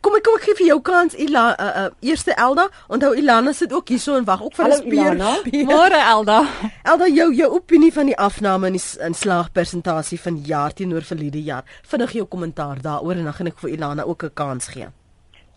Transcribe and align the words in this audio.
kom 0.00 0.16
ek 0.16 0.24
kom 0.24 0.36
ek 0.38 0.44
gee 0.46 0.56
vir 0.60 0.66
jou 0.70 0.76
kans 0.84 1.16
Ila 1.26 1.44
uh, 1.52 1.66
uh, 1.66 1.88
eerste 2.04 2.34
Elda. 2.36 2.66
Onthou 2.92 3.12
Ilana 3.18 3.52
sit 3.56 3.72
ook 3.72 3.88
hierso 3.92 4.16
en 4.18 4.26
wag 4.28 4.42
ook 4.42 4.54
vir 4.56 4.68
'n 4.68 4.76
speer 4.80 5.16
môre 5.70 6.00
Elda. 6.00 6.38
Elda 6.84 7.08
jou 7.08 7.32
jou 7.34 7.50
opinie 7.58 7.92
van 7.92 8.06
die 8.06 8.16
afname 8.16 8.66
in 8.66 8.78
die 8.78 8.84
in 9.06 9.14
slaagpersentasie 9.14 10.20
van 10.20 10.36
jaar 10.44 10.72
teenoor 10.72 11.02
verlede 11.02 11.42
jaar. 11.42 11.64
Vinnig 11.82 12.12
jou 12.12 12.24
kommentaar 12.24 12.80
daaroor 12.82 13.16
en 13.16 13.24
dan 13.24 13.32
gaan 13.32 13.46
ek 13.46 13.58
vir 13.58 13.70
Ilana 13.70 14.02
ook 14.02 14.22
'n 14.22 14.34
kans 14.34 14.68
gee. 14.68 14.88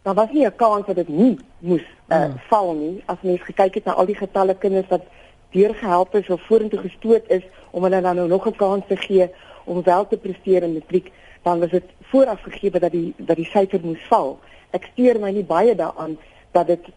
Daar 0.04 0.16
was 0.16 0.32
nie 0.32 0.46
'n 0.46 0.56
kans 0.56 0.86
dat 0.86 0.96
dit 0.96 1.08
nie 1.08 1.40
moes 1.60 1.86
uh, 2.10 2.26
mm. 2.26 2.40
val 2.50 2.74
nie. 2.74 3.04
As 3.06 3.18
mens 3.22 3.42
gekyk 3.42 3.74
het 3.74 3.86
na 3.86 3.94
al 3.94 4.06
die 4.06 4.16
getalle 4.16 4.56
kinders 4.56 4.88
wat 4.90 5.04
deurgehelp 5.52 6.16
is 6.16 6.30
of 6.30 6.42
vorentoe 6.48 6.80
gestoot 6.80 7.24
is 7.28 7.44
om 7.72 7.84
hulle 7.84 8.02
dan 8.02 8.16
nou 8.16 8.28
nog 8.28 8.46
'n 8.46 8.56
kans 8.56 8.84
te 8.88 8.98
gee 8.98 9.30
om 9.66 9.84
wel 9.84 10.08
te 10.08 10.18
presteer 10.18 10.64
in 10.64 10.74
matriek 10.74 11.12
dan 11.44 11.60
was 11.60 11.70
dit 11.70 11.84
vooraf 12.12 12.42
gegee 12.42 12.72
dat 12.72 12.92
die 12.92 13.14
dat 13.18 13.38
die 13.38 13.50
syfer 13.50 13.84
moes 13.84 14.06
val. 14.10 14.38
Ek 14.72 14.90
steur 14.94 15.20
my 15.20 15.32
nie 15.32 15.46
baie 15.46 15.76
daaraan 15.76 16.18
dat 16.52 16.68
dit 16.68 16.90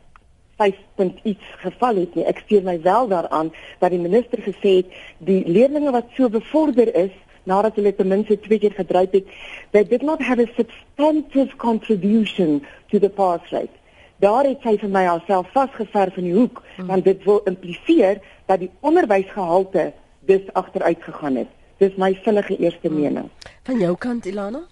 5 0.57 0.77
punt 0.95 1.19
iets 1.23 1.45
geval 1.65 1.97
het 2.05 2.15
nie. 2.15 2.25
Ek 2.25 2.43
steur 2.45 2.63
my 2.63 2.79
wel 2.83 3.09
daaraan 3.09 3.53
dat 3.79 3.91
die 3.91 4.01
minister 4.01 4.43
gesê 4.45 4.77
het 4.83 4.97
die 5.19 5.43
leerders 5.47 5.91
wat 5.91 6.17
so 6.17 6.29
bevorder 6.29 6.95
is 6.95 7.15
nadat 7.45 7.77
hulle 7.79 7.95
ten 7.95 8.09
minste 8.09 8.39
twee 8.41 8.59
keer 8.63 8.75
gedryf 8.77 9.11
het, 9.11 9.31
they 9.71 9.85
did 9.85 10.03
not 10.03 10.23
have 10.23 10.43
a 10.43 10.47
substantive 10.57 11.57
contribution 11.57 12.61
to 12.91 12.99
the 12.99 13.09
pass 13.11 13.51
rate. 13.51 13.75
Daar 14.23 14.47
het 14.47 14.63
sy 14.63 14.77
vir 14.79 14.93
my 14.95 15.03
alself 15.11 15.49
vasgeverf 15.55 16.19
in 16.21 16.29
die 16.31 16.37
hoek 16.37 16.63
hmm. 16.77 16.87
want 16.87 17.05
dit 17.09 17.25
wil 17.27 17.41
impliseer 17.51 18.21
dat 18.47 18.63
die 18.63 18.71
onderwysgehalte 18.81 19.91
dus 20.31 20.47
agteruit 20.53 21.03
gegaan 21.03 21.41
het. 21.43 21.51
Dis 21.83 21.97
my 21.99 22.13
vinnige 22.23 22.57
eerste 22.57 22.89
hmm. 22.89 23.01
mening. 23.01 23.31
Van 23.67 23.83
jou 23.83 23.97
kant 23.99 24.27
Ilana? 24.31 24.63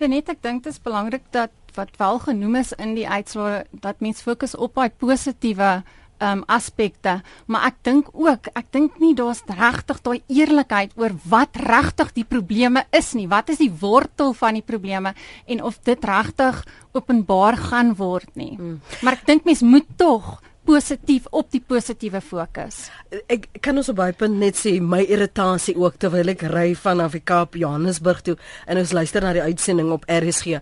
Ja 0.00 0.08
net 0.08 0.30
ek 0.32 0.38
dink 0.40 0.64
dit 0.64 0.72
is 0.72 0.80
belangrik 0.80 1.26
dat 1.34 1.52
wat 1.76 1.90
wel 2.00 2.18
genoem 2.24 2.56
is 2.62 2.72
in 2.80 2.94
die 2.96 3.04
uitslae 3.08 3.64
dat 3.84 4.00
mens 4.00 4.22
fokus 4.24 4.56
op 4.56 4.78
daai 4.78 4.88
positiewe 4.90 5.82
um 6.20 6.42
aspekte, 6.52 7.14
maar 7.48 7.70
ek 7.70 7.78
dink 7.86 8.08
ook, 8.12 8.50
ek 8.52 8.66
dink 8.76 8.98
nie 9.00 9.14
daar's 9.16 9.40
regtig 9.48 10.02
daai 10.04 10.18
eerlikheid 10.28 10.92
oor 11.00 11.14
wat 11.32 11.56
regtig 11.56 12.12
die 12.18 12.26
probleme 12.28 12.84
is 12.96 13.14
nie. 13.16 13.24
Wat 13.30 13.48
is 13.48 13.60
die 13.62 13.70
wortel 13.72 14.34
van 14.36 14.58
die 14.58 14.64
probleme 14.64 15.14
en 15.48 15.62
of 15.64 15.80
dit 15.88 16.04
regtig 16.04 16.60
openbaar 16.92 17.56
gaan 17.70 17.94
word 17.96 18.28
nie. 18.36 18.52
Mm. 18.58 18.80
Maar 19.00 19.16
ek 19.20 19.26
dink 19.32 19.48
mens 19.48 19.64
moet 19.64 19.88
tog 19.96 20.38
positief 20.70 21.26
op 21.34 21.48
die 21.50 21.60
positiewe 21.66 22.20
fokus. 22.22 22.84
Ek 23.32 23.48
kan 23.64 23.78
ons 23.80 23.88
op 23.90 23.96
baie 23.98 24.14
punt 24.16 24.38
net 24.38 24.58
sê 24.58 24.76
my 24.82 25.00
irritasie 25.02 25.74
ook 25.78 25.96
terwyl 26.02 26.30
ek 26.30 26.44
ry 26.52 26.68
van 26.78 27.02
Afrika 27.02 27.40
op 27.46 27.58
Johannesburg 27.58 28.22
toe 28.28 28.36
en 28.70 28.78
ons 28.78 28.92
luister 28.94 29.24
na 29.24 29.32
die 29.34 29.42
uitsending 29.42 29.90
op 29.94 30.06
RSG. 30.06 30.60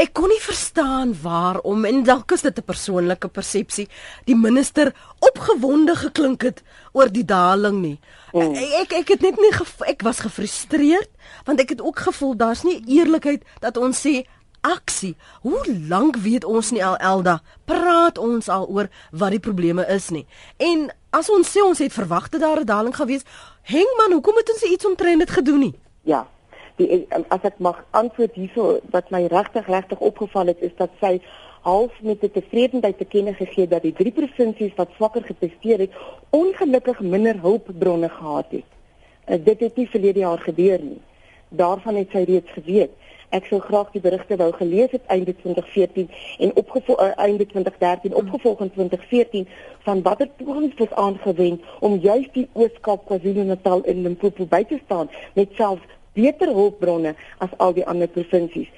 Ek 0.00 0.14
kon 0.16 0.32
nie 0.32 0.40
verstaan 0.40 1.12
waarom 1.22 1.84
en 1.88 2.02
dalk 2.08 2.32
is 2.36 2.46
dit 2.46 2.58
'n 2.58 2.68
persoonlike 2.72 3.28
persepsie 3.28 3.88
die 4.24 4.36
minister 4.36 4.94
opgewonde 5.20 5.96
geklink 5.96 6.42
het 6.42 6.62
oor 6.92 7.12
die 7.12 7.24
daling 7.24 7.80
nie. 7.82 7.98
Mm. 8.32 8.54
Ek 8.80 8.92
ek 8.92 9.08
het 9.08 9.20
net 9.20 9.36
nie 9.36 9.52
ek 9.86 10.02
was 10.02 10.20
gefrustreerd 10.20 11.10
want 11.44 11.60
ek 11.60 11.68
het 11.68 11.80
ook 11.80 11.98
gevoel 11.98 12.36
daar's 12.36 12.64
nie 12.64 12.82
eerlikheid 12.86 13.44
dat 13.60 13.76
ons 13.76 14.06
sê 14.06 14.24
aksie. 14.60 15.16
Hoe 15.40 15.76
lank 15.88 16.16
weet 16.16 16.44
ons 16.44 16.70
nie 16.70 16.84
al 16.84 16.96
Elda 16.96 17.40
praat 17.64 18.18
ons 18.18 18.48
al 18.48 18.68
oor 18.68 18.88
wat 19.10 19.30
die 19.30 19.40
probleme 19.40 19.86
is 19.88 20.08
nie. 20.10 20.26
En 20.56 20.90
as 21.10 21.30
ons 21.30 21.48
sê 21.56 21.62
ons 21.64 21.78
het 21.78 21.92
verwag 21.92 22.28
dat 22.28 22.40
daar 22.40 22.60
'n 22.60 22.66
daling 22.66 22.96
gaan 22.96 23.06
wees, 23.06 23.24
Hengman, 23.62 24.12
hoekom 24.12 24.36
het 24.36 24.52
ons 24.52 24.62
iets 24.62 24.86
omtrent 24.86 25.18
dit 25.18 25.30
gedoen 25.30 25.58
nie? 25.58 25.74
Ja. 26.02 26.26
Die 26.76 27.06
as 27.28 27.42
ek 27.42 27.58
mag 27.58 27.84
antwoord 27.90 28.34
hierso 28.34 28.80
wat 28.90 29.10
my 29.10 29.26
regtig 29.26 29.66
regtig 29.66 29.98
opgeval 29.98 30.46
het 30.46 30.60
is 30.60 30.72
dat 30.76 30.90
sy 31.00 31.20
half 31.60 31.92
met 32.00 32.22
'n 32.22 32.30
tevredenheid 32.30 32.98
te 32.98 33.04
kenne 33.04 33.34
gegee 33.34 33.68
dat 33.68 33.82
die 33.82 33.92
drie 33.92 34.12
provinsies 34.12 34.74
wat 34.76 34.88
swakker 34.96 35.22
gepresteer 35.22 35.78
het, 35.78 35.92
ongelukkig 36.30 37.00
minder 37.00 37.40
hulpbronne 37.40 38.08
gehad 38.08 38.46
het. 38.50 38.70
Uh, 39.28 39.44
dit 39.44 39.60
het 39.60 39.76
nie 39.76 39.88
verlede 39.88 40.18
jaar 40.18 40.38
gebeur 40.38 40.80
nie. 40.82 41.00
Daarvan 41.48 41.94
het 41.94 42.10
sy 42.10 42.24
reeds 42.26 42.50
geweet. 42.50 42.90
Ek 43.30 43.46
sou 43.46 43.60
graag 43.62 43.92
die 43.94 44.02
berigte 44.02 44.36
wou 44.36 44.50
gelees 44.58 44.90
het 44.90 45.06
einde 45.06 45.36
2014 45.36 46.10
en 46.38 46.56
opgevolg 46.56 47.00
uh, 47.00 47.12
einde 47.14 47.46
2013 47.46 48.14
opgevolg 48.14 48.60
in 48.60 48.72
2014 48.74 49.48
van 49.86 50.02
watter 50.02 50.28
pogings 50.36 50.74
was 50.78 50.90
aangewend 50.90 51.62
om 51.80 51.98
juist 52.02 52.34
die 52.34 52.48
Oos-Kaap, 52.52 53.06
KwaZulu-Natal 53.06 53.84
en 53.84 54.02
Limpopo 54.02 54.46
by 54.50 54.64
te 54.64 54.80
staan 54.84 55.10
met 55.38 55.54
selfs 55.54 55.86
beter 56.18 56.50
hulpbronne 56.50 57.14
as 57.38 57.54
al 57.56 57.72
die 57.76 57.86
ander 57.86 58.08
provinsies. 58.08 58.68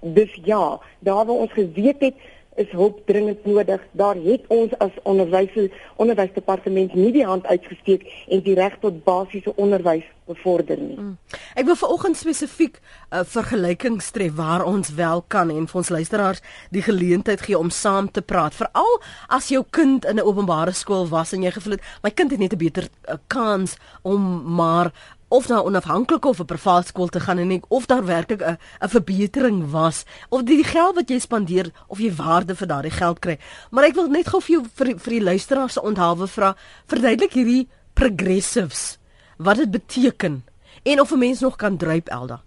Dus 0.00 0.38
ja, 0.44 0.78
daar 0.98 1.26
waar 1.26 1.42
ons 1.42 1.52
geweet 1.52 2.00
het 2.00 2.14
is 2.56 2.70
hulp 2.70 3.06
dringend 3.06 3.44
nodig. 3.44 3.80
Daar 3.92 4.16
het 4.16 4.44
ons 4.48 4.72
as 4.78 4.92
onderwys 5.02 5.54
onderwysdepartement 5.96 6.94
nie 6.94 7.12
die 7.12 7.24
hand 7.24 7.46
uitgesteek 7.46 8.06
en 8.28 8.42
die 8.42 8.54
reg 8.54 8.76
tot 8.80 9.04
basiese 9.04 9.52
onderwys 9.56 10.04
bevorder 10.26 10.78
nie. 10.78 10.96
Mm. 10.98 11.14
Ek 11.54 11.68
wil 11.68 11.78
vanoggend 11.78 12.18
spesifiek 12.18 12.80
'n 12.80 13.16
uh, 13.16 13.24
vergelyking 13.24 14.02
tref 14.02 14.34
waar 14.34 14.64
ons 14.64 14.88
wel 14.94 15.22
kan 15.28 15.50
en 15.50 15.66
vir 15.66 15.78
ons 15.78 15.88
luisteraars 15.88 16.42
die 16.70 16.82
geleentheid 16.82 17.40
gee 17.40 17.58
om 17.58 17.70
saam 17.70 18.10
te 18.10 18.22
praat. 18.22 18.54
Veral 18.54 19.00
as 19.28 19.48
jou 19.48 19.64
kind 19.70 20.04
in 20.04 20.16
'n 20.16 20.26
openbare 20.26 20.72
skool 20.72 21.08
was 21.08 21.32
en 21.32 21.42
jy 21.42 21.50
gevoel 21.50 21.72
het 21.72 21.84
my 22.02 22.10
kind 22.10 22.30
het 22.30 22.40
net 22.40 22.52
'n 22.52 22.58
beter 22.58 22.88
uh, 23.08 23.14
kans 23.26 23.76
om 24.02 24.42
maar 24.54 24.92
of 25.28 25.48
na 25.48 25.60
'n 25.60 25.66
onafhanklike 25.66 26.28
of 26.28 26.40
'n 26.40 26.44
privaat 26.44 26.86
skool 26.86 27.08
te 27.08 27.20
gaan 27.20 27.38
en 27.38 27.50
ek 27.50 27.64
of 27.68 27.86
daar 27.86 28.04
werklik 28.04 28.42
'n 28.42 28.58
'n 28.80 28.88
verbetering 28.88 29.70
was 29.70 30.04
of 30.28 30.42
die 30.42 30.64
geld 30.64 30.94
wat 30.94 31.08
jy 31.08 31.18
spandeer 31.18 31.70
of 31.86 31.98
jy 31.98 32.14
waarde 32.14 32.54
vir 32.54 32.66
daardie 32.66 32.90
geld 32.90 33.18
kry. 33.18 33.38
Maar 33.70 33.84
ek 33.84 33.94
wil 33.94 34.08
net 34.08 34.28
gou 34.28 34.40
vir 34.40 34.52
jou 34.52 34.64
vir, 34.74 34.98
vir 34.98 35.10
die 35.10 35.22
luisteraars 35.22 35.72
se 35.72 35.82
onthaalwe 35.82 36.26
vra, 36.26 36.56
verduidelik 36.86 37.32
hierdie 37.32 37.68
progressives 37.94 38.98
wat 39.36 39.56
dit 39.56 39.70
beteken 39.70 40.44
en 40.82 41.00
of 41.00 41.12
'n 41.12 41.18
mens 41.18 41.40
nog 41.40 41.56
kan 41.56 41.76
druip 41.76 42.08
Elda. 42.08 42.42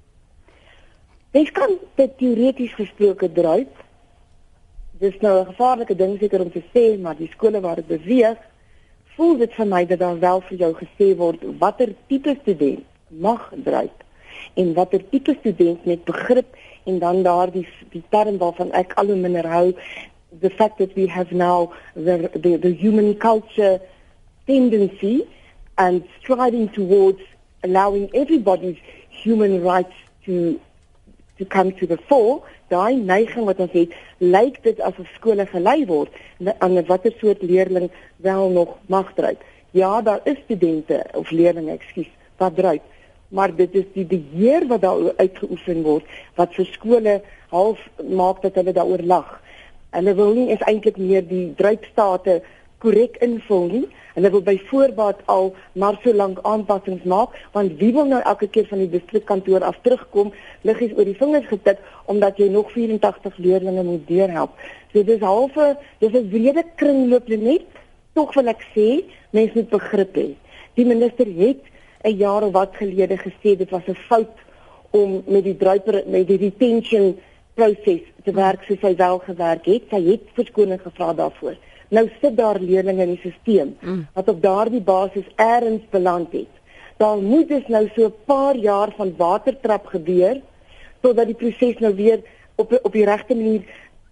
Mens 1.31 1.52
kan 1.52 1.70
dit 1.96 2.18
teoreties 2.18 2.74
gesproke 2.74 3.31
druip. 3.31 3.76
Dis 5.00 5.20
nou 5.20 5.40
'n 5.40 5.46
gevaarlike 5.46 5.96
ding 5.96 6.18
seker 6.20 6.42
om 6.42 6.52
te 6.52 6.64
sê, 6.74 7.00
maar 7.02 7.16
die 7.16 7.30
skole 7.31 7.62
waar 7.62 7.76
dit 7.76 7.88
beweeg, 7.88 8.38
voel 9.19 9.36
dit 9.39 9.51
vir 9.51 9.68
my 9.68 9.81
dat 9.88 10.00
daar 10.00 10.19
wel 10.19 10.42
vir 10.48 10.62
jou 10.63 10.69
gesê 10.80 11.07
word 11.19 11.42
watter 11.60 11.89
tipe 12.07 12.36
student 12.42 12.86
mag 13.25 13.50
druip 13.66 14.04
en 14.62 14.69
watter 14.77 15.01
tipe 15.12 15.33
student 15.39 15.86
met 15.86 16.06
begrip 16.07 16.56
en 16.88 17.00
dan 17.00 17.19
daardie 17.24 17.66
die 17.92 18.04
term 18.16 18.38
waarvan 18.39 18.71
ek 18.81 18.95
al 19.01 19.12
hoe 19.12 19.18
minder 19.19 19.50
hou 19.51 19.66
the 20.45 20.51
fact 20.62 20.80
that 20.80 20.95
we 20.95 21.07
have 21.07 21.36
now 21.36 21.68
the 21.95 22.16
the, 22.45 22.56
the 22.63 22.71
human 22.83 23.12
culture 23.25 23.81
tendency 24.48 25.27
and 25.75 26.07
striding 26.21 26.71
towards 26.77 27.19
allowing 27.68 28.07
everybody's 28.13 28.80
human 29.10 29.60
rights 29.68 30.00
to 30.25 30.60
to 31.38 31.45
come 31.57 31.75
to 31.81 31.92
the 31.92 32.00
fore 32.07 32.39
daai 32.69 32.95
neiging 32.95 33.45
wat 33.45 33.60
ons 33.60 33.74
het 33.77 33.95
lyk 34.18 34.62
dit 34.63 34.81
asof 34.81 35.07
skole 35.16 35.45
gelei 35.45 35.86
word 35.86 36.13
aan 36.60 36.86
watter 36.86 37.13
soort 37.19 37.42
leerling 37.42 37.89
wel 38.18 38.50
nog 38.50 38.77
mag 38.88 39.13
dryf. 39.16 39.38
Ja 39.71 40.01
daar 40.01 40.21
is 40.24 40.39
studente 40.44 41.04
of 41.13 41.31
leerders 41.31 41.75
ekskuus 41.77 42.10
wat 42.38 42.56
dryf 42.56 42.81
maar 43.30 43.56
dit 43.56 43.75
is 43.77 43.86
die 43.94 44.06
beheer 44.06 44.66
wat 44.68 44.81
daar 44.81 45.13
uitgeoefen 45.18 45.83
word 45.86 46.06
wat 46.38 46.56
vir 46.57 46.69
skole 46.74 47.16
half 47.54 47.81
maak 48.01 48.42
dat 48.42 48.57
hulle 48.57 48.74
daaroor 48.74 49.04
lag. 49.06 49.30
Hulle 49.94 50.13
wil 50.18 50.33
nie 50.38 50.50
is 50.54 50.66
eintlik 50.69 50.98
meer 50.98 51.25
die 51.25 51.54
dryfstate 51.57 52.39
korrek 52.84 53.18
invul 53.26 53.68
nie. 53.72 53.88
Hulle 54.16 54.31
wil 54.34 54.42
byvoorbeeld 54.42 55.20
al 55.26 55.54
maar 55.72 56.00
so 56.04 56.14
lank 56.14 56.40
aanpassings 56.42 57.04
maak 57.04 57.36
want 57.54 57.78
wie 57.80 57.92
wil 57.94 58.08
nou 58.10 58.22
elke 58.22 58.48
keer 58.48 58.68
van 58.68 58.81
die 58.84 58.90
distrikkantoor 58.90 59.64
af 59.64 59.78
terugkom 59.86 60.34
liggies 60.68 60.96
oor 60.98 61.08
die 61.08 61.18
vingers 61.20 61.48
getik 61.48 61.80
omdat 62.06 62.38
jy 62.38 62.50
nog 62.50 62.72
84 62.72 63.38
leerders 63.38 63.84
moet 63.86 64.08
deurhelp. 64.08 64.52
So 64.94 65.04
dis 65.04 65.22
halfe 65.22 65.78
dis 66.00 66.14
'n 66.14 66.30
wrede 66.30 66.64
kringloop 66.76 67.28
net. 67.28 67.66
Tog 68.14 68.34
wil 68.34 68.48
ek 68.48 68.66
sê 68.76 69.04
mense 69.31 69.56
moet 69.56 69.70
begrip 69.70 70.16
hê. 70.16 70.30
Die 70.76 70.86
minister 70.86 71.26
het 71.26 71.64
'n 72.04 72.18
jaar 72.18 72.44
of 72.44 72.54
wat 72.54 72.76
gelede 72.76 73.18
gesê 73.18 73.58
dit 73.58 73.70
was 73.70 73.88
'n 73.88 73.96
fout 74.10 74.38
om 74.92 75.24
met 75.28 75.44
die 75.44 75.58
druiper 75.58 76.04
met 76.08 76.28
die 76.28 76.38
retention 76.38 77.18
proses 77.54 78.02
te 78.24 78.31
werk 78.31 78.64
soos 78.64 78.81
hy 78.81 78.96
wel 78.96 79.20
gewerk 79.20 79.66
het. 79.66 79.84
Sy 79.90 80.02
het 80.06 80.22
verskoning 80.34 80.81
gevra 80.81 81.14
daarvoor. 81.14 81.56
Nou 81.89 82.06
sit 82.21 82.38
daar 82.38 82.59
leerders 82.62 82.97
in 82.97 83.15
die 83.15 83.19
stelsel 83.41 83.74
mm. 83.81 84.07
wat 84.13 84.30
op 84.30 84.41
daardie 84.41 84.81
basis 84.81 85.27
eers 85.36 85.86
beland 85.89 86.31
het. 86.31 86.51
Daar 86.97 87.18
moet 87.18 87.47
dus 87.47 87.68
nou 87.68 87.89
so 87.95 88.06
'n 88.06 88.13
paar 88.25 88.56
jaar 88.56 88.91
van 88.97 89.13
watertrap 89.18 89.86
gebeur 89.86 90.41
totdat 91.01 91.25
die 91.25 91.36
proses 91.36 91.80
nou 91.80 91.95
weer 91.95 92.19
op 92.56 92.80
op 92.83 92.91
die 92.91 93.06
regte 93.06 93.36
manier 93.36 93.62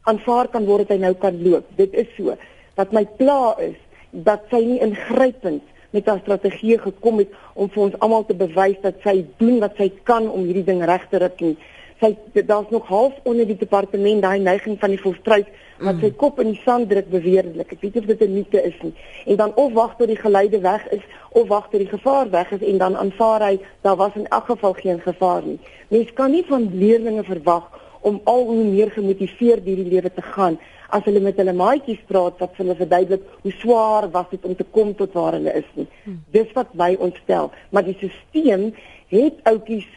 aanvaar 0.01 0.47
kan 0.47 0.65
word 0.65 0.87
dat 0.87 0.97
hy 0.97 1.03
nou 1.03 1.13
kan 1.13 1.41
loop. 1.43 1.65
Dit 1.75 1.93
is 1.93 2.07
so. 2.15 2.35
Wat 2.75 2.91
my 2.91 3.05
pla 3.17 3.55
is 3.59 3.75
dat 4.11 4.41
sy 4.49 4.63
nie 4.63 4.79
ingrypend 4.79 5.63
met 5.89 6.05
haar 6.05 6.19
strategie 6.19 6.77
gekom 6.79 7.17
het 7.17 7.31
om 7.53 7.69
vir 7.69 7.83
ons 7.83 7.99
almal 7.99 8.25
te 8.25 8.35
bewys 8.35 8.77
dat 8.81 8.95
sy 9.03 9.25
doen 9.37 9.59
wat 9.59 9.75
sy 9.77 9.91
kan 10.03 10.29
om 10.29 10.43
hierdie 10.43 10.63
ding 10.63 10.83
reg 10.85 11.07
te 11.09 11.17
rit 11.17 11.41
nie 11.41 11.57
sy 11.99 12.13
daar's 12.33 12.69
nog 12.69 12.87
half 12.87 13.13
onder 13.23 13.47
die 13.47 13.57
departement 13.57 14.21
daai 14.21 14.39
neiging 14.39 14.77
van 14.79 14.93
die 14.93 15.01
volstruis 15.01 15.47
wat 15.79 15.95
mm. 15.95 16.01
sy 16.01 16.11
kop 16.11 16.39
in 16.39 16.51
die 16.51 16.61
sand 16.63 16.89
druk 16.89 17.09
beweerlik. 17.09 17.71
Ek 17.71 17.81
weet 17.81 17.93
nie 17.95 18.01
of 18.01 18.07
dit 18.07 18.21
'n 18.21 18.33
mite 18.33 18.61
is 18.63 18.77
nie. 18.81 18.93
En 19.25 19.35
dan 19.35 19.55
of 19.55 19.73
wag 19.73 19.95
tot 19.97 20.07
die 20.07 20.19
geleide 20.19 20.59
weg 20.59 20.87
is 20.91 21.03
of 21.31 21.47
wag 21.47 21.69
tot 21.69 21.79
die 21.79 21.89
gevaar 21.89 22.29
weg 22.29 22.51
is 22.51 22.61
en 22.61 22.77
dan 22.77 22.97
aanvaar 22.97 23.41
hy 23.41 23.59
daar 23.81 23.95
was 23.95 24.15
in 24.15 24.27
elk 24.27 24.45
geval 24.45 24.73
geen 24.73 24.99
gevaar 24.99 25.43
nie. 25.45 25.59
Mens 25.87 26.13
kan 26.13 26.31
nie 26.31 26.45
van 26.47 26.69
leerders 26.73 27.27
verwag 27.27 27.69
om 28.01 28.21
al 28.23 28.43
hoe 28.45 28.63
meer 28.63 28.91
gemotiveerd 28.91 29.65
hierdie 29.65 29.91
lewe 29.91 30.13
te 30.13 30.21
gaan 30.21 30.57
as 30.89 31.03
hulle 31.03 31.19
met 31.19 31.37
hulle 31.37 31.53
maatjies 31.53 31.99
praat 32.07 32.39
wat 32.39 32.59
hulle 32.61 32.75
verduidelik 32.79 33.23
hoe 33.43 33.53
swaar 33.59 34.09
was 34.11 34.29
dit 34.31 34.45
om 34.45 34.55
te 34.55 34.65
kom 34.71 34.93
tot 34.95 35.13
waar 35.17 35.35
hulle 35.35 35.53
is 35.59 35.69
nie. 35.75 35.87
Mm. 36.03 36.19
Dis 36.31 36.51
wat 36.55 36.73
my 36.73 36.95
ontstel, 36.99 37.51
maar 37.69 37.83
die 37.83 37.97
stelsel 37.99 38.71
het 39.11 39.41
outjies 39.43 39.87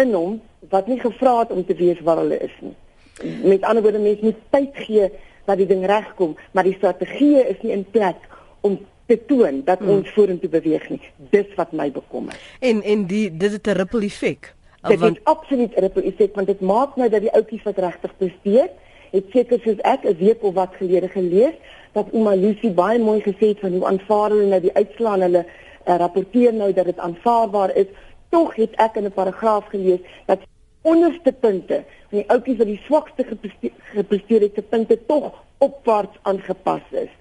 in 0.00 0.14
hom 0.14 0.40
wat 0.72 0.88
nie 0.88 1.00
gevra 1.00 1.38
het 1.42 1.52
om 1.52 1.64
te 1.64 1.76
weet 1.76 2.00
waar 2.04 2.22
hulle 2.22 2.38
is 2.44 2.56
nie. 2.60 2.74
Met 3.42 3.62
ander 3.62 3.82
woorde 3.82 3.98
mense 3.98 4.24
moet 4.24 4.40
tyd 4.50 4.70
gee 4.72 5.10
dat 5.44 5.56
die 5.56 5.66
ding 5.66 5.86
regkom, 5.86 6.36
maar 6.52 6.64
die 6.64 6.74
strategie 6.74 7.46
is 7.46 7.60
nie 7.62 7.72
in 7.72 7.84
plek 7.90 8.16
om 8.60 8.78
te 9.06 9.18
toon 9.26 9.62
dat 9.64 9.78
hmm. 9.78 9.88
ons 9.88 10.10
vorentoe 10.16 10.48
beweeg 10.48 10.88
nie. 10.88 11.00
Dis 11.30 11.54
wat 11.56 11.72
my 11.72 11.90
bekommer. 11.92 12.38
En 12.60 12.82
en 12.82 13.06
die 13.06 13.36
dit 13.36 13.52
het 13.52 13.66
'n 13.66 13.76
ripple 13.80 14.04
effek. 14.04 14.54
Dit 14.82 14.98
want... 14.98 15.16
het 15.16 15.24
absoluut 15.24 15.76
'n 15.76 15.80
ripple 15.80 16.02
effek 16.02 16.34
want 16.34 16.46
dit 16.46 16.60
maak 16.60 16.96
nou 16.96 17.08
dat 17.08 17.20
die 17.20 17.32
ouetjies 17.32 17.62
wat 17.62 17.78
regtig 17.78 18.16
presteer, 18.16 18.70
het 19.10 19.24
seker 19.30 19.60
soos 19.60 19.80
ek 19.80 20.04
'n 20.04 20.16
week 20.16 20.42
of 20.42 20.54
wat 20.54 20.74
gelede 20.74 21.08
gelees 21.08 21.54
dat 21.92 22.10
Ouma 22.12 22.34
Lucy 22.34 22.70
baie 22.70 22.98
mooi 22.98 23.20
gesê 23.20 23.52
het 23.52 23.60
van 23.60 23.72
hoe 23.72 23.86
aanvaar 23.86 24.30
hulle 24.30 24.48
nou 24.50 24.60
die 24.60 24.74
uitslae 24.74 25.20
hulle 25.20 25.44
uh, 25.44 25.96
rapporteer 25.96 26.54
nou 26.54 26.72
dat 26.72 26.84
dit 26.84 26.98
aanvaarbaar 26.98 27.76
is 27.76 27.86
tog 28.28 28.54
het 28.54 28.74
ek 28.76 28.96
in 28.96 29.04
'n 29.04 29.12
paragraaf 29.12 29.66
gelees 29.66 30.00
dat 30.26 30.40
onderste 30.84 31.32
punte 31.32 31.82
van 32.10 32.20
die 32.20 32.28
ouetjies 32.30 32.60
wat 32.60 32.70
die 32.70 32.80
swakste 32.86 33.26
gepresteer 33.94 34.46
het, 34.46 34.54
se 34.54 34.62
punte 34.62 34.98
tog 35.08 35.32
opwaarts 35.64 36.18
aangepas 36.22 36.84
is. 37.04 37.12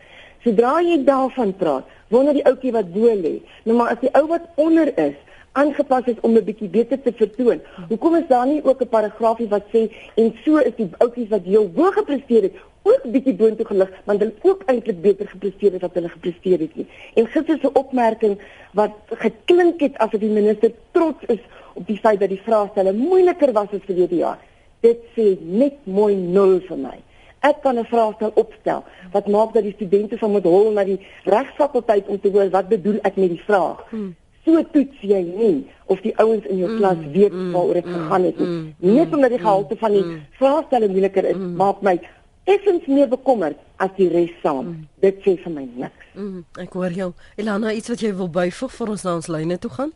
Sodra 0.44 0.80
jy 0.83 1.00
daarvan 1.07 1.54
praat, 1.56 1.88
wonder 2.12 2.36
die 2.36 2.45
ouetjie 2.45 2.74
wat 2.75 2.92
bo 2.94 3.13
lê, 3.15 3.38
nou 3.63 3.77
maar 3.77 3.94
as 3.95 4.01
die 4.01 4.12
ou 4.19 4.25
wat 4.31 4.50
onder 4.60 4.92
is 5.00 5.15
aangepas 5.54 6.07
is 6.12 6.19
om 6.21 6.36
'n 6.36 6.44
bietjie 6.44 6.69
beter 6.69 7.01
te 7.01 7.13
vertoon. 7.13 7.62
Hoekom 7.89 8.15
is 8.15 8.27
daar 8.27 8.48
nie 8.48 8.63
ook 8.63 8.81
'n 8.81 8.88
paragraafie 8.88 9.48
wat 9.48 9.66
sê 9.74 9.92
en 10.16 10.33
so 10.44 10.57
is 10.57 10.75
die 10.75 10.89
ouetjies 10.98 11.30
wat 11.30 11.44
heel 11.44 11.71
hoog 11.75 11.94
gepresteer 11.94 12.42
het 12.42 12.56
ook 12.83 13.04
bietjie 13.12 13.33
boontoe 13.33 13.66
gelig 13.66 13.89
want 14.06 14.19
hulle 14.19 14.33
ook 14.42 14.63
eintlik 14.66 15.01
beter 15.01 15.27
gepresteer 15.27 15.71
het 15.71 15.83
as 15.83 15.94
hulle 15.94 16.09
gepresteer 16.09 16.59
het 16.59 16.75
nie. 16.75 16.88
En 17.13 17.27
gister 17.27 17.57
se 17.62 17.71
opmerking 17.71 18.39
wat 18.74 18.92
geklink 19.07 19.80
het 19.80 19.98
asof 19.98 20.19
die 20.19 20.30
minister 20.30 20.71
trots 20.92 21.24
is 21.27 21.39
op 21.74 21.88
die 21.88 21.98
feit 21.98 22.20
dat 22.20 22.30
die 22.30 22.42
vraestelle 22.46 22.94
moeiliker 22.94 23.54
was 23.54 23.72
as 23.74 23.88
die 23.88 24.08
jaar. 24.20 24.40
Dit 24.81 25.04
sê 25.16 25.34
net 25.42 25.80
mooi 25.84 26.16
nul 26.16 26.60
vir 26.68 26.78
my. 26.78 26.98
Ek 27.44 27.62
kan 27.62 27.78
'n 27.78 27.86
vraestel 27.86 28.31
opstel 28.36 28.84
wat 29.12 29.28
maak 29.28 29.54
dat 29.54 29.64
die 29.64 29.74
studente 29.74 30.18
van 30.18 30.31
moet 30.31 30.44
hol 30.44 30.72
na 30.72 30.84
die 30.84 31.00
regsfakulteit 31.24 32.08
om 32.08 32.20
te 32.20 32.30
hoor 32.30 32.50
wat 32.50 32.68
bedoel 32.68 33.00
ek 33.04 33.16
met 33.16 33.30
die 33.30 33.44
vraag. 33.45 33.83
Hmm. 33.90 34.16
So 34.45 34.64
toets 34.71 35.00
jy 35.02 35.21
nie 35.21 35.68
of 35.86 36.02
die 36.02 36.18
ouens 36.18 36.45
in 36.45 36.57
jou 36.57 36.69
hmm. 36.69 36.78
klas 36.78 36.97
weet 37.12 37.31
hmm. 37.31 37.52
waaroor 37.52 37.74
dit 37.74 37.86
gegaan 37.86 38.24
het 38.24 38.40
nie. 38.40 38.47
Hmm. 38.47 38.74
Net 38.78 39.14
omdat 39.14 39.30
die 39.30 39.40
gehalte 39.40 39.76
van 39.76 39.92
die 39.92 40.02
hmm. 40.02 40.21
vraestelle 40.31 40.88
moeiliker 40.88 41.26
is, 41.26 41.36
hmm. 41.36 41.56
maak 41.56 41.81
my 41.81 42.00
effens 42.44 42.86
meer 42.88 43.07
bekommerd 43.07 43.59
as 43.83 43.92
die 43.97 44.09
res 44.12 44.31
saam. 44.44 44.66
Mm. 44.66 44.86
Dit 45.04 45.19
sê 45.24 45.36
vir 45.40 45.54
my 45.54 45.64
niks. 45.80 46.07
Mm, 46.14 46.44
ek 46.64 46.76
hoor 46.78 46.95
jou. 46.95 47.09
Elana, 47.40 47.74
iets 47.76 47.92
wat 47.92 48.04
jy 48.04 48.14
wil 48.18 48.31
byvoeg 48.31 48.74
vir 48.78 48.94
ons 48.95 49.06
na 49.06 49.16
ons 49.19 49.30
lyne 49.31 49.59
toe 49.64 49.71
gaan? 49.74 49.94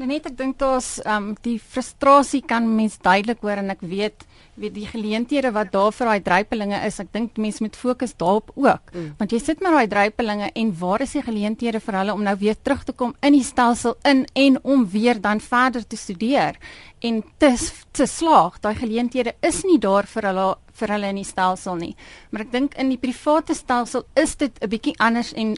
Net 0.00 0.26
ek 0.26 0.36
dink 0.38 0.58
daar's 0.58 0.96
um 1.06 1.32
die 1.44 1.58
frustrasie 1.60 2.42
kan 2.42 2.64
mens 2.76 2.96
duidelik 3.02 3.42
hoor 3.44 3.60
en 3.60 3.70
ek 3.74 3.84
weet 3.84 4.24
weet 4.60 4.74
die 4.76 4.86
geleenthede 4.86 5.48
wat 5.54 5.70
daar 5.72 5.92
vir 5.96 6.10
daai 6.10 6.24
drypelinge 6.24 6.78
is, 6.84 6.98
ek 7.00 7.12
dink 7.14 7.38
mense 7.40 7.62
moet 7.64 7.76
fokus 7.76 8.12
daarop 8.20 8.50
ook. 8.52 8.92
Mm. 8.92 9.14
Want 9.18 9.32
jy 9.32 9.40
sit 9.40 9.62
met 9.64 9.72
daai 9.72 9.88
drypelinge 9.88 10.50
en 10.60 10.72
waar 10.78 11.04
is 11.04 11.14
die 11.16 11.24
geleenthede 11.24 11.80
vir 11.80 11.98
hulle 12.00 12.12
om 12.12 12.24
nou 12.26 12.34
weer 12.40 12.58
terug 12.60 12.84
te 12.84 12.92
kom 12.92 13.14
in 13.24 13.32
die 13.32 13.44
stelsel 13.46 13.96
in 14.08 14.26
en 14.36 14.58
om 14.62 14.84
weer 14.92 15.20
dan 15.20 15.40
verder 15.40 15.86
te 15.86 15.96
studeer 15.96 16.60
en 17.00 17.22
te 17.38 17.54
te 17.92 18.06
slaag. 18.06 18.60
Daai 18.60 18.74
geleenthede 18.76 19.34
is 19.40 19.62
nie 19.64 19.78
daar 19.80 20.08
vir 20.08 20.30
hulle 20.30 20.46
vir 20.82 20.94
hulle 20.96 21.10
in 21.12 21.20
die 21.20 21.28
stelsel 21.28 21.76
nie. 21.76 21.92
Maar 22.30 22.46
ek 22.46 22.52
dink 22.52 22.76
in 22.80 22.92
die 22.92 23.00
private 23.00 23.54
stelsel 23.56 24.06
is 24.16 24.36
dit 24.36 24.52
'n 24.60 24.68
bietjie 24.68 24.96
anders 24.98 25.32
en 25.32 25.56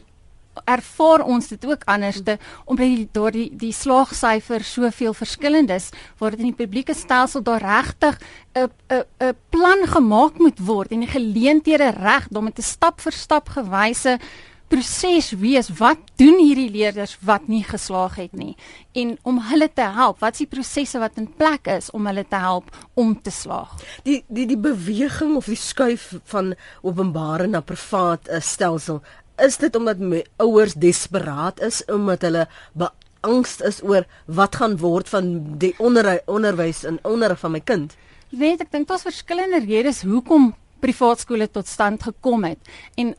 ervaar 0.63 1.23
ons 1.25 1.47
dit 1.47 1.65
ook 1.65 1.83
anderste 1.85 2.37
omdat 2.65 2.85
die 2.85 3.09
daar 3.11 3.31
die 3.31 3.49
die 3.55 3.73
slaagsyfer 3.73 4.63
soveel 4.63 5.13
verskillend 5.13 5.69
is 5.69 5.89
waar 6.17 6.31
dit 6.31 6.39
in 6.39 6.51
die 6.53 6.63
publieke 6.63 6.93
stelsel 6.93 7.43
daar 7.43 7.61
regtig 7.61 8.19
'n 8.55 8.69
'n 8.89 9.03
'n 9.19 9.35
plan 9.49 9.87
gemaak 9.87 10.37
moet 10.37 10.59
word 10.59 10.91
en 10.91 10.99
die 10.99 11.15
geleenthede 11.17 11.89
reg 11.89 12.27
om 12.31 12.47
'n 12.47 12.61
stap 12.61 13.01
vir 13.01 13.11
stap 13.11 13.49
gewyse 13.49 14.19
proses 14.67 15.29
wees 15.37 15.69
wat 15.77 16.01
doen 16.19 16.39
hierdie 16.41 16.69
leerders 16.73 17.15
wat 17.25 17.47
nie 17.51 17.63
geslaag 17.63 18.17
het 18.17 18.33
nie? 18.33 18.55
En 18.97 19.13
om 19.23 19.37
hulle 19.51 19.67
te 19.73 19.85
help 19.97 20.23
wat 20.23 20.37
is 20.37 20.43
die 20.43 20.49
prosesse 20.49 20.99
wat 21.01 21.19
in 21.21 21.29
plek 21.37 21.69
is 21.75 21.91
om 21.93 22.07
hulle 22.09 22.25
te 22.27 22.39
help 22.41 22.71
om 22.97 23.13
te 23.21 23.33
slaag? 23.33 23.75
Die 24.07 24.23
die 24.27 24.47
die 24.49 24.59
beweging 24.59 25.35
of 25.37 25.51
die 25.51 25.59
skuif 25.59 26.15
van 26.31 26.55
openbare 26.81 27.47
na 27.47 27.61
privaat 27.61 28.29
uh, 28.29 28.41
stelsel 28.41 29.03
is 29.37 29.57
dit 29.57 29.75
omdat 29.75 29.97
ouers 30.37 30.73
desperaat 30.73 31.61
is 31.61 31.83
omdat 31.85 32.21
hulle 32.21 32.47
beangst 32.73 33.61
is 33.61 33.81
oor 33.83 34.05
wat 34.25 34.55
gaan 34.55 34.77
word 34.77 35.09
van 35.09 35.57
die 35.57 35.73
onder, 35.77 36.21
onderwys 36.25 36.83
en 36.83 36.99
onderrig 37.03 37.39
van 37.39 37.51
my 37.51 37.59
kind? 37.59 37.95
Weet 38.29 38.61
ek 38.61 38.71
dink 38.71 38.87
daar's 38.87 39.05
verskillende 39.05 39.61
redes 39.65 40.03
hoekom 40.03 40.53
privaat 40.79 41.19
skole 41.23 41.47
tot 41.47 41.67
stand 41.67 42.03
gekom 42.03 42.43
het. 42.43 42.59
En 42.95 43.15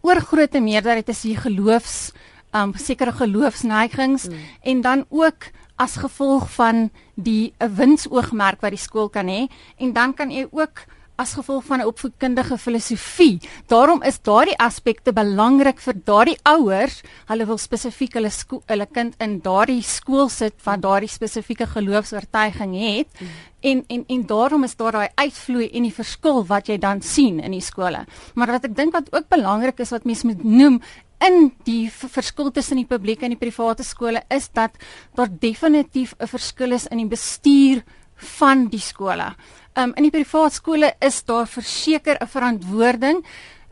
oorgrootste 0.00 0.60
meerderheid 0.60 1.08
is 1.08 1.22
hier 1.22 1.38
geloofs 1.38 2.12
um 2.56 2.72
sekere 2.80 3.12
geloofsneigings 3.12 4.28
mm. 4.28 4.44
en 4.62 4.80
dan 4.80 5.04
ook 5.08 5.50
as 5.76 5.98
gevolg 6.00 6.48
van 6.56 6.88
die 7.14 7.52
'n 7.60 7.74
winsoogmerk 7.74 8.60
wat 8.60 8.70
die 8.70 8.80
skool 8.80 9.08
kan 9.08 9.28
hê. 9.28 9.46
En 9.76 9.92
dan 9.92 10.14
kan 10.14 10.30
jy 10.30 10.46
ook 10.50 10.86
as 11.18 11.34
gevolg 11.34 11.64
van 11.66 11.80
'n 11.80 11.90
opvoedkundige 11.90 12.58
filosofie. 12.58 13.40
Daarom 13.66 14.02
is 14.02 14.22
daardie 14.22 14.58
aspekte 14.58 15.12
belangrik 15.12 15.80
vir 15.80 15.94
daardie 16.04 16.38
ouers. 16.42 17.02
Hulle 17.26 17.46
wil 17.46 17.58
spesifiek 17.58 18.14
hulle 18.14 18.30
hulle 18.66 18.86
kind 18.86 19.14
in 19.18 19.40
daardie 19.40 19.82
skool 19.82 20.28
sit 20.28 20.54
wat 20.64 20.82
daardie 20.82 21.08
spesifieke 21.08 21.66
geloofs-oortuiging 21.66 22.74
het. 22.74 23.08
Mm. 23.20 23.28
En 23.60 23.84
en 23.88 24.04
en 24.06 24.26
daarom 24.26 24.64
is 24.64 24.76
daar 24.76 24.92
daai 24.92 25.08
uitvloei 25.14 25.70
en 25.72 25.82
die 25.82 25.94
verskil 25.94 26.46
wat 26.46 26.66
jy 26.66 26.78
dan 26.78 27.02
sien 27.02 27.40
in 27.40 27.50
die 27.50 27.60
skole. 27.60 28.06
Maar 28.34 28.46
wat 28.46 28.64
ek 28.64 28.76
dink 28.76 28.92
wat 28.92 29.12
ook 29.12 29.28
belangrik 29.28 29.78
is 29.78 29.90
wat 29.90 30.04
mense 30.04 30.26
moet 30.26 30.44
noem 30.44 30.80
in 31.18 31.52
die 31.64 31.90
verskil 31.90 32.50
tussen 32.50 32.76
die 32.76 32.86
publieke 32.86 33.24
en 33.24 33.34
die 33.34 33.40
private 33.50 33.82
skole 33.82 34.22
is 34.28 34.48
dat 34.54 34.70
daar 35.14 35.28
definitief 35.30 36.14
'n 36.18 36.26
verskil 36.26 36.72
is 36.72 36.86
in 36.86 36.98
die 36.98 37.08
bestuur 37.08 37.82
van 38.14 38.68
die 38.68 38.82
skole. 38.82 39.34
Um 39.78 39.92
in 39.94 40.08
die 40.08 40.14
privaat 40.14 40.56
skole 40.56 40.90
is 40.98 41.22
daar 41.24 41.46
verseker 41.46 42.18
'n 42.20 42.26
verantwoording. 42.26 43.24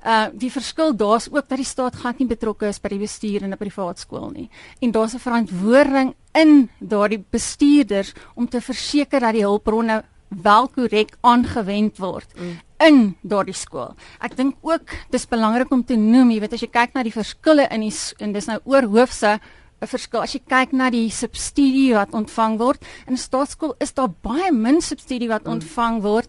Uh 0.04 0.28
die 0.32 0.50
verskil 0.50 0.96
daar's 0.96 1.28
ook 1.28 1.48
dat 1.48 1.58
die 1.58 1.66
staat 1.66 1.96
glad 1.96 2.18
nie 2.18 2.28
betrokke 2.28 2.68
is 2.68 2.78
by 2.78 2.88
die 2.88 2.98
bestuur 2.98 3.42
in 3.42 3.52
'n 3.52 3.56
privaat 3.56 3.98
skool 3.98 4.30
nie. 4.30 4.48
En 4.80 4.90
daar's 4.90 5.14
'n 5.14 5.18
verantwoording 5.18 6.14
in 6.34 6.70
daardie 6.78 7.24
bestuurders 7.30 8.14
om 8.34 8.48
te 8.48 8.60
verseker 8.60 9.20
dat 9.20 9.32
die 9.32 9.42
hulpbronne 9.42 10.04
wel 10.28 10.68
korrek 10.68 11.16
aangewend 11.20 11.98
word 11.98 12.26
mm. 12.36 12.58
in 12.86 13.16
daardie 13.22 13.54
skool. 13.54 13.94
Ek 14.20 14.36
dink 14.36 14.56
ook 14.60 14.82
dis 15.10 15.26
belangrik 15.26 15.70
om 15.72 15.84
te 15.84 15.96
noem, 15.96 16.30
jy 16.30 16.40
weet 16.40 16.52
as 16.52 16.60
jy 16.60 16.70
kyk 16.70 16.94
na 16.94 17.02
die 17.02 17.14
verskille 17.14 17.68
in 17.70 17.80
die 17.80 17.94
en 18.18 18.32
dis 18.32 18.46
nou 18.46 18.58
oor 18.64 18.82
hoofse 18.82 19.40
'n 19.80 19.86
verskil 19.86 20.22
as 20.22 20.34
jy 20.34 20.40
kyk 20.48 20.72
na 20.72 20.90
die 20.90 21.10
subsidie 21.10 21.94
wat 21.94 22.14
ontvang 22.16 22.58
word. 22.58 22.80
In 23.06 23.16
staatskool 23.16 23.74
is 23.80 23.92
daar 23.92 24.08
baie 24.08 24.52
min 24.52 24.80
subsidie 24.80 25.28
wat 25.28 25.44
mm. 25.44 25.52
ontvang 25.52 26.02
word 26.02 26.28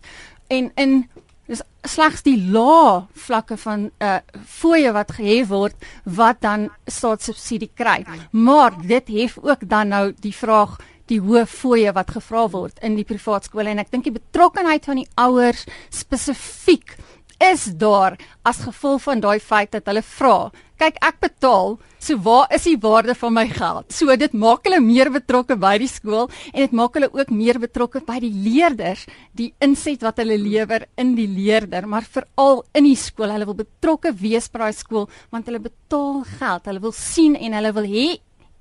en 0.49 0.71
in 0.75 1.07
dis 1.47 1.61
slegs 1.87 2.25
die 2.27 2.35
lae 2.51 3.05
vlakke 3.27 3.57
van 3.57 3.87
uh, 4.03 4.19
fooie 4.43 4.91
wat 4.91 5.15
gehef 5.15 5.47
word 5.47 5.87
wat 6.03 6.41
dan 6.43 6.67
staatssubsidie 6.87 7.71
kry. 7.73 8.03
Maar 8.31 8.75
dit 8.83 9.07
hef 9.07 9.37
ook 9.41 9.63
dan 9.69 9.95
nou 9.95 10.11
die 10.11 10.35
vraag 10.35 10.77
die 11.07 11.21
hoë 11.23 11.45
fooie 11.47 11.93
wat 11.95 12.11
gevra 12.17 12.47
word 12.51 12.79
in 12.83 12.97
die 12.99 13.07
privaat 13.07 13.47
skole 13.47 13.71
en 13.71 13.79
ek 13.79 13.93
dink 13.93 14.09
die 14.09 14.17
betrokkenheid 14.17 14.87
van 14.89 14.99
die 14.99 15.07
ouers 15.15 15.63
spesifiek 15.93 16.97
is 17.39 17.67
daar 17.77 18.17
as 18.43 18.63
gevolg 18.65 19.01
van 19.05 19.19
daai 19.21 19.39
feit 19.39 19.71
dat 19.71 19.85
hulle 19.85 20.01
vra 20.01 20.37
kyk 20.77 20.97
ek 21.01 21.17
betaal 21.21 21.77
so 21.97 22.17
waar 22.21 22.51
is 22.53 22.67
die 22.67 22.77
waarde 22.79 23.15
van 23.17 23.33
my 23.33 23.45
geld? 23.49 23.89
So 23.93 24.13
dit 24.15 24.33
maak 24.37 24.67
hulle 24.67 24.79
meer 24.83 25.09
betrokke 25.11 25.57
by 25.59 25.73
die 25.81 25.89
skool 25.89 26.27
en 26.53 26.59
dit 26.61 26.75
maak 26.77 26.97
hulle 26.97 27.09
ook 27.09 27.31
meer 27.33 27.57
betrokke 27.61 28.03
by 28.05 28.19
die 28.23 28.31
leerders 28.31 29.07
die 29.37 29.49
inset 29.63 30.05
wat 30.05 30.21
hulle 30.21 30.37
lewer 30.37 30.85
in 31.01 31.15
die 31.17 31.27
leerder 31.27 31.87
maar 31.89 32.05
veral 32.05 32.63
in 32.77 32.85
die 32.87 32.97
skool. 32.99 33.33
Hulle 33.33 33.49
wil 33.49 33.57
betrokke 33.63 34.13
wees 34.21 34.49
by 34.53 34.67
daai 34.67 34.77
skool 34.77 35.07
want 35.33 35.49
hulle 35.49 35.63
betaal 35.65 36.21
geld. 36.37 36.69
Hulle 36.69 36.83
wil 36.85 36.95
sien 36.95 37.35
en 37.35 37.57
hulle 37.57 37.73
wil 37.79 37.89
hê 37.89 38.07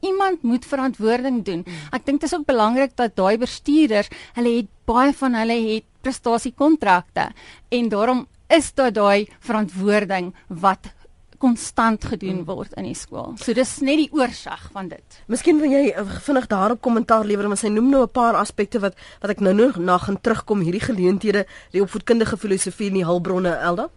iemand 0.07 0.43
moet 0.45 0.65
verantwoording 0.69 1.43
doen. 1.45 1.67
Ek 1.93 2.05
dink 2.07 2.23
dit 2.23 2.31
is 2.31 2.37
ook 2.37 2.49
belangrik 2.49 2.97
dat 2.97 3.17
daai 3.17 3.37
bestuurders 3.41 4.09
hulle 4.39 4.57
het 4.63 4.73
baie 4.89 5.13
van 5.21 5.37
hulle 5.37 5.61
het 5.67 5.87
prestasiekontrakte 6.07 7.31
en 7.75 7.89
daarom 7.93 8.27
is 8.49 8.75
daar 8.75 8.93
daai 8.93 9.29
verantwoording 9.41 10.35
wat 10.49 10.93
konstant 11.39 12.05
gedoen 12.05 12.41
mm. 12.41 12.47
word 12.49 12.73
in 12.81 12.87
die 12.89 12.97
skool. 12.97 13.35
So 13.41 13.53
dis 13.57 13.77
net 13.85 14.01
die 14.01 14.09
oorsig 14.15 14.63
van 14.73 14.89
dit. 14.89 15.19
Miskien 15.33 15.61
wil 15.61 15.73
jy 15.73 15.91
uh, 15.93 16.07
vinnig 16.25 16.49
daarop 16.51 16.81
kommentaar 16.85 17.27
lewer 17.29 17.51
want 17.51 17.61
sy 17.61 17.71
noem 17.73 17.91
nou 17.93 18.03
'n 18.07 18.13
paar 18.13 18.39
aspekte 18.41 18.81
wat 18.81 18.97
wat 19.21 19.37
ek 19.37 19.45
nou 19.45 19.55
nog 19.55 19.77
na 19.77 19.99
gaan 19.99 20.21
terugkom 20.21 20.65
hierdie 20.65 20.85
geleenthede, 20.85 21.47
die 21.73 21.83
opvoedkundige 21.83 22.37
filosofie 22.37 22.89
en 22.89 23.01
die 23.01 23.05
hulpbronne 23.05 23.53
Elda. 23.69 23.91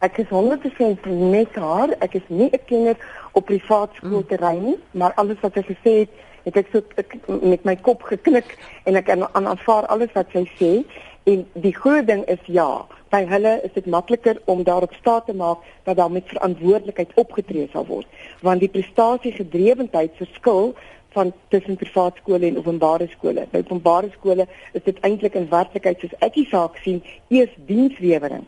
Ek 0.00 0.18
is 0.18 0.28
100% 0.28 1.06
met 1.30 1.54
haar. 1.54 1.94
Ek 2.00 2.14
is 2.14 2.26
nie 2.28 2.50
'n 2.50 2.64
kenner 2.66 2.96
op 3.32 3.46
privaat 3.46 3.90
skoolterrein 3.94 4.64
nie, 4.64 4.76
mm. 4.76 4.98
maar 4.98 5.12
alles 5.14 5.40
wat 5.40 5.54
sy 5.54 5.62
gesê 5.62 5.92
het, 6.04 6.10
het 6.44 6.56
ek 6.56 6.68
so 6.72 6.82
ek, 6.96 7.16
met 7.26 7.64
my 7.64 7.76
kop 7.76 8.02
geknik 8.02 8.58
en 8.84 8.96
ek 8.96 9.08
aanvaar 9.08 9.86
alles 9.86 10.12
wat 10.14 10.26
sy 10.32 10.44
sê. 10.58 10.84
En 11.24 11.46
die 11.52 11.74
groot 11.74 12.06
ding 12.06 12.24
is 12.28 12.40
ja, 12.52 12.86
by 13.08 13.22
hulle 13.30 13.54
is 13.64 13.72
dit 13.72 13.86
makliker 13.86 14.40
om 14.50 14.64
daarop 14.66 14.92
staat 14.98 15.26
te 15.26 15.34
maak 15.34 15.62
dat 15.86 15.96
daar 15.96 16.10
met 16.10 16.28
verantwoordelikheid 16.28 17.14
opgetree 17.20 17.68
sal 17.72 17.86
word, 17.88 18.08
want 18.44 18.60
die 18.60 18.68
prestasiegedrewendheid 18.68 20.18
verskil 20.20 20.74
van 21.14 21.32
tussen 21.48 21.78
privaat 21.80 22.18
skole 22.20 22.46
en 22.46 22.58
openbare 22.58 23.06
skole. 23.14 23.46
By 23.52 23.62
openbare 23.62 24.10
skole 24.18 24.48
is 24.72 24.84
dit 24.84 25.00
eintlik 25.06 25.38
in 25.38 25.48
werklikheid 25.48 26.02
soos 26.02 26.18
ek 26.26 26.36
die 26.36 26.48
saak 26.50 26.76
sien, 26.84 27.00
eers 27.32 27.54
dienslewering 27.68 28.44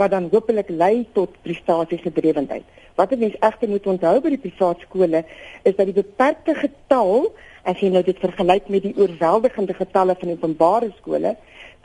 wat 0.00 0.14
dan 0.14 0.30
hopelik 0.32 0.70
lei 0.72 1.04
tot 1.12 1.34
prestasiegedrewendheid. 1.44 2.64
Wat 2.96 3.12
'n 3.12 3.18
mens 3.18 3.36
egter 3.40 3.68
moet 3.68 3.86
onthou 3.86 4.20
by 4.20 4.28
die 4.28 4.44
privaat 4.46 4.80
skole 4.80 5.24
is 5.62 5.76
dat 5.76 5.86
die 5.86 6.00
beperkte 6.02 6.54
getal, 6.54 7.32
as 7.64 7.80
jy 7.80 7.88
nou 7.88 8.02
dit 8.02 8.18
vergelyk 8.18 8.68
met 8.68 8.82
die 8.82 8.96
oorweldigende 8.96 9.74
getalle 9.74 10.16
van 10.20 10.30
openbare 10.30 10.92
skole, 10.96 11.36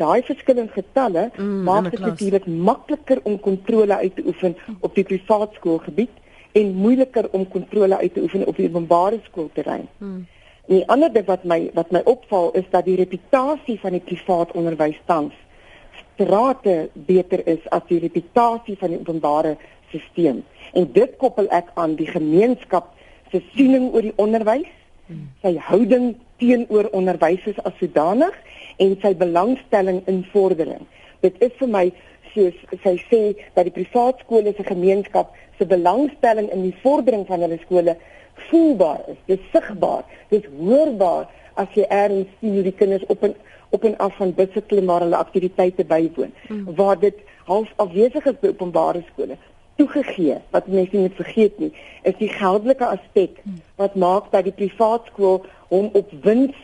daai 0.01 0.21
verskillende 0.27 0.71
getalle 0.71 1.29
mm, 1.35 1.63
maak 1.63 1.89
dit 1.91 1.99
natuurlik 1.99 2.45
makliker 2.45 3.19
om 3.23 3.39
kontrole 3.39 3.95
uit 3.95 4.15
te 4.15 4.23
oefen 4.25 4.55
op 4.79 4.95
die 4.95 5.03
privaat 5.03 5.53
skoolgebied 5.53 6.11
en 6.51 6.73
moeiliker 6.73 7.29
om 7.31 7.47
kontrole 7.47 7.97
uit 7.97 8.13
te 8.13 8.21
oefen 8.21 8.47
op 8.47 8.55
die 8.55 8.67
openbare 8.67 9.19
skoolterrein. 9.23 9.87
Mm. 9.97 10.25
En 10.67 10.75
die 10.75 10.87
ander 10.87 11.13
ding 11.13 11.25
wat 11.25 11.43
my 11.43 11.59
wat 11.73 11.91
my 11.91 12.01
opval 12.05 12.51
is 12.53 12.67
dat 12.69 12.85
die 12.85 12.95
reputasie 12.95 13.79
van 13.79 13.97
die 13.97 14.03
privaat 14.03 14.51
onderwys 14.51 14.99
tans 15.05 15.33
strate 16.15 16.89
beter 16.93 17.43
is 17.47 17.63
as 17.75 17.83
die 17.87 17.99
reputasie 17.99 18.77
van 18.79 18.93
die 18.93 18.99
openbare 18.99 19.55
stelsel. 19.91 20.41
En 20.73 20.87
dit 20.91 21.17
koppel 21.17 21.47
ek 21.55 21.69
aan 21.79 21.95
die 21.95 22.07
gemeenskap 22.07 22.91
se 23.31 23.41
siening 23.53 23.91
oor 23.93 24.03
die 24.03 24.15
onderwys, 24.19 24.71
mm. 25.07 25.27
sy 25.43 25.53
houding 25.69 26.15
teenoor 26.41 26.89
onderwysers 26.91 27.59
as 27.63 27.75
sodanig 27.79 28.35
en 28.83 28.97
sy 29.01 29.13
belangstelling 29.15 30.01
in 30.11 30.25
vordering. 30.33 30.83
Dit 31.25 31.39
is 31.43 31.55
vir 31.59 31.71
my 31.71 31.85
soos 32.33 32.57
sy 32.83 32.95
sê 33.09 33.21
dat 33.55 33.67
die 33.67 33.75
privaat 33.75 34.19
skole 34.25 34.53
se 34.55 34.67
gemeenskap 34.67 35.33
se 35.57 35.65
belangstelling 35.65 36.51
in 36.51 36.65
die 36.67 36.75
vordering 36.83 37.25
van 37.29 37.45
hulle 37.45 37.59
skole 37.63 37.95
voelbaar 38.49 39.01
is. 39.13 39.19
Dit 39.31 39.39
is 39.39 39.51
sigbaar, 39.55 40.03
dit 40.29 40.43
is 40.43 40.57
hoorbaar 40.59 41.29
as 41.55 41.71
jy 41.77 41.87
erns 41.89 42.31
sien 42.39 42.57
hoe 42.57 42.65
die 42.67 42.75
kinders 42.75 43.05
op 43.07 43.23
en 43.23 43.35
op 43.75 43.83
en 43.83 43.97
af 43.99 44.13
van 44.19 44.31
busse 44.35 44.61
klim 44.69 44.85
maar 44.87 45.03
hulle 45.03 45.17
aktiwiteite 45.17 45.83
bywoon. 45.87 46.31
Hmm. 46.47 46.67
Waar 46.75 46.99
dit 46.99 47.17
half 47.45 47.71
afwesig 47.81 48.25
is 48.25 48.39
by 48.41 48.51
openbare 48.53 49.03
skole 49.11 49.37
toegegee 49.75 50.37
wat 50.55 50.67
mense 50.67 50.95
nie 50.95 51.03
moet 51.07 51.19
vergeet 51.19 51.59
nie 51.59 51.71
is 52.09 52.15
die 52.21 52.31
geldelike 52.31 52.87
aspek 52.87 53.39
hmm. 53.43 53.59
wat 53.81 53.95
maak 53.99 54.31
dat 54.31 54.47
die 54.47 54.55
privaat 54.55 55.09
skool 55.11 55.41
hom 55.71 55.89
op 55.99 56.13
wins 56.23 56.55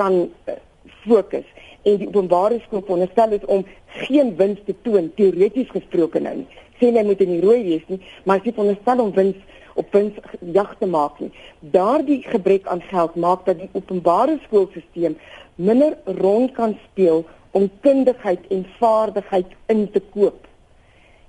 kan 0.00 0.20
uh, 0.20 0.58
fokus 1.04 1.46
en 1.82 2.00
die 2.00 2.08
openbare 2.08 2.60
skool 2.64 2.82
veronderstel 2.86 3.36
is 3.38 3.44
om 3.46 3.64
geen 4.04 4.34
wins 4.36 4.60
te 4.66 4.74
toon 4.82 5.12
teoreties 5.16 5.70
gesproke 5.74 6.20
nou 6.20 6.34
nie. 6.40 6.48
Sê 6.78 6.90
hy 6.94 7.04
moet 7.06 7.22
in 7.24 7.34
die 7.36 7.42
rooi 7.42 7.62
wees 7.66 7.86
nie, 7.90 8.00
maar 8.24 8.42
hy 8.42 8.52
veronderstel 8.52 9.04
om 9.04 9.14
wins 9.16 9.38
op 9.78 9.92
wins 9.94 10.14
jag 10.40 10.74
te 10.78 10.86
maak 10.90 11.20
nie. 11.22 11.30
Daardie 11.60 12.22
gebrek 12.26 12.66
aan 12.66 12.82
geld 12.90 13.14
maak 13.14 13.44
dat 13.46 13.60
die 13.60 13.70
openbare 13.78 14.38
skoolstelsel 14.46 15.14
minder 15.54 15.94
rond 16.18 16.52
kan 16.56 16.74
speel 16.88 17.24
om 17.50 17.70
kundigheid 17.80 18.46
en 18.50 18.66
vaardigheid 18.78 19.54
in 19.66 19.86
te 19.90 20.02
koop. 20.14 20.46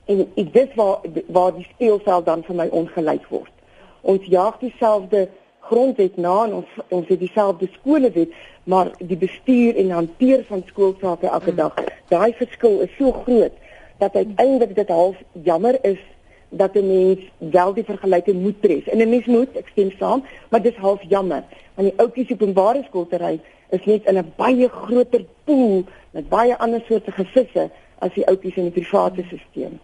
En 0.05 0.25
ek 0.25 0.53
dis 0.53 0.73
waar 0.75 1.05
waar 1.27 1.53
die 1.53 1.67
speelveld 1.75 2.25
dan 2.25 2.43
vir 2.47 2.57
my 2.57 2.67
ongelyk 2.81 3.29
word. 3.29 3.53
Ons 4.01 4.25
jaag 4.31 4.57
dieselfde 4.63 5.27
grondwet 5.69 6.17
na 6.17 6.35
en 6.45 6.53
ons 6.61 6.77
ons 6.89 7.07
het 7.07 7.19
dieselfde 7.19 7.69
skolewet, 7.77 8.33
maar 8.63 8.91
die 8.99 9.17
bestuur 9.17 9.77
en 9.81 9.95
hanteer 9.95 10.43
van 10.47 10.63
skoolsake 10.65 11.27
elke 11.27 11.55
dag, 11.55 11.75
daai 12.09 12.33
verskil 12.37 12.79
is 12.85 12.95
so 12.97 13.11
groot 13.23 13.55
dat 13.99 14.15
uiteindelik 14.15 14.75
dit 14.75 14.89
half 14.89 15.15
jammer 15.43 15.77
is 15.81 16.01
dat 16.49 16.75
'n 16.75 16.87
mens 16.87 17.19
wel 17.37 17.73
die 17.73 17.83
vergelyking 17.83 18.41
moet 18.41 18.61
tref. 18.61 18.87
En 18.87 18.97
'n 18.97 19.09
mens 19.09 19.25
moet, 19.25 19.57
ek 19.57 19.67
stem 19.71 19.91
saam, 19.99 20.23
maar 20.49 20.61
dis 20.61 20.75
half 20.75 21.01
jammer 21.07 21.43
want 21.79 21.91
die 21.91 21.99
ouetjies 22.03 22.31
openbare 22.35 22.81
skoolterrein 22.89 23.39
is 23.75 23.85
net 23.87 24.07
in 24.11 24.17
'n 24.19 24.33
baie 24.35 24.67
groter 24.69 25.23
pool 25.43 25.83
met 26.11 26.29
baie 26.29 26.57
ander 26.57 26.81
soorte 26.87 27.11
gevisse 27.11 27.69
as 27.99 28.13
die 28.13 28.27
ouetjies 28.27 28.55
in 28.55 28.69
die 28.69 28.83
private 28.83 29.23
stelsel. 29.23 29.79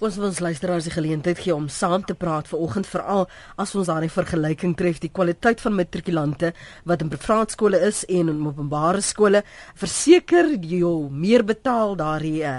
Ons 0.00 0.16
wil 0.18 0.28
ons 0.28 0.40
luisteraars 0.44 0.88
die 0.88 0.94
geleentheid 0.94 1.38
gee 1.40 1.54
om 1.54 1.68
saam 1.68 2.04
te 2.04 2.16
praat 2.18 2.48
vanoggend 2.50 2.88
veral 2.88 3.28
as 3.60 3.74
ons 3.74 3.90
daardie 3.90 4.12
vergelyking 4.12 4.74
tref 4.78 5.00
die 5.02 5.12
kwaliteit 5.12 5.62
van 5.64 5.76
matrikulante 5.78 6.52
wat 6.84 7.04
in 7.04 7.12
privaat 7.12 7.54
skole 7.54 7.80
is 7.86 8.04
en 8.08 8.32
in 8.32 8.42
openbare 8.46 9.00
skole. 9.04 9.44
Verseker 9.74 10.54
jy 10.60 10.94
meer 11.10 11.44
betaal 11.46 11.96
daardie 11.96 12.42
uh, 12.44 12.58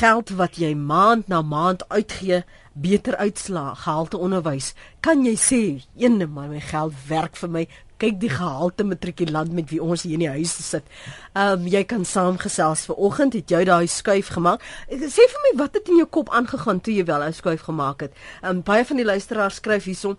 geld 0.00 0.32
wat 0.38 0.58
jy 0.60 0.72
maand 0.78 1.28
na 1.28 1.42
maand 1.42 1.84
uitgee 1.92 2.42
beter 2.74 3.16
uitslaa 3.16 3.74
gehalte 3.74 4.18
onderwys 4.18 4.74
kan 5.00 5.24
jy 5.24 5.36
sê 5.36 5.62
een 5.96 6.18
maar 6.32 6.48
my 6.48 6.60
geld 6.60 6.94
werk 7.08 7.36
vir 7.36 7.50
my 7.50 7.66
kyk 8.02 8.18
die 8.22 8.30
gehalte 8.32 8.84
matrikulant 8.86 9.52
met 9.54 9.70
wie 9.70 9.80
ons 9.82 10.02
hier 10.02 10.16
in 10.16 10.24
die 10.24 10.32
huis 10.32 10.54
sit. 10.66 10.88
Ehm 11.38 11.62
um, 11.62 11.68
jy 11.70 11.84
kan 11.86 12.04
saamgesels 12.08 12.86
vir 12.88 12.98
oggend 13.08 13.36
het 13.38 13.54
jy 13.54 13.62
daai 13.68 13.86
skuif 13.86 14.32
gemaak. 14.34 14.64
Sê 14.90 15.28
vir 15.34 15.44
my 15.46 15.52
wat 15.62 15.78
het 15.78 15.90
in 15.92 16.00
jou 16.02 16.08
kop 16.18 16.32
aangegaan 16.34 16.82
toe 16.82 16.94
jy 16.94 17.04
wel 17.06 17.22
'n 17.28 17.32
skuif 17.32 17.62
gemaak 17.68 18.00
het. 18.08 18.12
Ehm 18.42 18.56
um, 18.56 18.62
baie 18.62 18.84
van 18.84 18.96
die 18.96 19.06
luisteraars 19.06 19.60
skryf 19.62 19.84
hierson 19.84 20.18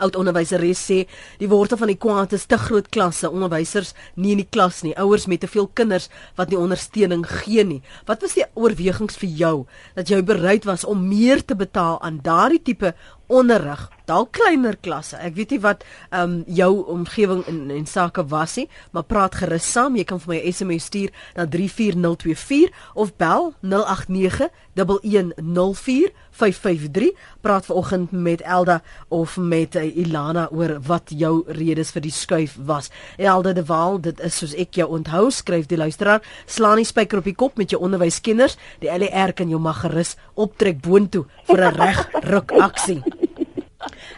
oud 0.00 0.16
onderwyseres 0.16 0.80
sê 0.80 0.98
die 1.40 1.48
wortel 1.50 1.80
van 1.80 1.90
die 1.92 1.98
kwaad 2.00 2.32
is 2.36 2.46
te 2.48 2.58
groot 2.60 2.88
klasse 2.94 3.30
onderwysers 3.30 3.92
nie 4.14 4.32
in 4.36 4.42
die 4.42 4.48
klas 4.48 4.82
nie. 4.86 4.94
Ouers 4.96 5.26
met 5.28 5.42
te 5.44 5.50
veel 5.50 5.68
kinders 5.74 6.08
wat 6.38 6.52
nie 6.52 6.60
ondersteuning 6.60 7.24
gee 7.28 7.64
nie. 7.64 7.82
Wat 8.08 8.22
was 8.24 8.36
die 8.38 8.46
oorwegings 8.54 9.18
vir 9.20 9.34
jou 9.42 9.56
dat 9.96 10.08
jy 10.08 10.22
bereid 10.24 10.68
was 10.68 10.86
om 10.88 11.08
meer 11.08 11.44
te 11.44 11.56
betaal 11.58 12.00
aan 12.02 12.22
daardie 12.24 12.62
tipe 12.62 12.94
onderrig 13.32 13.88
dalk 14.08 14.32
kleiner 14.36 14.76
klasse? 14.80 15.18
Ek 15.20 15.36
weet 15.36 15.56
nie 15.56 15.62
wat 15.64 15.84
um, 16.10 16.42
jou 16.46 16.72
omgewing 16.92 17.44
in 17.50 17.70
en 17.72 17.86
sake 17.86 18.24
was 18.32 18.56
nie 18.56 18.68
maar 18.92 19.04
praat 19.08 19.36
gerus 19.40 19.68
saam. 19.68 19.96
Jy 19.96 20.04
kan 20.08 20.20
vir 20.20 20.34
my 20.34 20.40
'n 20.40 20.52
SMS 20.52 20.88
stuur 20.88 21.10
na 21.36 21.46
34024 21.46 22.72
of 22.94 23.16
bel 23.16 23.54
089 23.60 24.48
1104 24.74 26.12
553 26.32 27.12
praat 27.40 27.66
vanoggend 27.66 28.12
met 28.12 28.40
Elda 28.40 28.80
of 29.08 29.36
met 29.36 29.76
uh, 29.76 29.84
Ilana 29.96 30.48
oor 30.50 30.78
wat 30.86 31.12
jou 31.12 31.44
redes 31.46 31.92
vir 31.92 32.06
die 32.06 32.14
skuif 32.14 32.56
was. 32.64 32.90
Elda 33.16 33.52
de 33.52 33.64
Waal, 33.68 34.00
dit 34.00 34.20
is 34.20 34.38
soos 34.40 34.54
ek 34.56 34.80
jou 34.80 34.88
onthou, 34.96 35.28
skryf 35.30 35.68
die 35.70 35.80
luisteraar, 35.80 36.22
slaan 36.46 36.80
die 36.80 36.88
spyker 36.88 37.20
op 37.20 37.28
die 37.28 37.36
kop 37.36 37.60
met 37.60 37.70
jou 37.70 37.82
onderwyskinders. 37.82 38.56
Die 38.80 38.90
LER 38.90 39.34
kan 39.36 39.52
jou 39.52 39.60
mag 39.60 39.82
gerus 39.84 40.16
optrek 40.34 40.80
boontoe 40.82 41.26
vir 41.50 41.64
'n 41.68 41.74
reg 41.76 42.08
ruk 42.32 42.52
aksie. 42.52 43.02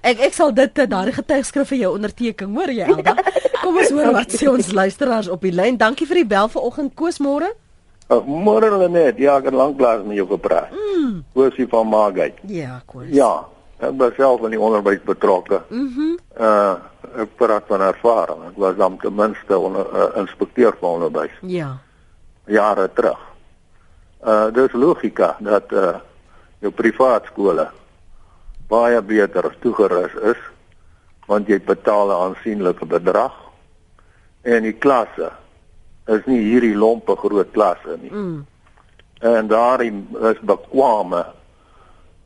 Ek 0.05 0.21
ek 0.21 0.35
sal 0.37 0.53
dit 0.53 0.79
eh, 0.79 0.87
daardie 0.87 1.17
getuigskrif 1.17 1.69
vir 1.73 1.79
jou 1.79 1.95
onderteken, 1.97 2.53
hoor 2.55 2.71
jy 2.71 2.85
Elda? 2.85 3.17
Kom 3.63 3.79
ons 3.81 3.91
hoor 3.91 4.13
wat 4.13 4.33
sê 4.33 4.49
ons 4.51 4.73
luisteraars 4.73 5.29
op 5.33 5.41
die 5.41 5.55
lyn. 5.55 5.79
Dankie 5.81 6.07
vir 6.07 6.23
die 6.23 6.29
bel 6.29 6.51
vanoggend, 6.53 6.95
Koos 6.95 7.21
môre. 7.25 7.55
Uh, 8.09 8.21
môre 8.27 8.89
net, 8.89 9.19
ja, 9.19 9.39
ek 9.41 9.49
het 9.49 9.57
lanklaas 9.57 10.03
met 10.05 10.19
jou 10.19 10.27
gepraat. 10.29 10.73
Mm. 10.73 11.23
Koosie 11.33 11.67
van 11.69 11.89
Maagheid. 11.89 12.37
Ja, 12.53 12.83
Koos. 12.87 13.09
Ja, 13.09 13.47
ek 13.81 13.95
was 14.01 14.17
self 14.19 14.45
in 14.45 14.53
die 14.57 14.61
onderwys 14.61 15.03
betrokke. 15.05 15.63
Mhm. 15.69 16.01
Mm 16.01 16.19
uh 16.41 16.75
ek 17.15 17.37
praat 17.39 17.63
van 17.71 17.79
ervaring. 17.81 18.41
Ek 18.49 18.57
was 18.59 18.75
dan 18.77 18.97
ten 18.99 19.15
minste 19.15 19.55
'n 19.55 19.77
uh, 19.77 20.19
inspekteur 20.19 20.75
van 20.81 20.91
onderwys. 20.99 21.31
Ja. 21.47 21.79
Jare 22.47 22.91
terug. 22.93 23.21
Uh 24.27 24.51
dis 24.51 24.73
logika 24.73 25.37
dat 25.39 25.73
uh 25.73 25.95
jou 26.59 26.73
privaat 26.73 27.25
skole 27.31 27.69
baie 28.69 29.03
beter 29.03 29.57
toegerus 29.61 30.15
is 30.33 30.41
want 31.29 31.49
jy 31.49 31.61
betaal 31.61 32.09
'n 32.09 32.23
aansienlike 32.25 32.87
bedrag 32.87 33.35
en 34.43 34.63
die 34.63 34.73
klasse 34.73 35.31
is 36.07 36.27
nie 36.27 36.41
hierdie 36.41 36.75
lompe 36.77 37.17
groot 37.17 37.51
klasse 37.51 37.99
nie. 38.01 38.13
Mm. 38.13 38.47
En 39.25 39.47
daarin 39.47 40.09
is 40.21 40.41
bekwame 40.41 41.25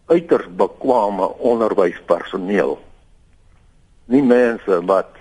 uiters 0.08 0.48
bekwame 0.56 1.28
onderwyspersoneel. 1.38 2.78
Nie 4.04 4.22
mense 4.22 4.84
wat 4.84 5.12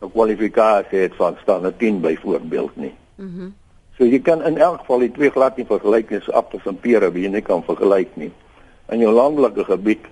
'n 0.00 0.10
kwalifikasie 0.10 0.98
het 0.98 1.14
van 1.14 1.36
standaard 1.42 1.78
10 1.78 2.00
byvoorbeeld 2.00 2.76
nie. 2.76 2.94
Mhm. 3.14 3.40
Mm 3.42 3.54
so 3.96 4.04
jy 4.04 4.18
kan 4.20 4.44
in 4.44 4.58
elk 4.58 4.80
geval 4.80 4.98
die 4.98 5.12
twee 5.12 5.30
glad 5.30 5.56
nie 5.56 5.66
vergelyk 5.66 6.10
nie, 6.10 6.20
so 6.20 6.32
appels 6.32 6.66
en 6.68 6.76
pere 6.76 7.08
wie 7.12 7.22
jy 7.22 7.30
nie 7.32 7.42
kan 7.42 7.62
vergelyk 7.64 8.16
nie. 8.16 8.32
In 8.92 9.00
jou 9.00 9.12
landelike 9.12 9.64
gebied 9.64 10.04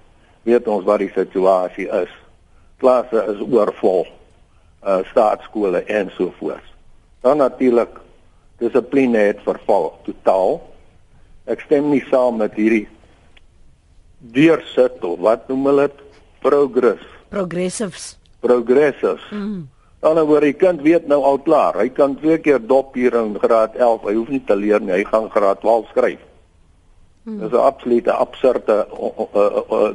weet 0.43 0.69
ons 0.69 0.85
wat 0.85 0.99
die 0.99 1.11
situasie 1.13 1.89
is. 1.89 2.09
Klasse 2.81 3.25
is 3.29 3.41
oorvol. 3.45 4.07
Uh 4.87 5.05
staatskole 5.11 5.85
en 5.85 6.11
so 6.17 6.33
voort. 6.39 6.74
Dan 7.25 7.41
natuurlik 7.41 8.01
dissipline 8.61 9.19
het 9.31 9.41
verval 9.47 9.95
totaal. 10.05 10.59
Ek 11.49 11.63
stem 11.65 11.89
nie 11.89 12.03
saam 12.11 12.37
met 12.43 12.53
hierdie 12.59 12.85
deursit 14.35 15.01
of 15.05 15.23
wat 15.25 15.49
noem 15.49 15.71
hulle 15.71 15.87
dit 15.89 16.03
progress. 16.45 17.07
Progressives. 17.33 18.15
Progressives. 18.45 19.25
Mm. 19.33 19.65
Dan 20.05 20.21
oor 20.21 20.45
die 20.45 20.57
kind 20.57 20.85
weet 20.85 21.09
nou 21.09 21.23
al 21.25 21.41
klaar. 21.47 21.79
Hy 21.81 21.89
kan 21.97 22.19
twee 22.21 22.37
keer 22.45 22.61
dop 22.61 22.93
hier 22.97 23.17
in 23.17 23.39
graad 23.41 23.77
11. 23.81 24.05
Hy 24.05 24.15
hoef 24.19 24.33
nie 24.33 24.43
te 24.45 24.57
leer 24.61 24.85
nie. 24.85 24.93
Hy 24.99 25.09
gaan 25.09 25.31
graad 25.33 25.65
12 25.65 25.89
skryf. 25.95 26.21
Mm. 27.25 27.41
Dis 27.41 27.57
'n 27.57 27.65
absolute 27.73 28.13
absurde 28.13 28.85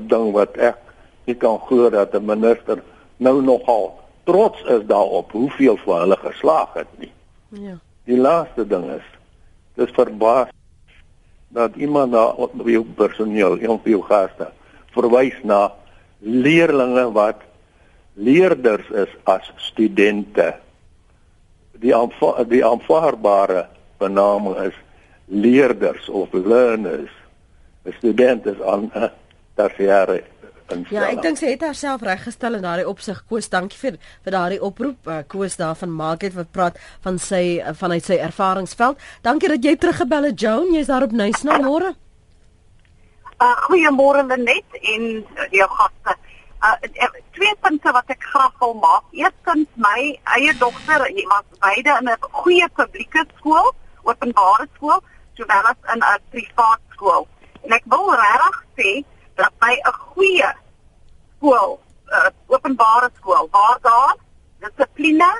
ding 0.09 0.33
wat 0.33 0.57
ek 0.57 0.81
nie 1.29 1.37
kan 1.37 1.61
glo 1.69 1.93
dat 1.93 2.17
'n 2.17 2.25
minister 2.25 2.81
nou 3.17 3.37
nogal 3.41 3.93
trots 4.25 4.61
is 4.65 4.81
daarop 4.89 5.31
hoeveel 5.31 5.77
van 5.85 5.99
hulle 5.99 6.17
geslaag 6.17 6.73
het 6.73 6.91
nie. 6.97 7.13
Ja. 7.49 7.79
Die 8.05 8.17
laaste 8.17 8.65
ding 8.67 8.85
is 8.93 9.05
dis 9.79 9.91
verbaas 9.95 10.49
dat 11.49 11.75
iemand 11.75 12.11
na 12.11 12.33
wie 12.61 12.81
personeel, 12.83 13.57
een 13.57 13.79
van 13.81 13.91
jou 13.91 14.01
gaste 14.05 14.51
verwys 14.93 15.37
na 15.43 15.71
leerlinge 16.19 17.07
wat 17.15 17.41
leerders 18.13 18.89
is 18.89 19.11
as 19.23 19.53
studente. 19.69 20.53
Die 21.79 21.95
aanva 21.95 22.43
die 22.43 22.61
aanvaarbare 22.65 23.67
benaming 23.97 24.57
is 24.67 24.77
leerders 25.25 26.09
of 26.09 26.33
learners. 26.33 27.11
'n 27.85 27.93
Student 27.97 28.45
is 28.45 28.61
aan 28.61 28.91
'n 28.93 29.11
tersiêre 29.55 30.23
Ja, 30.69 31.07
ek 31.09 31.23
dink 31.23 31.39
sy 31.39 31.53
het 31.55 31.63
haarself 31.65 32.03
reggestel 32.05 32.57
in 32.59 32.65
daardie 32.65 32.85
opsig. 32.89 33.23
Koos, 33.29 33.49
dankie 33.49 33.77
vir 33.79 33.97
vir 34.25 34.35
daardie 34.35 34.59
oproep. 34.61 35.07
Uh, 35.07 35.21
Koos 35.27 35.57
daar 35.57 35.77
van 35.79 35.91
Market 35.93 36.35
wat 36.37 36.51
praat 36.53 36.77
van 37.05 37.17
sy 37.21 37.57
uh, 37.57 37.73
vanuit 37.77 38.05
sy 38.05 38.19
ervaringsveld. 38.21 39.01
Dankie 39.25 39.49
dat 39.49 39.65
jy 39.65 39.75
teruggebel 39.81 40.29
het, 40.29 40.37
Joan. 40.41 40.69
Jy's 40.75 40.91
daar 40.91 41.07
op 41.07 41.15
Nysna 41.15 41.57
môre. 41.65 41.95
Uh, 43.39 43.55
Goeiemôre 43.65 44.25
Lenet 44.29 44.79
en 44.93 45.09
uh, 45.23 45.49
jou 45.55 45.69
gaste. 45.79 46.17
Uh, 46.59 47.11
twee 47.33 47.53
punte 47.63 47.93
wat 47.95 48.13
ek 48.13 48.25
graag 48.29 48.53
wil 48.61 48.75
maak. 48.83 49.05
Eerstens 49.15 49.69
my 49.79 49.99
eie 50.37 50.53
dogter, 50.61 51.05
sy 51.09 51.25
was 51.33 51.45
beide 51.63 51.97
in 51.97 52.09
'n 52.13 52.33
goeie 52.43 52.67
publieke 52.77 53.25
skool, 53.37 53.73
openbare 54.03 54.67
skool, 54.75 55.01
sowel 55.33 55.71
as 55.71 55.79
in 55.95 56.03
'n 56.03 56.19
privaat 56.29 56.83
skool. 56.93 57.25
En 57.63 57.73
ek 57.73 57.85
wil 57.89 58.11
regtig 58.13 58.59
sê 58.77 58.91
dat 59.39 59.53
by 59.59 59.73
'n 59.73 59.93
goeie 60.11 60.51
skool, 61.35 61.79
uh, 62.15 62.29
openbare 62.47 63.09
skool, 63.17 63.47
waar 63.51 63.77
daar 63.81 64.15
dissipline, 64.59 65.31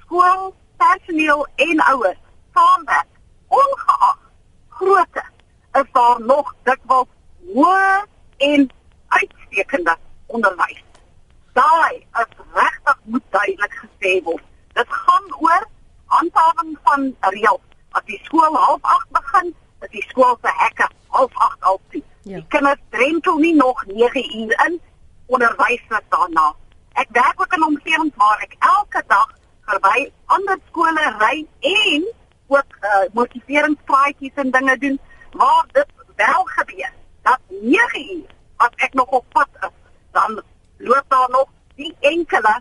skool, 0.00 0.54
personeel 0.76 1.46
en 1.54 1.80
ouers 1.80 2.22
saamwerk, 2.54 3.12
ongeag 3.48 4.18
grootte, 4.68 5.24
is 5.72 5.88
daar 5.92 6.20
nog 6.20 6.54
dikwels 6.62 7.08
hoë 7.54 8.04
en 8.36 8.70
uitstekende 9.08 9.96
onderwys. 10.26 10.82
Daai 11.52 11.96
is 11.96 12.32
regtig 12.52 12.98
moet 13.04 13.24
duidelik 13.30 13.74
gesê 13.84 14.22
word. 14.24 14.44
Dit 14.72 14.88
gaan 14.88 15.26
oor 15.38 15.66
handhawing 16.04 16.78
van 16.82 17.16
reëls. 17.20 17.66
As 17.92 18.04
die 18.04 18.20
skool 18.24 18.56
half 18.56 18.80
8 18.82 19.10
begin, 19.12 19.54
is 19.80 19.90
die 19.96 20.04
skool 20.08 20.38
se 20.40 20.52
hekke 20.56 20.88
half 21.08 21.32
8 21.34 21.68
al 21.70 21.80
toe. 21.90 22.02
Ja. 22.22 22.36
Die 22.36 22.46
kinders 22.48 22.80
drempel 22.90 23.38
nie 23.38 23.54
nog 23.54 23.86
9 23.86 24.40
uur 24.40 24.66
in 24.66 24.80
onderwys 25.26 25.82
net 25.88 26.04
daarna. 26.08 26.52
Ek 26.92 27.08
werk 27.10 27.40
ook 27.40 27.54
in 27.56 27.64
omgewings 27.64 28.16
waar 28.16 28.42
ek 28.44 28.54
elke 28.58 29.02
dag 29.06 29.30
verby 29.66 30.10
ander 30.26 30.58
skole 30.68 31.06
ry 31.18 31.46
en 31.60 32.06
ook 32.46 32.76
uh, 32.80 33.04
motiveringspraatjies 33.12 34.38
en 34.44 34.50
dinge 34.50 34.78
doen 34.78 34.98
waar 35.32 35.66
dit 35.72 35.86
wel 36.16 36.44
gebeur 36.44 36.92
dat 37.22 37.38
9 37.48 38.16
uur 38.16 38.30
as 38.56 38.74
ek 38.86 38.94
nog 38.94 39.06
op 39.06 39.24
pad 39.32 39.48
is, 39.60 39.76
dan 40.12 40.42
loop 40.78 41.04
daar 41.08 41.30
nog 41.30 41.48
die 41.74 41.94
enkele 42.00 42.60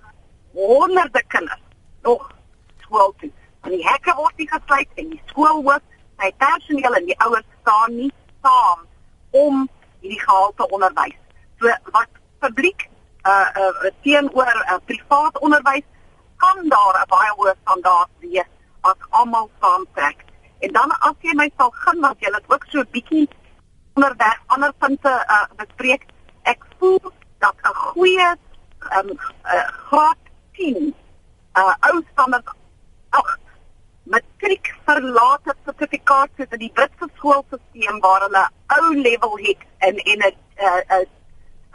honderde 0.54 1.24
kinders 1.28 1.62
nog 2.02 2.32
skool 2.80 3.14
toe. 3.18 3.32
En 3.62 3.70
die 3.70 3.88
hekke 3.88 4.16
word 4.16 4.38
nie 4.38 4.50
gesluit 4.50 4.90
en 4.96 5.10
die 5.10 5.22
skool 5.26 5.62
word 5.64 5.84
sy 6.18 6.32
personeel 6.38 6.98
en 6.98 7.06
die 7.06 7.20
ouers 7.20 7.50
staan 7.62 7.96
nie 7.96 8.12
saam 8.42 8.88
om 9.32 9.68
hierdie 10.02 10.22
gehalte 10.22 10.68
onderwys. 10.70 11.18
So 11.60 11.74
wat 11.96 12.10
publiek 12.40 12.90
uh 13.24 13.50
uh 13.62 13.92
teenoor 14.02 14.66
uh, 14.66 14.80
privaat 14.86 15.40
onderwys 15.40 15.86
kan 16.38 16.70
daar 16.70 16.96
'n 17.02 17.10
baie 17.10 17.32
hoë 17.38 17.54
standaard 17.62 18.10
wees 18.20 18.50
as 18.82 19.00
almal 19.10 19.50
saamtrek. 19.60 20.26
En 20.60 20.72
dan 20.72 20.90
as 21.00 21.16
jy 21.22 21.34
my 21.36 21.50
sal 21.58 21.72
gun 21.72 22.02
dat 22.02 22.16
jy 22.20 22.32
dit 22.32 22.54
ook 22.54 22.66
so 22.70 22.84
bietjie 22.92 23.30
onderweg 23.94 24.42
ander 24.48 24.74
punte 24.74 25.14
uh 25.36 25.46
bespreek. 25.56 26.06
Ek 26.44 26.66
voel 26.80 27.14
dat 27.40 27.56
'n 27.64 27.76
goeie 27.76 28.30
um 28.98 29.10
uh, 29.46 29.68
graad 29.88 30.18
10 30.54 30.96
uh 31.54 31.76
ou 31.90 32.04
standaard 32.12 32.50
ag 33.10 33.38
matriek 34.04 34.74
verlate 34.86 35.56
sertifikaat 35.66 36.30
soos 36.38 36.54
in 36.56 36.64
die 36.66 36.72
Britse 36.74 37.10
skoolstelsel 37.16 38.00
waar 38.06 38.26
hulle 38.26 38.46
ou 38.78 38.96
level 38.96 39.38
het 39.48 39.66
en 39.88 39.98
en 40.14 40.24
'n 40.28 40.36
'n 41.00 41.06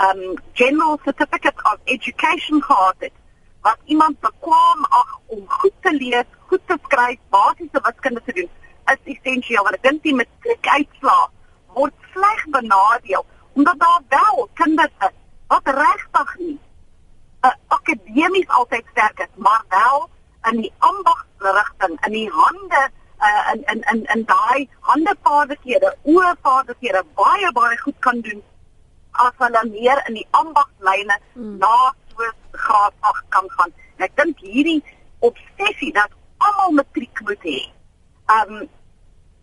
um 0.07 0.35
general 0.53 0.99
certificate 1.05 1.62
of 1.73 1.79
education 1.85 2.62
gehad 2.62 2.97
het 2.99 3.12
wat 3.61 3.79
iemand 3.85 4.21
bekwam 4.21 4.85
ag 4.89 5.21
om 5.27 5.45
goed 5.49 5.73
te 5.81 5.93
lees, 5.93 6.29
goed 6.47 6.61
te 6.67 6.79
skryf, 6.83 7.19
basiese 7.29 7.81
wiskunde 7.83 8.23
te 8.25 8.33
doen, 8.33 8.51
is 8.85 9.15
essensieel 9.15 9.62
want 9.62 9.79
ek 9.79 9.83
dink 9.83 10.03
die 10.03 10.15
matriekuitslae 10.15 11.31
word 11.79 11.95
sleg 12.12 12.45
benadeel 12.55 13.25
omdat 13.53 13.79
daar 13.79 14.03
wel 14.09 14.49
kinders 14.55 14.95
is 15.09 15.17
wat 15.49 15.69
regtig 15.79 16.37
nie 16.39 16.59
uh, 17.47 17.53
akademies 17.69 18.49
altyd 18.49 18.85
sterk 18.91 19.19
is, 19.27 19.33
maar 19.35 19.65
wel 19.69 20.09
in 20.51 20.63
die 20.63 20.73
ambagsrigting, 20.79 21.99
in 22.07 22.13
die 22.13 22.31
hande 22.31 22.83
uh, 23.21 23.53
in 23.53 23.63
in 23.73 23.83
in 23.93 24.05
in 24.15 24.25
daai 24.25 24.69
handevaardighede, 24.91 25.97
oorvaardighede 26.03 27.03
baie 27.15 27.53
baie 27.53 27.79
goed 27.79 27.99
kan 27.99 28.21
doen 28.21 28.43
as 29.13 29.33
hulle 29.39 29.63
meer 29.71 30.03
in 30.09 30.15
die 30.21 30.27
ambagslyne 30.31 31.19
mm. 31.35 31.57
na 31.59 31.93
so 32.13 32.31
graad 32.53 32.93
8 33.01 33.25
kan 33.29 33.51
gaan. 33.57 33.73
En 33.97 34.09
ek 34.09 34.17
dink 34.21 34.41
hierdie 34.45 34.81
obsessie 35.25 35.93
dat 35.97 36.13
almal 36.39 36.81
matriek 36.81 37.23
moet 37.29 37.49
hê. 37.49 37.61
Um 38.37 38.67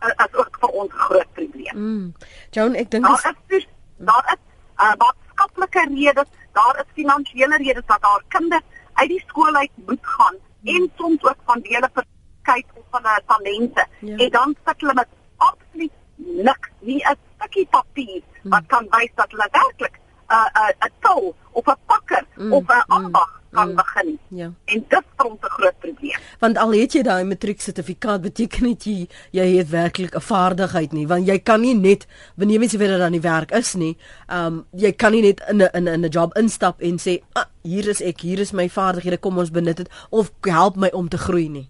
as 0.03 0.33
ook 0.35 0.57
vir 0.59 0.79
ons 0.83 0.95
groot 1.07 1.29
probleem. 1.33 1.75
Mm. 1.79 2.07
Joan, 2.51 2.73
ek 2.75 2.89
dink 2.91 3.07
daar 3.07 3.29
is 3.29 3.43
dus, 3.53 3.67
daar 4.03 4.25
is 4.33 4.41
uh, 4.83 4.95
maatskaplike 4.99 5.85
redes, 5.93 6.31
daar 6.57 6.79
is 6.81 6.89
finansiële 6.97 7.59
redes 7.63 7.85
dat 7.87 8.03
haar 8.03 8.23
kinders 8.35 8.81
uit 8.93 9.09
die 9.09 9.23
skool 9.27 9.55
uit 9.55 9.71
moet 9.87 10.11
gaan. 10.15 10.41
En 10.63 10.91
soms 10.97 11.23
ook 11.23 11.41
van 11.45 11.61
dele 11.61 11.89
vir 11.93 12.05
kyk 12.41 12.65
op 12.73 12.97
hulle 12.97 13.21
talente. 13.25 13.87
Ja. 13.99 14.17
En 14.17 14.29
dan 14.29 14.55
sit 14.65 14.81
hulle 14.81 14.93
met 14.93 15.07
absoluut 15.37 15.91
niks, 16.15 16.69
nie 16.79 17.01
'n 17.09 17.17
stukkie 17.35 17.67
papier 17.69 18.21
wat 18.43 18.65
kan 18.67 18.87
wys 18.89 19.11
dat 19.15 19.31
hulle 19.31 19.47
werklik 19.51 19.99
'n 20.29 20.73
'n 20.87 20.91
tol 21.01 21.35
of 21.51 21.65
'n 21.67 21.77
pakker 21.85 22.25
mm. 22.37 22.53
of 22.53 22.63
'n 22.67 22.83
ambag 22.87 23.29
mm. 23.29 23.57
kan 23.57 23.69
mm. 23.69 23.75
begin. 23.75 24.19
Ja. 24.27 24.45
En 24.65 24.85
dit 24.87 25.03
is 25.19 25.25
'n 25.25 25.37
groot 25.39 25.79
probleem. 25.79 26.19
Want 26.39 26.57
al 26.57 26.73
het 26.73 26.93
jy 26.93 27.01
daai 27.01 27.23
matrieksertifikaat 27.23 28.21
beteken 28.21 28.63
dit 28.63 28.83
jy 28.83 29.07
jy 29.31 29.57
het 29.57 29.69
werklik 29.69 30.15
'n 30.15 30.21
vaardigheid 30.21 30.91
nie, 30.91 31.07
want 31.07 31.27
jy 31.27 31.39
kan 31.39 31.61
nie 31.61 31.75
net 31.75 32.07
wanneer 32.35 32.61
jy 32.61 32.77
weet 32.77 32.89
dat 32.89 32.99
daar 32.99 33.09
nie 33.09 33.21
werk 33.21 33.51
is 33.51 33.73
nie, 33.73 33.97
ehm 34.27 34.45
um, 34.45 34.65
jy 34.71 34.91
kan 34.91 35.11
nie 35.11 35.21
net 35.21 35.43
in 35.49 35.61
'n 35.61 35.69
in 35.73 35.89
'n 35.89 36.05
'n 36.05 36.09
job 36.09 36.37
instap 36.37 36.81
en 36.81 36.97
sê, 36.97 37.21
ah, 37.33 37.45
"Hier 37.61 37.87
is 37.87 38.01
ek, 38.01 38.19
hier 38.21 38.39
is 38.39 38.51
my 38.51 38.69
vaardighede, 38.69 39.17
kom 39.17 39.37
ons 39.37 39.51
benut 39.51 39.77
dit 39.77 39.89
of 40.09 40.31
help 40.41 40.75
my 40.75 40.89
om 40.89 41.09
te 41.09 41.17
groei 41.17 41.49
nie." 41.49 41.69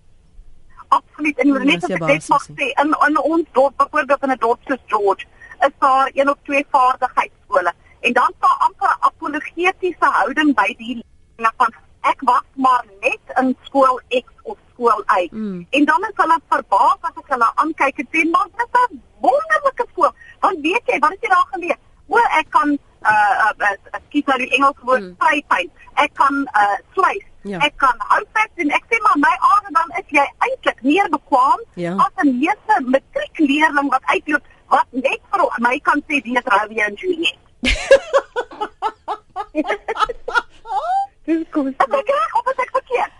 Absoluut. 0.87 1.37
En 1.37 1.65
net 1.65 1.83
as 1.83 1.89
ek 1.89 2.07
dit 2.07 2.27
mag 2.29 2.43
sê, 2.45 2.65
in 2.81 2.95
in 3.07 3.19
ons 3.19 3.45
dorp, 3.51 3.77
byvoorbeeld 3.77 4.23
in 4.23 4.31
'n 4.31 4.37
dorp 4.39 4.59
soos 4.67 4.83
George, 4.87 5.25
is 5.65 5.73
daar 5.79 6.09
een 6.13 6.29
of 6.29 6.37
twee 6.43 6.65
vaardigheidsskole 6.69 7.73
en 8.07 8.13
dan 8.13 8.31
staan 8.37 8.59
amper 8.67 8.91
'n 8.91 9.03
apologetiese 9.09 10.07
houding 10.19 10.51
by 10.55 10.69
die 10.77 11.03
van 11.57 11.73
ek 12.01 12.19
was 12.29 12.47
maar 12.53 12.85
net 13.01 13.23
in 13.39 13.55
skool 13.63 13.99
X 14.09 14.25
of 14.43 14.57
skool 14.73 15.03
Y. 15.21 15.27
Mm. 15.31 15.67
En 15.69 15.85
dan 15.85 16.01
is 16.09 16.15
hulle 16.21 16.39
verbaas 16.49 16.99
as 17.01 17.19
ek 17.21 17.29
hulle 17.35 17.49
aankyk 17.55 18.01
en 18.03 18.09
sê 18.11 18.23
maar 18.31 18.47
dit 18.57 18.67
is 18.67 18.89
'n 18.91 19.01
wonderlike 19.25 19.85
skool. 19.91 20.13
Want 20.39 20.57
weet 20.67 20.85
jy, 20.91 20.99
wat 20.99 21.11
het 21.15 21.21
jy 21.21 21.29
daar 21.29 21.49
geleer? 21.51 21.79
O, 22.07 22.17
ek 22.39 22.49
kan 22.49 22.77
uh 23.11 23.51
uh 23.67 23.99
skiet 24.07 24.25
nou 24.25 24.37
die 24.37 24.51
Engels 24.55 24.79
woord 24.81 25.03
mm. 25.03 25.13
spray 25.15 25.69
Ek 25.93 26.11
kan 26.13 26.35
uh 26.61 26.77
sluis. 26.93 27.25
Ja. 27.43 27.59
Ek 27.59 27.73
kan 27.77 27.95
houtwerk 27.97 28.51
en 28.55 28.69
ek 28.71 28.85
sê 28.89 28.99
maar 29.03 29.19
my 29.19 29.35
aarde 29.51 29.71
dan 29.77 29.89
is 29.99 30.07
jy 30.07 30.25
eintlik 30.47 30.81
meer 30.81 31.09
bekwam 31.09 31.59
ja. 31.75 31.95
as 31.95 32.23
'n 32.23 32.39
meeste 32.39 32.75
matriekleerling 32.95 33.89
wat 33.89 34.03
uitloop 34.03 34.43
wat 34.67 34.87
net 34.91 35.21
vir 35.31 35.41
my 35.59 35.79
kan 35.79 36.03
sê 36.07 36.21
wie 36.23 36.37
is 36.39 36.51
Romeo 36.55 36.85
en 36.85 36.95
Juliet. 36.95 37.42
Dis 41.25 41.43
kom. 41.53 41.67
Ek 41.71 41.77
kyk 41.79 42.39
op 42.39 42.47
as 42.51 42.57
ek 42.63 42.71
verkeerd. 42.77 43.13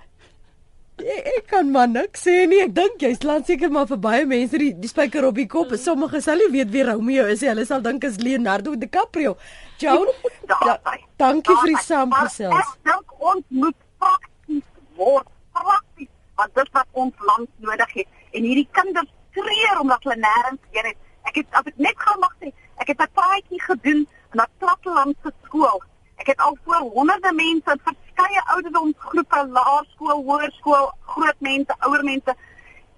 Ek, 1.03 1.27
ek 1.34 1.45
kan 1.51 1.69
maar 1.73 1.89
niks 1.91 2.25
sê 2.27 2.36
nie. 2.49 2.62
Ek 2.65 2.73
dink 2.75 3.03
jy's 3.03 3.23
laat 3.27 3.47
seker 3.49 3.71
maar 3.73 3.88
vir 3.89 3.99
baie 4.03 4.25
mense 4.29 4.60
die, 4.60 4.71
die 4.79 4.91
spyker 4.91 5.27
op 5.29 5.38
die 5.39 5.47
kop. 5.49 5.71
Mm. 5.71 5.82
Sommige 5.82 6.21
sal 6.25 6.41
nie 6.41 6.51
weet 6.53 6.73
wie 6.73 6.86
Romeo 6.88 7.25
is 7.32 7.43
nie. 7.43 7.51
Hulle 7.53 7.65
sal 7.69 7.84
dink 7.86 8.03
is 8.08 8.19
Leonardo 8.23 8.75
DiCaprio. 8.79 9.38
Joan, 9.82 10.12
da, 10.49 10.77
dankie 11.21 11.56
vir 11.62 11.73
die 11.73 11.84
saamgesels. 11.88 12.60
Ek 12.60 12.91
dink 12.91 13.08
ons 13.19 13.45
moet 13.63 13.77
prakties 14.01 14.67
word. 14.99 15.29
Prakties. 15.56 16.12
Want 16.39 16.56
dit 16.58 16.69
wat 16.75 17.01
ons 17.06 17.27
land 17.29 17.49
nodig 17.62 17.91
het. 18.01 18.10
En 18.34 18.41
hierdie 18.49 18.69
kinders 18.73 19.12
treur 19.38 19.82
omdat 19.82 20.06
hulle 20.08 20.19
nêrens 20.21 20.62
heen 20.73 20.91
het. 20.91 20.99
Ek 21.29 21.39
het 21.39 21.58
as 21.58 21.69
ek 21.71 21.77
net 21.82 21.97
gou 22.03 22.15
mag 22.19 22.34
sê, 22.41 22.51
ek 22.84 22.89
het 22.91 22.99
'n 22.99 23.13
praatjie 23.15 23.62
gedoen 23.69 24.01
in 24.33 24.39
'n 24.41 24.51
plattelandse 24.57 25.31
skool. 25.43 25.83
Ek 26.15 26.27
het 26.27 26.39
al 26.39 26.57
voor 26.63 26.75
honderde 26.75 27.33
mense 27.33 27.71
in 27.71 27.81
verskeie 27.83 28.41
ouderdomsgroepe, 28.53 29.47
laerskool, 29.47 30.23
hoërskool, 30.29 30.91
groot 31.05 31.39
mense, 31.39 31.75
ouer 31.79 32.03
mense. 32.03 32.35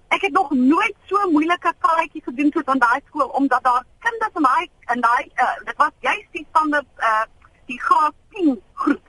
Ek 0.08 0.20
het 0.20 0.32
nog 0.32 0.50
nooit 0.50 0.96
so 1.06 1.30
moeilike 1.30 1.74
praatjie 1.78 2.22
gedoen 2.22 2.50
soos 2.52 2.64
aan 2.64 2.78
daai 2.78 3.00
skool 3.06 3.28
omdat 3.28 3.62
daar 3.62 3.84
kinders 3.98 4.34
in 4.34 4.42
daai 4.42 4.68
in 4.94 5.00
daai 5.00 5.24
uh, 5.34 5.64
dit 5.64 5.76
was 5.76 5.94
juist 6.00 6.32
die 6.32 6.46
standaard 6.48 6.86
uh, 6.98 7.24
die 7.66 7.80
graad 7.80 8.14
10 8.30 8.62
groep 8.72 9.06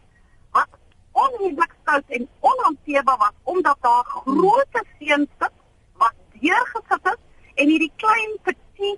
wat 0.51 0.67
onmiddellik 1.11 1.75
stout 1.81 2.03
en 2.07 2.29
onhanteerbaar 2.39 3.17
was 3.17 3.35
omdat 3.43 3.77
daar 3.81 4.03
groot 4.03 4.81
seuns 4.99 5.29
sit 5.39 5.55
wat 5.97 6.15
deurgesit 6.39 7.03
het 7.11 7.19
en 7.53 7.67
hierdie 7.67 7.93
klein 7.95 8.37
petite 8.41 8.97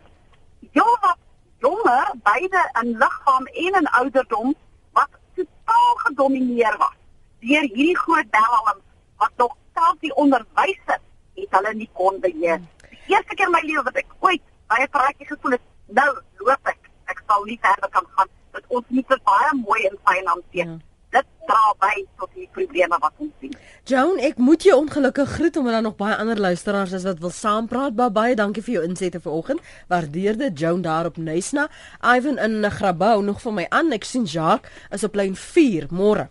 jong 0.71 1.17
jonge 1.59 1.97
beide 2.23 2.61
in 2.81 2.95
liggaam 3.03 3.45
en 3.45 3.79
in 3.81 3.87
ouderdom 4.01 4.55
wat 4.97 5.09
totaal 5.35 5.95
gedomeineer 6.05 6.75
was 6.77 6.97
deur 7.39 7.67
hierdie 7.75 7.97
groot 7.97 8.29
belm 8.35 8.81
wat 9.17 9.31
nog 9.35 9.55
self 9.73 9.99
die 9.99 10.15
onderwysers 10.15 11.05
het 11.39 11.55
hulle 11.55 11.73
nie 11.73 11.89
kon 11.93 12.19
beheer. 12.19 12.59
Die 12.89 13.15
eerste 13.15 13.35
keer 13.35 13.47
in 13.47 13.55
my 13.55 13.63
lewe 13.63 13.83
wat 13.87 13.99
ek 14.01 14.11
ooit 14.19 14.43
baie 14.71 14.87
praatjie 14.91 15.27
gevoel 15.27 15.55
het, 15.55 15.65
nou 15.99 16.09
loop 16.43 16.71
ek. 16.73 16.91
Ek 17.09 17.23
sal 17.27 17.47
nie 17.47 17.57
verder 17.63 17.89
kan 17.95 18.05
gaan. 18.15 18.29
Dit 18.53 18.67
ons 18.67 18.91
moet 18.93 19.07
dit 19.15 19.23
baie 19.31 19.55
mooi 19.63 19.79
en 19.87 19.97
fyn 20.05 20.31
hanteer. 20.33 20.75
Ja 20.75 20.88
dit 21.15 21.27
dra 21.49 21.73
by 21.81 21.93
tot 22.21 22.29
die 22.37 22.47
probleme 22.53 22.97
wat 23.01 23.13
ons 23.17 23.33
sien. 23.41 23.53
Joan, 23.89 24.19
ek 24.21 24.37
moet 24.37 24.63
jou 24.67 24.75
ongelukkig 24.77 25.29
groet 25.37 25.57
omdat 25.57 25.77
daar 25.77 25.85
nog 25.87 25.97
baie 25.97 26.17
ander 26.21 26.39
luisteraars 26.39 26.93
is 26.97 27.05
wat 27.07 27.21
wil 27.23 27.33
saampraat. 27.33 27.95
Baie 27.97 28.13
baie 28.13 28.35
dankie 28.37 28.63
vir 28.65 28.75
jou 28.77 28.83
insette 28.85 29.21
vanoggend. 29.23 29.63
Waardeer 29.89 30.37
dit 30.37 30.59
Joan 30.59 30.83
daar 30.85 31.09
op 31.09 31.17
Nysna. 31.17 31.67
Ivan 32.01 32.37
in 32.37 32.71
Grabouw 32.71 33.21
nog 33.25 33.41
vir 33.41 33.55
my 33.61 33.65
aan. 33.69 33.93
Ek 33.95 34.05
sien 34.05 34.27
Jacques 34.29 34.69
is 34.93 35.03
op 35.03 35.17
lyn 35.17 35.35
4. 35.35 35.89
Môre. 35.89 36.27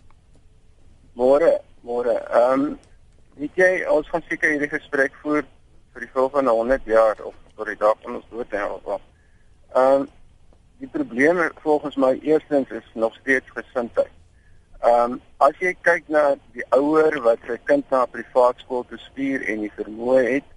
Môre, 1.19 1.57
môre. 1.83 2.15
Ehm 2.29 2.69
um, 2.69 2.77
weet 3.39 3.59
jy 3.59 3.71
ons 3.87 4.07
gaan 4.11 4.23
seker 4.27 4.51
hierdie 4.51 4.71
gesprek 4.71 5.13
voer 5.23 5.45
vir 5.93 6.03
die 6.03 6.11
volgende 6.11 6.51
100 6.55 6.87
jaar 6.91 7.19
of 7.23 7.35
tot 7.55 7.67
die 7.67 7.79
dag 7.79 7.95
van 8.03 8.19
ons 8.19 8.31
dood 8.31 8.55
en 8.55 8.71
al. 8.77 9.01
Ehm 9.75 9.99
um, 9.99 10.07
die 10.79 10.87
probleem 10.87 11.41
volgens 11.59 11.97
my 11.99 12.13
eerstens 12.23 12.69
is 12.71 12.87
nog 12.95 13.15
steeds 13.19 13.51
gesindheid. 13.51 14.11
Ehm 14.79 15.11
um, 15.11 15.21
as 15.43 15.57
jy 15.59 15.73
kyk 15.83 16.05
na 16.07 16.21
die 16.55 16.63
ouer 16.75 17.17
wat 17.23 17.41
sy 17.47 17.57
kind 17.67 17.89
na 17.91 18.05
privaat 18.07 18.61
skool 18.63 18.85
toe 18.87 18.99
stuur 19.09 19.43
en 19.51 19.65
die 19.65 19.75
vermoë 19.75 20.21
het, 20.27 20.47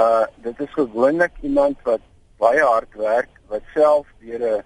uh 0.00 0.24
dit 0.44 0.60
is 0.64 0.72
gewoonlik 0.72 1.36
iemand 1.44 1.76
wat 1.88 2.00
baie 2.40 2.62
hard 2.64 2.96
werk, 2.96 3.28
wat 3.52 3.62
self 3.74 4.08
deur 4.24 4.40
'n 4.40 4.64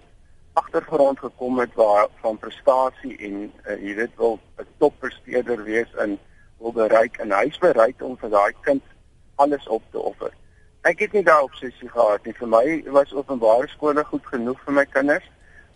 agtergrond 0.53 1.19
gekom 1.19 1.59
het 1.59 1.73
waar 1.75 2.07
van 2.23 2.39
prestasie 2.39 3.17
en 3.27 3.51
uh, 3.67 3.75
jy 3.75 3.95
weet 3.95 4.15
wil 4.15 4.39
'n 4.59 4.67
toppresteerder 4.77 5.63
wees 5.63 5.91
en 5.95 6.17
wil 6.59 6.71
bereik 6.71 7.17
en 7.17 7.31
hy's 7.31 7.57
bereid 7.57 8.01
om 8.01 8.17
vir 8.17 8.29
daai 8.29 8.53
kind 8.61 8.83
alles 9.35 9.67
op 9.67 9.83
te 9.91 9.99
offer. 9.99 10.31
Ek 10.81 10.99
het 10.99 11.11
nie 11.11 11.23
daai 11.23 11.43
obsessie 11.43 11.89
gehad 11.89 12.23
nie. 12.25 12.33
Vir 12.33 12.47
my 12.47 12.83
was 12.87 13.13
openbare 13.13 13.67
skole 13.67 14.03
goed 14.03 14.25
genoeg 14.25 14.59
vir 14.65 14.73
my 14.73 14.85
kinders 14.85 15.27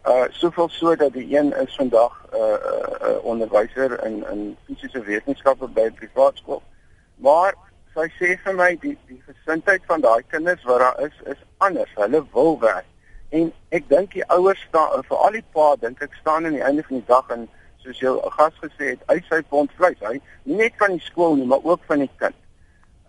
uh 0.06 0.26
soveel 0.30 0.70
so 0.70 0.96
dat 0.96 1.14
die 1.14 1.38
een 1.38 1.54
is 1.62 1.76
vandag 1.76 2.26
'n 2.32 2.36
uh, 2.36 2.42
uh, 2.42 3.10
uh, 3.10 3.26
onderwyser 3.26 4.04
in 4.06 4.26
in 4.32 4.58
fisiese 4.66 5.02
wetenskappe 5.04 5.68
by 5.68 5.82
'n 5.82 5.94
privaat 5.94 6.38
skool. 6.38 6.62
Maar 7.16 7.54
sy 7.94 8.08
sê 8.20 8.38
vir 8.44 8.56
my 8.56 8.78
die 8.82 8.98
die 9.08 9.22
gesindheid 9.26 9.82
van 9.86 10.02
daai 10.02 10.24
kinders 10.28 10.64
wat 10.64 10.80
daar 10.80 11.00
is 11.00 11.22
is 11.26 11.42
anders. 11.58 11.92
Hulle 11.96 12.26
wil 12.34 12.60
werk. 12.60 12.86
En 13.30 13.54
ek 13.70 13.90
dink 13.90 14.12
die 14.12 14.26
ouers 14.26 14.62
staan 14.68 15.04
vir 15.08 15.18
al 15.18 15.32
die 15.32 15.46
pa 15.54 15.76
dink 15.80 16.02
ek 16.02 16.14
staan 16.20 16.46
aan 16.46 16.58
die 16.58 16.64
einde 16.64 16.84
van 16.84 16.98
die 16.98 17.08
dag 17.08 17.30
en 17.30 17.50
soos 17.84 18.00
jou 18.00 18.14
gas 18.38 18.54
gesê 18.62 18.94
het, 18.94 19.04
uit 19.06 19.26
sy 19.30 19.42
pond 19.50 19.72
vleis, 19.78 19.98
hy 20.06 20.20
net 20.44 20.76
van 20.78 20.92
die 20.94 21.06
skool 21.06 21.36
nie, 21.36 21.48
maar 21.50 21.64
ook 21.66 21.82
van 21.90 22.04
die 22.04 22.12
kind. 22.22 22.38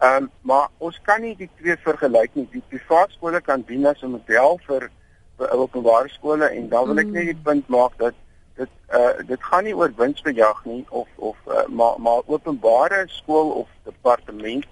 Ehm 0.03 0.25
um, 0.25 0.31
maar 0.49 0.69
ons 0.79 0.99
kan 1.07 1.21
nie 1.23 1.35
die 1.39 1.51
twee 1.61 1.77
vergelyk 1.85 2.35
nie. 2.35 2.49
Die 2.51 2.63
private 2.73 3.13
skole 3.15 3.41
kan 3.41 3.63
dien 3.69 3.87
as 3.87 4.03
'n 4.03 4.15
model 4.17 4.59
vir 4.67 4.91
openbare 5.37 6.09
skole 6.09 6.47
en 6.47 6.69
dan 6.69 6.87
wil 6.87 6.99
ek 6.99 7.07
net 7.07 7.31
die 7.33 7.43
punt 7.45 7.69
maak 7.69 7.97
dat 7.99 8.15
dit 8.57 8.69
uh 8.95 9.27
dit 9.27 9.43
gaan 9.43 9.65
nie 9.65 9.75
oor 9.77 9.93
winsbejag 9.97 10.65
nie 10.65 10.85
of 10.91 11.09
of 11.17 11.37
uh, 11.49 11.67
maar 11.69 12.01
maar 12.01 12.23
openbare 12.27 13.05
skool 13.07 13.51
of 13.51 13.69
departement 13.85 14.67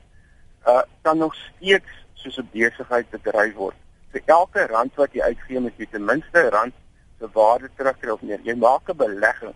uh 0.66 0.82
kan 1.02 1.18
nog 1.18 1.34
steeds 1.34 1.90
soos 2.14 2.36
'n 2.38 2.48
besigheid 2.52 3.10
bedryf 3.10 3.54
word. 3.54 3.76
Vir 4.12 4.22
elke 4.26 4.66
rand 4.66 4.94
wat 4.94 5.12
jy 5.12 5.22
uitgee, 5.22 5.60
moet 5.60 5.76
jy 5.76 5.86
ten 5.90 6.04
minste 6.04 6.48
rand 6.50 6.74
se 7.18 7.28
waarde 7.32 7.70
terugkry 7.76 8.10
of 8.10 8.22
meer. 8.22 8.40
Jy 8.42 8.54
maak 8.54 8.88
'n 8.88 8.96
belegging. 8.96 9.54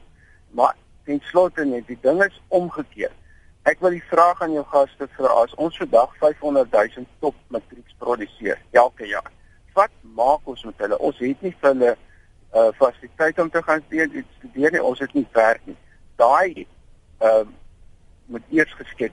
Maar 0.51 0.77
ten 1.05 1.21
slotte 1.31 1.65
net 1.65 1.87
die 1.87 1.99
ding 2.01 2.25
is 2.25 2.41
omgekeer. 2.49 3.13
Ek 3.63 3.81
wil 3.81 3.91
die 3.91 4.09
vraag 4.09 4.43
aan 4.43 4.53
jou 4.53 4.65
gaste 4.65 5.09
vra 5.17 5.29
as 5.43 5.55
ons 5.55 5.77
vandag 5.77 6.17
500 6.21 6.73
000 6.73 7.07
top 7.21 7.35
matrieks 7.49 7.95
produseer 7.99 8.59
elke 8.71 9.07
jaar. 9.07 9.31
Wat 9.75 9.91
maak 10.15 10.47
ons 10.51 10.65
met 10.65 10.75
hulle? 10.79 10.99
Ons 10.99 11.19
het 11.19 11.43
nie 11.43 11.55
vir 11.61 11.71
hulle 11.73 11.93
uh 12.55 12.71
fasiliteite 12.79 13.43
om 13.43 13.51
te 13.51 13.63
gaan 13.63 13.83
studeer 13.83 14.73
nie. 14.73 14.83
Ons 14.83 15.03
het 15.03 15.13
nie 15.15 15.27
werk 15.33 15.61
nie. 15.67 15.77
Daai 16.17 16.67
ehm 17.19 17.41
uh, 17.41 17.47
moet 18.27 18.43
eers 18.51 18.73
geskep. 18.79 19.13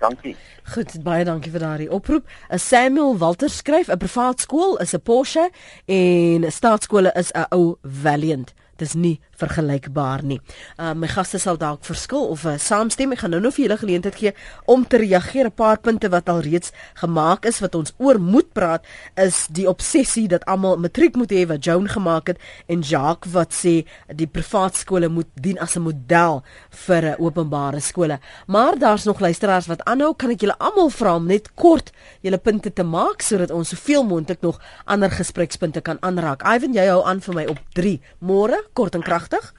Dankie. 0.00 0.36
Goed, 0.72 0.94
baie 1.04 1.24
dankie 1.28 1.52
vir 1.52 1.60
daardie 1.60 1.90
oproep. 1.92 2.24
'n 2.48 2.58
Samuel 2.58 3.18
Walter 3.18 3.50
skryf 3.50 3.88
'n 3.88 3.98
privaat 3.98 4.40
skool 4.40 4.78
is 4.80 4.94
'n 4.94 5.02
Porsche 5.02 5.50
en 5.86 6.44
'n 6.44 6.50
staatskole 6.50 7.12
is 7.12 7.30
'n 7.32 7.46
ou 7.50 7.76
Valiant. 7.82 8.54
Dis 8.76 8.94
nie 8.94 9.20
vergelykbaar 9.40 10.24
nie. 10.26 10.40
Uh 10.78 10.92
my 10.94 11.08
gaste 11.10 11.40
sal 11.40 11.58
dalk 11.60 11.84
verskil 11.86 12.28
of 12.34 12.44
uh, 12.44 12.56
saamstem. 12.60 13.14
Ek 13.14 13.24
gaan 13.24 13.34
nou 13.34 13.40
nog 13.40 13.56
vir 13.56 13.66
julle 13.66 13.78
geleentheid 13.80 14.18
gee 14.20 14.32
om 14.66 14.84
te 14.86 15.00
reageer. 15.00 15.48
'n 15.50 15.56
Paar 15.60 15.80
punte 15.80 16.08
wat 16.08 16.28
al 16.28 16.40
reeds 16.40 16.72
gemaak 17.00 17.46
is 17.48 17.60
wat 17.60 17.74
ons 17.74 17.92
oor 17.98 18.18
moet 18.20 18.52
praat 18.52 18.84
is 19.16 19.46
die 19.50 19.68
obsessie 19.68 20.28
dat 20.28 20.44
almal 20.44 20.78
matriek 20.78 21.16
moet 21.16 21.32
hê 21.32 21.46
wat 21.48 21.64
Joan 21.64 21.88
gemaak 21.88 22.32
het 22.32 22.38
en 22.68 22.80
Jacques 22.80 23.32
wat 23.32 23.52
sê 23.52 23.84
die 24.08 24.26
privaat 24.26 24.76
skole 24.76 25.08
moet 25.08 25.28
dien 25.34 25.58
as 25.58 25.76
'n 25.76 25.82
model 25.82 26.42
vir 26.86 27.02
'n 27.02 27.14
uh, 27.14 27.20
openbare 27.20 27.80
skole. 27.80 28.18
Maar 28.46 28.78
daar's 28.78 29.04
nog 29.04 29.20
luisteraars 29.20 29.66
wat 29.66 29.84
aanhou. 29.84 30.14
Kan 30.14 30.30
ek 30.30 30.40
julle 30.40 30.58
almal 30.58 30.90
vra 30.90 31.14
om 31.16 31.26
net 31.26 31.54
kort 31.54 31.92
julle 32.20 32.38
punte 32.38 32.72
te 32.72 32.82
maak 32.82 33.22
sodat 33.22 33.50
ons 33.50 33.68
soveel 33.68 34.04
moontlik 34.04 34.40
nog 34.40 34.60
ander 34.84 35.10
gesprekspunte 35.10 35.80
kan 35.80 35.96
aanraak. 36.00 36.42
Ivan, 36.42 36.74
jy 36.74 36.86
hou 36.86 37.04
aan 37.04 37.20
vir 37.20 37.34
my 37.34 37.44
op 37.46 37.58
3. 37.72 38.00
Môre, 38.18 38.58
kort 38.72 38.94
en 38.94 39.02
kragtig 39.02 39.29
pragtig. 39.30 39.54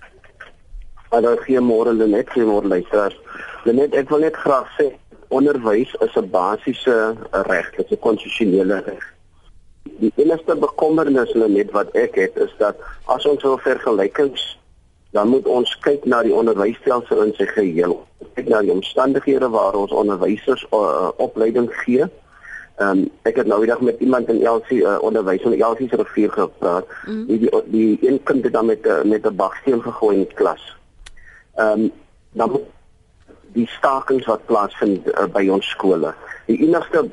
Hallo, 1.10 1.36
goeiemôre 1.36 1.94
Lenet, 1.94 2.30
goeiemôre 2.30 2.68
luisteraars. 2.68 3.18
Lenet, 3.64 3.96
ek 3.96 4.10
wil 4.10 4.24
net 4.24 4.36
graag 4.36 4.68
sê 4.78 4.92
onderwys 5.32 5.92
is 6.04 6.16
'n 6.16 6.30
basiese 6.30 7.16
reg, 7.48 7.72
dit 7.76 7.86
is 7.86 7.92
'n 7.92 8.00
konstitusionele 8.00 8.84
reg. 8.86 9.04
Die 10.00 10.14
enigste 10.16 10.56
bekommernis 10.56 11.34
Lenet 11.34 11.72
wat 11.72 11.92
ek 11.96 12.16
het 12.16 12.36
is 12.36 12.54
dat 12.58 12.76
as 13.06 13.26
ons 13.26 13.44
wil 13.44 13.58
vergelykings 13.58 14.60
dan 15.12 15.28
moet 15.28 15.46
ons 15.46 15.80
kyk 15.80 16.06
na 16.06 16.24
die 16.24 16.34
onderwysstelsel 16.34 17.22
in 17.22 17.34
sy 17.34 17.46
geheel. 17.46 18.08
Kyk 18.34 18.48
na 18.48 18.62
die 18.62 18.72
omstandighede 18.72 19.50
waar 19.50 19.76
ons 19.76 19.92
onderwysers 19.92 20.66
uh, 20.72 21.10
opleiding 21.18 21.68
gee 21.84 22.08
Ehm 22.82 22.98
um, 22.98 23.10
ek 23.30 23.36
het 23.38 23.48
nou 23.48 23.60
die 23.62 23.70
dag 23.70 23.82
met 23.86 24.00
iemand 24.02 24.30
in 24.34 24.40
Elsie 24.42 24.80
uh, 24.82 24.98
onderwys 25.06 25.44
in 25.46 25.54
Elsie 25.54 25.88
se 25.90 25.98
rivier 26.00 26.32
gepraat. 26.34 26.88
Mm. 27.06 27.26
Die, 27.28 27.38
die 27.40 27.62
die 27.74 28.10
een 28.10 28.18
kind 28.24 28.44
het 28.44 28.54
dan 28.54 28.66
met 28.66 28.86
uh, 28.86 29.04
met 29.04 29.28
'n 29.28 29.36
baksteen 29.36 29.82
gegooi 29.82 30.16
in 30.18 30.24
die 30.24 30.34
klas. 30.34 30.64
Ehm 31.56 31.80
um, 31.80 31.92
dan 32.32 32.62
die 33.54 33.68
stakings 33.68 34.26
wat 34.26 34.46
plaasvind 34.46 35.08
uh, 35.08 35.28
by 35.30 35.46
ons 35.50 35.70
skole. 35.70 36.14
Die 36.48 36.58
enigste 36.58 37.06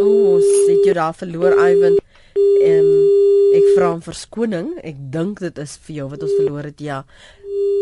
O, 0.00 0.06
oh, 0.06 0.40
sit 0.40 0.84
jy 0.84 0.92
daar 0.96 1.14
verloor 1.14 1.52
Ivan? 1.52 2.00
Ehm 2.64 2.90
um, 2.90 3.08
ek 3.54 3.66
vra 3.76 3.92
om 3.92 4.02
verskoning. 4.02 4.72
Ek 4.82 4.98
dink 5.14 5.38
dit 5.38 5.58
is 5.58 5.78
vir 5.86 5.94
jou 6.00 6.08
wat 6.10 6.22
ons 6.26 6.34
verloor 6.40 6.72
het. 6.72 6.80
Ja. 6.80 7.04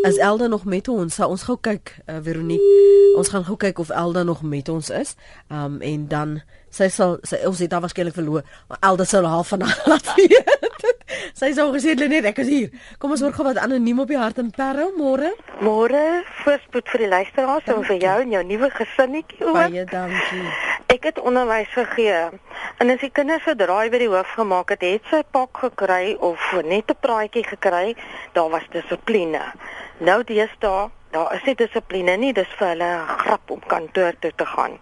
Is 0.02 0.16
Elda 0.16 0.46
nog 0.46 0.64
met 0.64 0.88
ons? 0.88 1.14
Sal 1.14 1.28
ons 1.28 1.42
gou 1.42 1.56
kyk, 1.60 1.96
uh, 2.06 2.18
Veronique. 2.22 2.62
Ons 3.18 3.28
gaan 3.28 3.44
gou 3.44 3.56
kyk 3.56 3.78
of 3.78 3.90
Elda 3.90 4.22
nog 4.22 4.42
met 4.42 4.68
ons 4.68 4.90
is. 4.90 5.14
Um 5.50 5.80
en 5.80 6.06
dan 6.08 6.40
sy 6.70 6.86
sal 6.92 7.18
sy 7.26 7.40
ons 7.48 7.58
het 7.58 7.70
daar 7.70 7.82
waarskynlik 7.82 8.14
verloor, 8.14 8.44
Elda 8.80 9.04
sal 9.04 9.26
half 9.26 9.48
van 9.48 9.64
haar 9.66 9.82
laat 9.90 10.14
weet. 10.14 10.67
Sy 11.34 11.52
sou 11.52 11.72
gesê 11.72 11.94
net 12.08 12.24
ek 12.24 12.38
is 12.38 12.48
hier. 12.48 12.70
Kom 12.98 13.10
ons 13.10 13.20
hoor 13.20 13.32
gou 13.32 13.44
wat 13.44 13.58
anoniem 13.58 14.00
op 14.00 14.08
die 14.08 14.18
hart 14.18 14.38
en 14.38 14.50
perro 14.50 14.90
môre. 14.96 15.32
Môre, 15.60 16.22
voorspoed 16.44 16.88
vir 16.88 17.04
die 17.04 17.08
luisteraars 17.08 17.70
en 17.74 17.84
vir 17.84 17.98
jou 18.02 18.16
en 18.22 18.34
jou 18.36 18.44
nuwe 18.44 18.70
gesinnetjie 18.70 19.44
ook. 19.46 19.54
Baie 19.54 19.84
dankie. 19.84 20.44
Ek 20.88 21.04
het 21.04 21.18
onderwys 21.20 21.72
gegee. 21.74 22.30
En 22.78 22.90
as 22.90 23.00
die 23.02 23.10
kinders 23.10 23.42
so 23.44 23.54
draai 23.58 23.90
by 23.90 23.98
die 23.98 24.08
hoof 24.08 24.30
gemaak 24.38 24.70
het, 24.74 24.84
het 24.86 25.10
sy 25.10 25.22
pak 25.36 25.58
gekry 25.64 26.14
of 26.20 26.38
net 26.64 26.90
'n 26.90 27.00
praatjie 27.00 27.44
gekry, 27.44 27.96
daar 28.32 28.50
was 28.50 28.64
dissipline. 28.72 29.42
Nou 29.98 30.22
deesdae, 30.24 30.90
daar 31.10 31.34
is 31.34 31.44
nie 31.44 31.54
dissipline 31.54 32.16
nie, 32.16 32.32
dis 32.32 32.52
vir 32.58 32.68
hulle 32.68 32.90
'n 32.94 33.18
grap 33.18 33.50
om 33.50 33.60
kantoor 33.66 34.12
toe 34.20 34.32
te 34.36 34.46
gaan. 34.46 34.78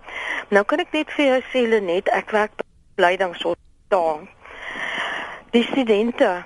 Nou 0.51 0.65
kan 0.65 0.81
ek 0.81 0.93
net 0.93 1.11
vir 1.11 1.27
jou 1.27 1.41
sê 1.53 1.69
Lenet, 1.69 2.09
ek 2.09 2.31
werk 2.31 2.53
blydingshof 2.95 3.57
daar. 3.89 4.21
Die 5.51 5.63
studente 5.63 6.45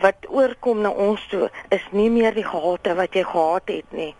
wat 0.00 0.28
oorkom 0.30 0.80
na 0.80 0.90
ons 0.90 1.24
toe 1.30 1.48
is 1.74 1.84
nie 1.90 2.08
meer 2.10 2.34
die 2.34 2.46
gehate 2.46 2.94
wat 2.98 3.16
jy 3.18 3.24
gehad 3.26 3.72
het 3.72 3.96
nie. 3.96 4.12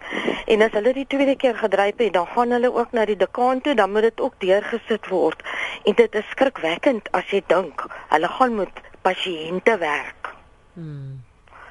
En 0.51 0.65
as 0.67 0.75
hulle 0.75 0.95
die 0.97 1.07
tweede 1.07 1.37
keer 1.37 1.55
gedryf 1.59 2.03
het, 2.03 2.13
dan 2.17 2.27
gaan 2.35 2.57
hulle 2.57 2.73
ook 2.75 2.93
na 2.97 3.05
die 3.07 3.17
dekaan 3.17 3.61
toe, 3.61 3.75
dan 3.79 3.93
moet 3.93 4.09
dit 4.09 4.21
ook 4.21 4.35
deurgesit 4.43 5.09
word. 5.13 5.43
En 5.85 5.95
dit 5.95 6.15
is 6.15 6.31
skrikwekkend 6.35 7.13
as 7.13 7.31
jy 7.31 7.43
dink 7.47 7.87
hulle 8.11 8.31
gaan 8.39 8.59
met 8.59 8.85
pasiënte 9.07 9.79
werk. 9.79 10.35
Hmm. 10.75 11.28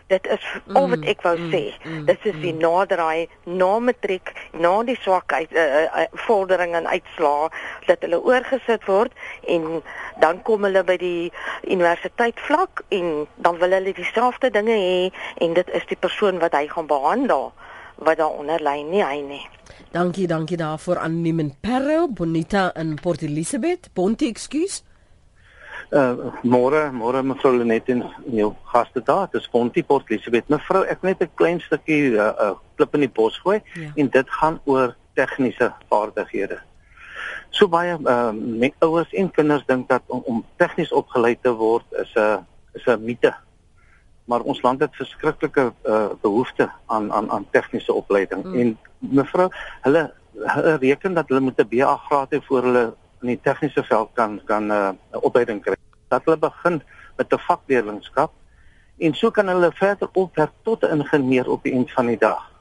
Dit 0.08 0.28
is 0.32 0.44
al 0.74 0.90
wat 0.90 1.02
mm, 1.02 1.08
ek 1.12 1.22
wou 1.26 1.36
mm, 1.38 1.50
sê. 1.52 1.64
Mm, 1.84 2.06
dit 2.08 2.26
is 2.32 2.38
die 2.44 2.54
naderdaai 2.56 3.28
na 3.44 3.72
matriek, 3.84 4.32
na 4.56 4.72
die 4.88 4.96
swakheid 5.02 5.52
uh, 5.52 5.66
uh, 5.84 6.06
vordering 6.28 6.76
en 6.80 6.88
uitslaa 6.88 7.50
dat 7.90 8.06
hulle 8.06 8.22
oorgesit 8.24 8.88
word 8.88 9.12
en 9.52 9.82
dan 10.24 10.42
kom 10.48 10.64
hulle 10.64 10.84
by 10.88 10.96
die 11.02 11.32
universiteit 11.68 12.40
vlak 12.48 12.86
en 12.96 13.28
dan 13.36 13.60
wil 13.60 13.76
hulle 13.76 13.94
dieselfde 13.98 14.52
dinge 14.56 14.80
hê 14.80 15.12
en 15.44 15.60
dit 15.60 15.76
is 15.76 15.86
die 15.92 16.00
persoon 16.00 16.40
wat 16.44 16.56
hy 16.56 16.68
gaan 16.72 16.88
behandel 16.88 17.52
wat 17.98 18.18
daar 18.18 18.40
onder 18.40 18.62
lê 18.62 18.80
nie 18.86 19.04
hy 19.04 19.22
nie. 19.26 19.44
Dankie, 19.92 20.28
dankie 20.28 20.58
daarvoor 20.58 20.98
aan 20.98 21.22
Nimen 21.22 21.56
Perro, 21.60 22.08
Bonita 22.08 22.70
in 22.76 22.96
Port 23.02 23.22
Elizabeth. 23.22 23.90
Bonte, 23.94 24.28
ekskuus. 24.28 24.84
Uh 25.88 26.36
môre, 26.44 26.92
môre 26.92 27.22
mevrou 27.24 27.54
Lenet 27.56 27.88
en 27.88 28.02
jou 28.28 28.50
gaste 28.74 29.00
daar. 29.00 29.30
Dis 29.32 29.48
Fontie 29.48 29.84
Port 29.88 30.10
Elizabeth. 30.12 30.50
Mevrou, 30.52 30.84
ek 30.84 31.04
net 31.04 31.22
'n 31.24 31.32
klein 31.40 31.62
stukkie 31.64 32.12
uh, 32.12 32.36
uh 32.36 32.56
klip 32.76 32.94
in 32.96 33.08
die 33.08 33.10
bos 33.10 33.40
gooi 33.40 33.62
ja. 33.74 33.92
en 33.96 34.10
dit 34.10 34.30
gaan 34.30 34.60
oor 34.66 34.96
tegniese 35.16 35.72
vaardighede. 35.88 36.60
So 37.50 37.68
baie 37.72 37.96
uh 37.96 38.32
met 38.36 38.76
ouers 38.84 39.14
en 39.14 39.32
kinders 39.32 39.64
dink 39.66 39.88
dat 39.88 40.04
om, 40.08 40.22
om 40.26 40.46
tegnies 40.60 40.92
opgeleid 40.92 41.40
te 41.42 41.56
word 41.56 41.86
is 42.04 42.12
'n 42.16 42.44
is 42.76 42.86
'n 42.86 43.06
mite. 43.06 43.34
Maar 44.26 44.42
ons 44.42 44.62
land 44.62 44.82
het 44.82 44.96
verskriklike 44.96 45.72
uh 45.88 46.10
behoefte 46.22 46.70
aan 46.86 47.14
aan 47.14 47.32
aan 47.32 47.48
tegniese 47.52 47.94
opleiding. 47.94 48.44
Mm. 48.44 48.60
En 48.60 48.78
mevrou, 49.00 49.50
hulle, 49.82 50.12
hulle 50.36 50.76
reken 50.76 51.14
dat 51.14 51.28
hulle 51.28 51.40
moet 51.40 51.60
'n 51.60 51.68
BA 51.70 51.96
graad 51.96 52.32
hê 52.36 52.44
voor 52.44 52.64
hulle 52.64 52.94
in 53.22 53.28
die 53.28 53.40
tegniese 53.42 53.84
veld 53.84 54.10
kan 54.14 54.42
kan 54.46 54.68
'n 54.68 54.72
uh, 54.72 55.22
opleiding 55.22 55.62
kry. 55.62 55.76
Dat 56.08 56.26
hulle 56.26 56.38
begin 56.38 56.82
met 57.18 57.34
'n 57.34 57.40
vakleerlingskap 57.40 58.32
en 58.98 59.14
so 59.14 59.32
kan 59.32 59.48
hulle 59.48 59.72
verder 59.74 60.10
opwerk 60.14 60.52
tot 60.64 60.84
'n 60.84 61.00
ingenieur 61.00 61.50
op 61.50 61.64
die 61.64 61.74
einde 61.74 61.92
van 61.92 62.06
die 62.06 62.18
dag. 62.18 62.52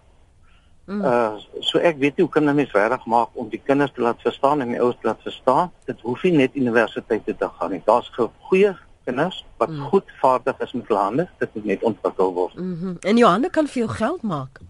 Mm. 0.86 1.02
Uh 1.02 1.34
so 1.60 1.78
ek 1.78 1.98
weet 1.98 2.18
hoe 2.18 2.28
kan 2.28 2.44
'n 2.44 2.54
mens 2.54 2.72
regtig 2.72 3.06
maak 3.06 3.28
om 3.32 3.48
die 3.48 3.60
kinders 3.64 3.92
te 3.92 4.00
laat 4.00 4.20
verstaan 4.20 4.60
en 4.60 4.68
die 4.68 4.80
ouers 4.80 4.96
te 5.00 5.06
laat 5.06 5.22
verstaan. 5.22 5.72
Dit 5.84 6.00
hoef 6.00 6.22
nie 6.22 6.32
net 6.32 6.54
universiteite 6.54 7.36
te 7.36 7.48
gaan 7.58 7.70
nie. 7.70 7.82
Daar's 7.84 8.12
goeie 8.40 8.76
kinders 9.04 9.44
wat 9.56 9.68
mm. 9.68 9.80
goed 9.80 10.04
vaardig 10.20 10.58
is 10.58 10.72
met 10.72 10.88
hande. 10.88 11.28
Dit 11.38 11.54
moet 11.54 11.64
net 11.64 11.82
ontwikkel 11.82 12.32
word. 12.32 12.54
Mhm. 12.54 12.86
Mm 12.86 12.96
en 13.00 13.16
jou 13.16 13.30
hande 13.30 13.50
kan 13.50 13.66
veel 13.66 13.88
geld 13.88 14.22
maak. 14.22 14.60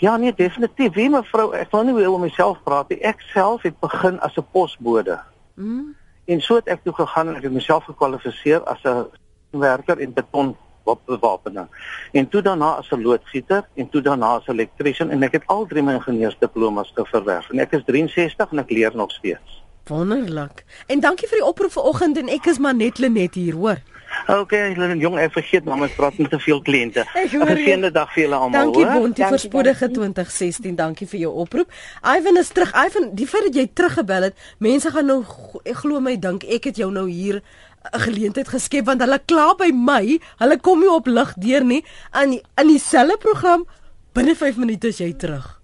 Ja 0.00 0.16
nee, 0.16 0.34
definitief. 0.34 0.94
Wie 0.94 1.10
mevrou, 1.10 1.52
ek 1.54 1.70
wil 1.70 1.84
nie 1.84 2.06
oor 2.06 2.20
myself 2.20 2.62
praat 2.62 2.88
nie. 2.88 3.00
Ek 3.02 3.20
self 3.32 3.62
het 3.62 3.78
begin 3.80 4.20
as 4.20 4.36
'n 4.36 4.46
posbode. 4.52 5.18
Mm. 5.54 5.94
En 6.24 6.40
so 6.40 6.54
het 6.54 6.66
ek 6.66 6.82
toe 6.84 6.94
gegaan 6.94 7.28
en 7.28 7.36
ek 7.36 7.42
het 7.42 7.52
myself 7.52 7.84
gekwalifiseer 7.84 8.62
as 8.62 8.82
'n 8.84 9.06
werker 9.50 9.98
in 9.98 10.12
beton 10.12 10.56
wapenbewapening. 10.84 11.66
En 12.12 12.28
toe 12.28 12.42
daarna 12.42 12.74
as 12.74 12.90
'n 12.90 13.02
loodgieter 13.02 13.68
en 13.74 13.88
toe 13.88 14.00
daarna 14.00 14.26
as 14.26 14.46
'n 14.46 14.50
elektriesien 14.50 15.10
en 15.10 15.22
ek 15.22 15.32
het 15.32 15.46
al 15.46 15.66
drie 15.66 15.82
my 15.82 15.92
ingenieursdiplomas 15.92 16.92
te 16.94 17.04
verwerf. 17.04 17.50
En 17.50 17.58
ek 17.58 17.72
is 17.72 17.82
63 17.84 18.50
en 18.50 18.58
ek 18.58 18.70
leer 18.70 18.92
nog 18.94 19.10
steeds. 19.10 19.62
Wonderlik. 19.84 20.64
En 20.86 21.00
dankie 21.00 21.28
vir 21.28 21.38
die 21.38 21.46
oproep 21.46 21.72
vanoggend 21.72 22.16
en 22.16 22.28
ek 22.28 22.46
is 22.46 22.58
maar 22.58 22.74
net 22.74 22.98
Lenet 22.98 23.34
hier, 23.34 23.54
hoor. 23.54 23.82
Okay, 24.28 24.74
hulle 24.74 24.96
jong, 24.98 25.16
ek 25.18 25.32
vergeet 25.32 25.64
maar 25.64 25.78
my 25.80 25.88
praat 25.96 26.18
met 26.18 26.30
te 26.30 26.38
veel 26.38 26.60
kliënte. 26.62 27.04
Ek. 27.14 27.32
'n 27.32 27.46
Geseënde 27.46 27.90
dag 27.90 28.12
vir 28.14 28.22
julle 28.22 28.36
almal, 28.36 28.72
Dankie. 28.72 28.86
Bontie 28.86 29.26
vir 29.26 29.38
spoedige 29.38 29.90
2016. 29.90 30.76
Dankie 30.76 31.06
vir 31.06 31.20
jou 31.20 31.32
oproep. 31.32 31.72
Ivan 32.02 32.36
is 32.36 32.48
terug. 32.48 32.70
Ivan, 32.74 33.10
die 33.14 33.26
feit 33.26 33.44
dat 33.48 33.54
jy 33.54 33.66
teruggebel 33.72 34.22
het, 34.22 34.34
mense 34.58 34.90
gaan 34.90 35.06
nou 35.06 35.24
ek 35.64 35.76
glo 35.76 36.00
my 36.00 36.16
dink 36.16 36.44
ek 36.44 36.70
het 36.70 36.76
jou 36.76 36.90
nou 36.90 37.08
hier 37.10 37.42
'n 37.90 38.00
geleentheid 38.00 38.48
geskep 38.48 38.86
want 38.86 39.00
hulle 39.00 39.18
kla 39.26 39.54
by 39.54 39.70
my. 39.74 40.18
Hulle 40.38 40.58
kom 40.60 40.80
nie 40.80 40.90
op 40.90 41.06
lig 41.06 41.34
deur 41.34 41.64
nie. 41.64 41.84
In 42.22 42.40
in 42.56 42.66
dieselfde 42.66 43.16
program 43.18 43.66
binne 44.14 44.34
5 44.34 44.56
minute 44.56 44.88
is 44.88 44.98
jy 44.98 45.12
terug. 45.12 45.60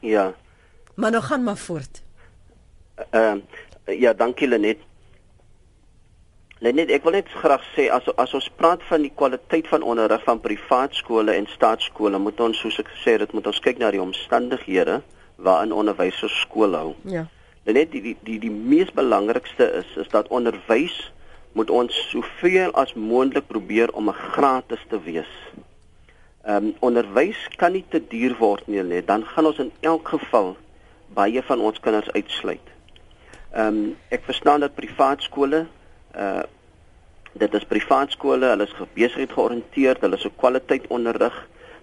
Ja. 0.00 0.34
Maar 0.94 1.10
nou 1.10 1.22
gaan 1.22 1.44
maar 1.44 1.56
voort. 1.56 2.02
Ehm 3.10 3.40
uh, 3.86 4.00
ja, 4.00 4.12
dankie 4.12 4.48
Lenet. 4.48 4.78
Lenet, 6.60 6.90
ek 6.92 7.06
wil 7.06 7.14
net 7.16 7.28
graag 7.40 7.62
sê 7.72 7.86
as 7.88 8.04
as 8.20 8.34
ons 8.36 8.46
praat 8.60 8.82
van 8.90 9.00
die 9.00 9.12
kwaliteit 9.16 9.68
van 9.72 9.84
onderrig 9.92 10.20
van 10.26 10.42
privaat 10.44 10.92
skole 10.92 11.32
en 11.32 11.46
staatskole, 11.48 12.18
moet 12.20 12.40
ons 12.44 12.58
soos 12.60 12.76
ek 12.82 12.90
gesê 12.92 13.14
het, 13.22 13.32
moet 13.32 13.48
ons 13.48 13.60
kyk 13.64 13.80
na 13.80 13.88
die 13.94 14.02
omstandighede 14.02 14.98
waarin 15.40 15.72
onderwysers 15.72 16.36
skool 16.42 16.76
hou. 16.76 16.92
Ja. 17.08 17.24
Lenet, 17.64 17.94
die 17.94 18.02
die 18.10 18.14
die, 18.28 18.36
die 18.44 18.52
mees 18.52 18.92
belangrikste 18.92 19.70
is 19.80 19.96
is 20.04 20.12
dat 20.12 20.28
onderwys 20.28 20.98
moet 21.56 21.72
ons 21.72 21.96
soveel 22.10 22.76
as 22.76 22.92
moontlik 22.92 23.48
probeer 23.48 23.96
om 23.96 24.12
'n 24.12 24.20
gratis 24.36 24.84
te 24.92 25.00
wees. 25.08 25.32
Ehm 26.44 26.68
um, 26.68 26.74
onderwys 26.80 27.40
kan 27.56 27.72
nie 27.72 27.84
te 27.88 28.04
duur 28.04 28.36
word 28.36 28.68
nie, 28.68 28.82
net 28.82 29.06
dan 29.06 29.24
gaan 29.24 29.46
ons 29.46 29.64
in 29.64 29.72
elk 29.80 30.08
geval 30.08 30.56
baie 31.08 31.42
van 31.42 31.60
ons 31.60 31.80
kinders 31.80 32.12
uitsluit. 32.12 32.68
Ehm 33.56 33.66
um, 33.66 33.96
ek 34.08 34.28
verstaan 34.28 34.60
dat 34.60 34.74
privaat 34.74 35.22
skole 35.22 35.66
uh 36.16 36.42
dit 37.32 37.52
is 37.54 37.64
privaat 37.64 38.10
skole, 38.10 38.42
hulle 38.42 38.64
is 38.66 38.72
besigheid 38.94 39.30
georiënteerd, 39.32 40.00
hulle 40.02 40.16
is 40.16 40.24
'n 40.26 40.34
kwaliteit 40.36 40.86
onderrig, 40.90 41.36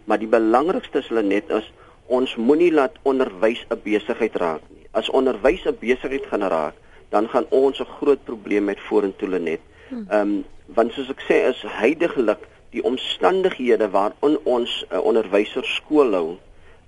maar 0.04 0.20
die 0.20 0.28
belangrikste 0.28 1.00
is 1.00 1.08
hulle 1.08 1.24
net 1.24 1.50
is 1.50 1.72
ons 2.06 2.36
moenie 2.36 2.72
laat 2.72 3.00
onderwys 3.04 3.66
'n 3.70 3.80
besigheid 3.84 4.36
raak 4.36 4.62
nie. 4.70 4.88
As 4.92 5.10
onderwys 5.10 5.66
'n 5.66 5.78
besigheid 5.80 6.26
gaan 6.26 6.44
raak, 6.44 6.74
dan 7.10 7.30
gaan 7.30 7.46
ons 7.50 7.80
'n 7.80 7.86
groot 8.00 8.24
probleem 8.24 8.64
met 8.64 8.80
vorentoe 8.80 9.40
net. 9.40 9.60
Ehm 9.92 10.20
um, 10.20 10.44
want 10.66 10.92
soos 10.94 11.10
ek 11.10 11.22
sê 11.24 11.48
is 11.48 11.64
heidaglik 11.64 12.44
die 12.76 12.84
omstandighede 12.84 13.90
waarin 13.90 14.38
ons 14.44 14.86
uh, 14.92 15.00
onderwysers 15.00 15.76
skool 15.76 16.14
hou 16.14 16.38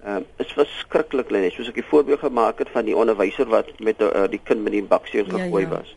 uh, 0.06 0.20
is 0.38 0.52
verskriklik 0.56 1.32
net 1.32 1.56
soos 1.56 1.70
ek 1.72 1.80
die 1.80 1.90
voorbeeld 1.92 2.24
gemaak 2.24 2.60
het 2.60 2.72
van 2.76 2.88
die 2.90 2.96
onderwyser 2.96 3.48
wat 3.52 3.72
met 3.80 4.02
uh, 4.04 4.28
die 4.32 4.42
kind 4.44 4.64
met 4.64 4.76
die 4.76 4.84
baksteen 4.84 5.28
Ja, 5.32 5.38
gegooi 5.38 5.64
ja. 5.64 5.70
was. 5.70 5.96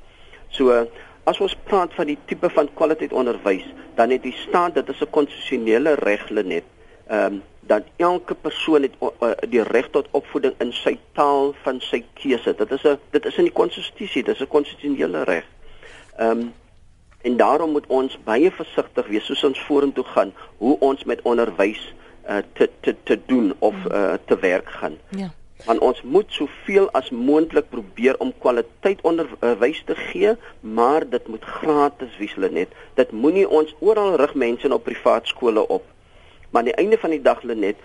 So 0.50 0.70
uh, 0.70 0.84
as 1.24 1.40
ons 1.40 1.56
praat 1.64 1.94
van 1.94 2.06
die 2.06 2.18
tipe 2.26 2.50
van 2.50 2.68
kwaliteit 2.74 3.12
onderwys, 3.12 3.64
dan 3.94 4.10
het 4.10 4.22
die 4.22 4.36
staat 4.48 4.74
dit 4.74 4.88
is 4.88 5.00
'n 5.00 5.10
konstitusionele 5.10 5.94
reg 5.94 6.30
net. 6.30 6.64
Ehm 7.06 7.32
um, 7.32 7.42
dat 7.60 7.82
elke 7.96 8.34
persoon 8.34 8.82
het 8.82 8.94
uh, 9.00 9.30
die 9.48 9.62
reg 9.62 9.90
tot 9.90 10.08
opvoeding 10.10 10.54
in 10.58 10.72
sy 10.72 10.98
taal 11.12 11.54
van 11.62 11.80
sy 11.80 12.04
keuse. 12.14 12.54
Dit 12.54 12.70
is 12.70 12.84
'n 12.84 12.98
dit 13.10 13.24
is 13.24 13.36
in 13.36 13.44
die 13.44 13.52
konstitusie, 13.52 14.22
dit 14.22 14.34
is 14.34 14.40
'n 14.40 14.48
konstitusionele 14.48 15.22
reg. 15.22 15.44
Ehm 16.16 16.30
um, 16.30 16.52
en 17.22 17.36
daarom 17.36 17.70
moet 17.70 17.86
ons 17.86 18.18
baie 18.24 18.50
versigtig 18.50 19.06
wees 19.06 19.26
soos 19.26 19.44
ons 19.44 19.60
vorentoe 19.60 20.04
gaan 20.04 20.32
hoe 20.56 20.76
ons 20.78 21.04
met 21.04 21.22
onderwys 21.22 21.94
uh, 22.28 22.36
te 22.52 22.70
te 22.80 22.96
te 23.02 23.20
doen 23.26 23.54
of 23.58 23.74
uh, 23.90 24.12
te 24.24 24.38
werk 24.38 24.70
gaan. 24.70 24.98
Ja. 25.08 25.30
Want 25.66 25.80
ons 25.80 26.02
moet 26.02 26.26
soveel 26.34 26.88
as 26.98 27.10
moontlik 27.10 27.68
probeer 27.70 28.18
om 28.18 28.32
kwaliteit 28.42 29.00
onderwys 29.06 29.82
te 29.86 29.94
gee, 29.94 30.34
maar 30.60 31.06
dit 31.08 31.26
moet 31.28 31.44
gratis 31.44 32.16
wees 32.18 32.34
hulle 32.34 32.50
net. 32.50 32.74
Dit 32.98 33.12
moenie 33.12 33.48
ons 33.48 33.74
oral 33.78 34.16
rig 34.20 34.34
mense 34.34 34.68
na 34.68 34.78
privaat 34.82 35.30
skole 35.30 35.66
op. 35.68 35.86
Maar 36.50 36.62
aan 36.62 36.70
die 36.72 36.80
einde 36.82 36.98
van 36.98 37.14
die 37.14 37.22
dag 37.22 37.42
Lenet, 37.42 37.76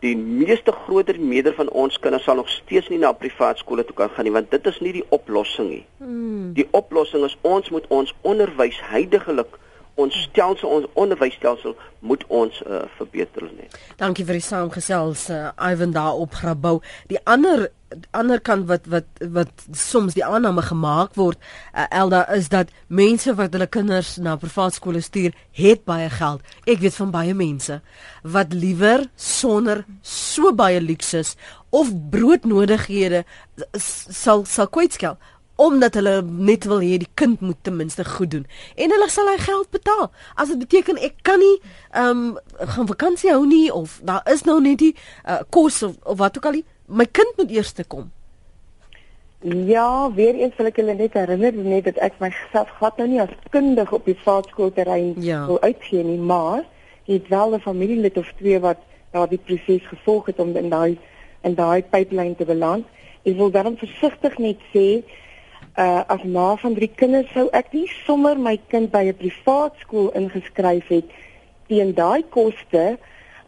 die 0.00 0.16
meeste 0.16 0.72
groter 0.72 1.20
meerder 1.20 1.54
van 1.54 1.68
ons 1.68 1.98
kinders 2.00 2.24
sal 2.24 2.40
nog 2.40 2.48
steeds 2.48 2.88
nie 2.88 2.98
na 2.98 3.12
privaat 3.12 3.60
skole 3.60 3.84
toe 3.84 3.96
kan 3.96 4.10
gaan 4.14 4.24
nie, 4.24 4.32
want 4.32 4.50
dit 4.50 4.66
is 4.66 4.80
nie 4.80 4.94
die 4.96 5.04
oplossing 5.12 5.68
nie. 5.68 5.82
Hmm. 6.00 6.52
Die 6.56 6.66
oplossing 6.76 7.24
is 7.28 7.36
ons 7.44 7.68
moet 7.70 7.86
ons 7.92 8.14
onderwys 8.24 8.80
heidaglik 8.88 9.59
ons 10.02 10.22
stelsel 10.28 10.68
ons 10.78 10.86
onderwysstelsel 10.98 11.76
moet 12.00 12.24
ons 12.28 12.62
uh, 12.66 12.84
verbeter 12.96 13.48
net. 13.56 13.76
Dankie 14.00 14.24
vir 14.28 14.38
die 14.40 14.46
saamgesels 14.46 15.26
uh, 15.34 15.50
Ivan 15.60 15.92
daar 15.96 16.20
op 16.20 16.38
Grabouw. 16.40 16.80
Die 17.12 17.20
ander 17.28 17.68
ander 18.14 18.38
kant 18.38 18.68
wat 18.68 18.84
wat 18.86 19.22
wat 19.34 19.64
soms 19.74 20.14
die 20.14 20.22
aanname 20.22 20.62
gemaak 20.62 21.16
word 21.18 21.38
uh, 21.40 21.88
Elda 21.90 22.22
is 22.36 22.48
dat 22.52 22.70
mense 22.86 23.34
wat 23.34 23.56
hulle 23.56 23.66
kinders 23.66 24.14
na 24.22 24.36
privaat 24.38 24.76
skole 24.78 25.02
stuur, 25.02 25.34
het 25.58 25.82
baie 25.88 26.10
geld. 26.14 26.44
Ek 26.70 26.82
weet 26.84 26.96
van 27.00 27.10
baie 27.14 27.34
mense 27.34 27.80
wat 28.22 28.54
liewer 28.54 29.08
sonder 29.16 29.84
so 30.06 30.54
baie 30.54 30.80
luksus 30.80 31.34
of 31.74 31.90
broodnodighede 32.14 33.24
sal 33.74 34.46
sal 34.46 34.70
kwytskel 34.70 35.18
omdat 35.60 35.94
hulle 35.98 36.20
net 36.24 36.64
wil 36.70 36.80
hê 36.80 36.96
die 37.02 37.10
kind 37.20 37.40
moet 37.44 37.58
ten 37.66 37.76
minste 37.76 38.04
goed 38.08 38.30
doen 38.32 38.46
en 38.76 38.94
hulle 38.94 39.08
sal 39.12 39.28
hy 39.28 39.36
geld 39.42 39.68
betaal. 39.76 40.08
As 40.40 40.48
dit 40.52 40.62
beteken 40.62 41.00
ek 41.10 41.20
kan 41.28 41.42
nie 41.42 41.56
ehm 41.92 42.22
um, 42.30 42.38
gaan 42.76 42.88
vakansie 42.88 43.32
hou 43.34 43.44
nie 43.46 43.66
of 43.72 43.98
daar 44.02 44.24
is 44.32 44.46
nou 44.48 44.60
net 44.64 44.78
die 44.78 44.94
uh, 44.96 45.42
kos 45.50 45.82
of, 45.82 45.98
of 46.04 46.18
wat 46.22 46.36
ook 46.38 46.48
al 46.48 46.58
nie, 46.60 46.64
my 46.86 47.06
kind 47.06 47.36
moet 47.36 47.52
eers 47.52 47.72
te 47.76 47.84
kom. 47.84 48.10
Ja, 49.40 50.10
weer 50.12 50.34
eens 50.36 50.56
wil 50.58 50.68
ek 50.68 50.76
julle 50.76 50.94
net 50.98 51.14
herinner 51.16 51.54
net 51.64 51.86
dat 51.88 52.00
ek 52.04 52.18
myself 52.20 52.72
glad 52.76 52.98
nou 53.00 53.06
nie 53.08 53.20
as 53.22 53.32
kundig 53.54 53.92
op 53.96 54.04
die 54.04 54.16
vaatskoolterrein 54.24 55.14
Ja. 55.24 55.46
wil 55.48 55.60
uitgee 55.64 56.04
nie, 56.04 56.18
maar 56.18 56.66
het 57.08 57.28
wel 57.28 57.54
'n 57.56 57.60
familielid 57.60 58.16
of 58.16 58.32
twee 58.36 58.60
wat 58.60 58.76
daardie 59.12 59.40
proses 59.44 59.86
gevolg 59.88 60.26
het 60.26 60.38
om 60.38 60.56
in 60.56 60.68
daai 60.68 60.98
in 61.42 61.54
daai 61.54 61.82
pipeline 61.82 62.36
te 62.36 62.44
beland. 62.44 62.84
Ek 63.24 63.36
wil 63.36 63.50
daarom 63.50 63.76
versigtig 63.76 64.38
net 64.38 64.60
sê 64.74 65.02
uh 65.78 66.02
as 66.06 66.22
ma 66.24 66.56
van 66.56 66.74
drie 66.74 66.90
kinders 66.94 67.30
sou 67.32 67.48
ek 67.52 67.72
nie 67.72 67.86
sommer 68.06 68.36
my 68.38 68.56
kind 68.68 68.90
by 68.90 69.04
'n 69.06 69.14
privaat 69.14 69.74
skool 69.80 70.10
ingeskryf 70.14 70.88
het 70.88 71.08
teen 71.68 71.94
daai 71.94 72.22
koste 72.30 72.98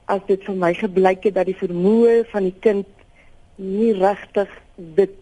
as 0.06 0.20
dit 0.26 0.44
vir 0.44 0.54
my 0.54 0.72
gebleik 0.74 1.24
het 1.24 1.34
dat 1.34 1.46
die 1.46 1.58
vermoë 1.58 2.24
van 2.30 2.42
die 2.42 2.58
kind 2.60 2.86
nie 3.56 3.92
regtig 3.92 4.48
dit 4.76 5.14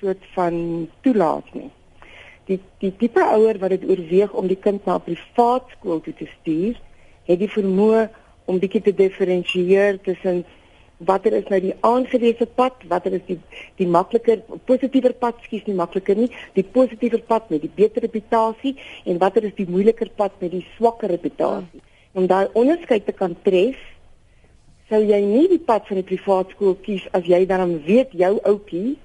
soort 0.00 0.24
van 0.34 0.88
toelaat 1.02 1.54
nie. 1.54 1.70
Die 2.46 2.60
die 2.78 2.92
tipe 2.96 3.22
ouer 3.22 3.58
wat 3.58 3.70
dit 3.70 3.84
oorweeg 3.84 4.32
om 4.32 4.46
die 4.46 4.60
kind 4.66 4.84
na 4.86 4.96
'n 4.96 5.04
privaat 5.04 5.64
skool 5.76 6.00
toe 6.00 6.14
te 6.14 6.26
stuur, 6.26 6.74
het 7.24 7.38
die 7.38 7.50
vermoë 7.50 8.08
om 8.46 8.58
bietjie 8.58 8.82
te 8.82 8.94
diferensieer 8.94 10.00
tussen 10.00 10.44
watter 10.98 11.32
is 11.32 11.46
nou 11.50 11.60
die 11.62 11.74
aangewese 11.86 12.46
pad, 12.58 12.82
watter 12.90 13.14
is 13.14 13.22
die 13.28 13.38
die 13.78 13.86
makliker 13.86 14.40
positiewer 14.66 15.14
pad, 15.14 15.38
skuis 15.46 15.66
nie 15.68 15.76
makliker 15.78 16.18
nie, 16.18 16.30
die 16.58 16.64
positiewer 16.66 17.22
pad 17.26 17.50
met 17.52 17.62
die 17.62 17.70
beter 17.74 18.02
reputasie 18.02 18.74
en 19.06 19.20
watter 19.22 19.46
is 19.46 19.54
die 19.58 19.68
moeiliker 19.68 20.10
pad 20.16 20.34
met 20.42 20.52
die 20.56 20.64
swakker 20.76 21.12
reputasie. 21.14 21.82
Om 22.18 22.26
daai 22.26 22.48
onderskeid 22.58 23.06
te 23.06 23.14
kan 23.14 23.36
tref, 23.46 23.78
sou 24.88 25.00
jy 25.04 25.20
nie 25.22 25.46
die 25.52 25.62
pad 25.62 25.86
van 25.86 26.00
die 26.00 26.08
privaat 26.08 26.50
skool 26.56 26.74
kies 26.82 27.04
as 27.14 27.28
jy 27.28 27.44
dan 27.46 27.78
weet 27.86 28.14
jou 28.16 28.34
ouetjie 28.40 28.96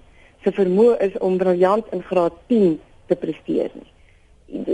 se 0.43 0.51
vermoë 0.55 0.97
is 1.05 1.17
om 1.21 1.37
briljant 1.37 1.89
in 1.95 2.03
graad 2.07 2.35
10 2.51 2.77
te 3.11 3.17
presteer 3.19 3.71
nie. 3.75 3.89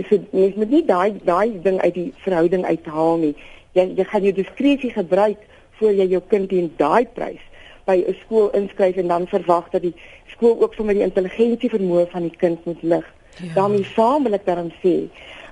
So 0.08 0.20
mens 0.36 0.56
moet 0.60 0.72
nie 0.72 0.84
daai 0.86 1.20
daai 1.24 1.60
ding 1.64 1.80
uit 1.82 1.96
die 1.96 2.10
verhouding 2.24 2.66
uithaal 2.66 3.18
nie. 3.26 3.36
Jy 3.78 3.90
jy 3.98 4.06
gaan 4.12 4.28
jou 4.28 4.36
diskresie 4.38 4.92
gebruik 4.96 5.44
voor 5.80 5.94
jy 5.94 6.10
jou 6.14 6.22
kind 6.28 6.50
teen 6.50 6.72
daai 6.78 7.06
prys 7.06 7.44
by 7.86 8.04
'n 8.08 8.18
skool 8.24 8.50
inskryf 8.54 8.96
en 8.96 9.08
dan 9.08 9.28
verwag 9.28 9.70
dat 9.72 9.82
die 9.82 9.96
skool 10.28 10.62
ook 10.62 10.74
sommer 10.74 10.94
die 10.94 11.04
intelligensie 11.04 11.70
vermoë 11.70 12.10
van 12.12 12.22
die 12.28 12.38
kind 12.38 12.66
moet 12.66 12.84
lig. 12.84 13.08
Ja. 13.40 13.54
daarmee 13.54 13.84
saam 13.84 14.24
wil 14.24 14.36
ek 14.36 14.46
daarom 14.46 14.72
sê 14.84 15.08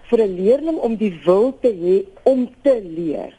vir 0.09 0.19
'n 0.23 0.35
leerling 0.35 0.77
om 0.77 0.95
die 0.95 1.13
wil 1.25 1.53
te 1.61 1.71
hê 1.71 2.05
om 2.23 2.49
te 2.61 2.81
leer. 2.83 3.33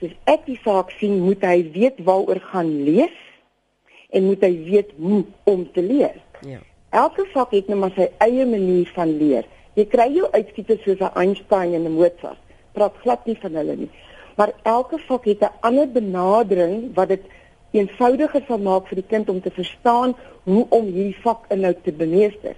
Soos 0.00 0.14
ek 0.24 0.46
die 0.46 0.60
saak 0.64 0.90
sien, 0.90 1.20
moet 1.20 1.42
hy 1.42 1.70
weet 1.72 1.98
waaroor 2.04 2.40
gaan 2.40 2.84
lees 2.84 3.16
en 4.10 4.24
moet 4.24 4.40
hy 4.40 4.54
weet 4.64 4.90
hoe 4.98 5.24
om 5.44 5.72
te 5.72 5.82
leer. 5.82 6.16
Ja. 6.46 6.58
Elke 6.90 7.26
vak 7.32 7.50
het 7.50 7.68
nou 7.68 7.78
maar 7.78 7.92
sy 7.94 8.08
eie 8.18 8.46
manier 8.46 8.90
van 8.94 9.16
leer. 9.18 9.44
Jy 9.74 9.84
kry 9.86 10.08
jou 10.14 10.30
uitskieters 10.32 10.82
soos 10.82 11.00
'n 11.00 11.14
Einstein 11.14 11.74
en 11.74 11.84
'n 11.84 11.92
Mozart. 11.92 12.38
Praat 12.72 12.94
glad 13.02 13.26
nie 13.26 13.36
van 13.40 13.54
hulle 13.54 13.76
nie. 13.76 13.90
Maar 14.36 14.52
elke 14.62 14.98
vak 14.98 15.24
het 15.24 15.40
'n 15.42 15.56
ander 15.60 15.88
benadering 15.88 16.94
wat 16.94 17.08
dit 17.08 17.22
eenvoudiger 17.70 18.42
sal 18.46 18.58
maak 18.58 18.86
vir 18.88 18.96
die 18.96 19.08
kind 19.08 19.28
om 19.28 19.40
te 19.40 19.50
verstaan 19.50 20.16
hoe 20.44 20.66
om 20.68 20.84
hierdie 20.84 21.20
vakinhoud 21.22 21.84
te 21.84 21.92
bemeester. 21.92 22.54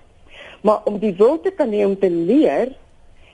Maar 0.62 0.80
om 0.84 0.98
die 0.98 1.14
wil 1.14 1.40
te 1.40 1.50
kan 1.50 1.72
hê 1.72 1.84
om 1.84 1.98
te 1.98 2.10
leer 2.10 2.72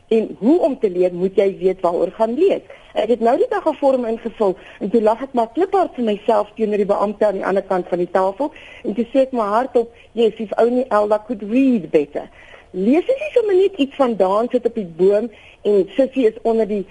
En 0.09 0.37
hoe 0.39 0.61
om 0.61 0.79
te 0.79 0.91
leer, 0.91 1.13
moet 1.13 1.37
jy 1.37 1.49
weet 1.61 1.83
waaroor 1.85 2.11
gaan 2.17 2.33
lees. 2.35 2.65
Ek 2.97 3.11
het 3.13 3.21
nou 3.21 3.35
die 3.37 3.49
dag 3.51 3.67
'n 3.69 3.77
vorm 3.77 4.05
ingevul 4.09 4.57
en 4.81 4.91
toe 4.91 5.03
lag 5.03 5.23
ek 5.23 5.33
maar 5.33 5.51
kliphard 5.53 5.95
vir 5.95 6.05
myself 6.05 6.49
teenoor 6.55 6.81
die 6.81 6.93
beampte 6.93 7.27
aan 7.27 7.37
die 7.41 7.45
ander 7.45 7.63
kant 7.63 7.89
van 7.89 7.99
die 7.99 8.11
tafel 8.11 8.53
en 8.85 8.95
toe 8.95 9.05
sê 9.05 9.19
ek 9.27 9.33
maar 9.33 9.49
hardop, 9.49 9.93
"Yes, 10.13 10.33
if 10.39 10.53
only 10.57 10.85
Elda 10.89 11.19
could 11.27 11.43
read 11.43 11.91
better." 11.91 12.31
Lees 12.71 13.05
jy 13.07 13.17
nie 13.21 13.33
sommer 13.35 13.55
net 13.55 13.77
iets 13.77 13.97
van 13.97 14.17
daan 14.17 14.49
sit 14.51 14.67
op 14.67 14.75
die 14.75 14.93
boom 14.97 15.31
en 15.63 15.89
Sissy 15.97 16.25
is 16.25 16.41
onder 16.43 16.69
die 16.69 16.87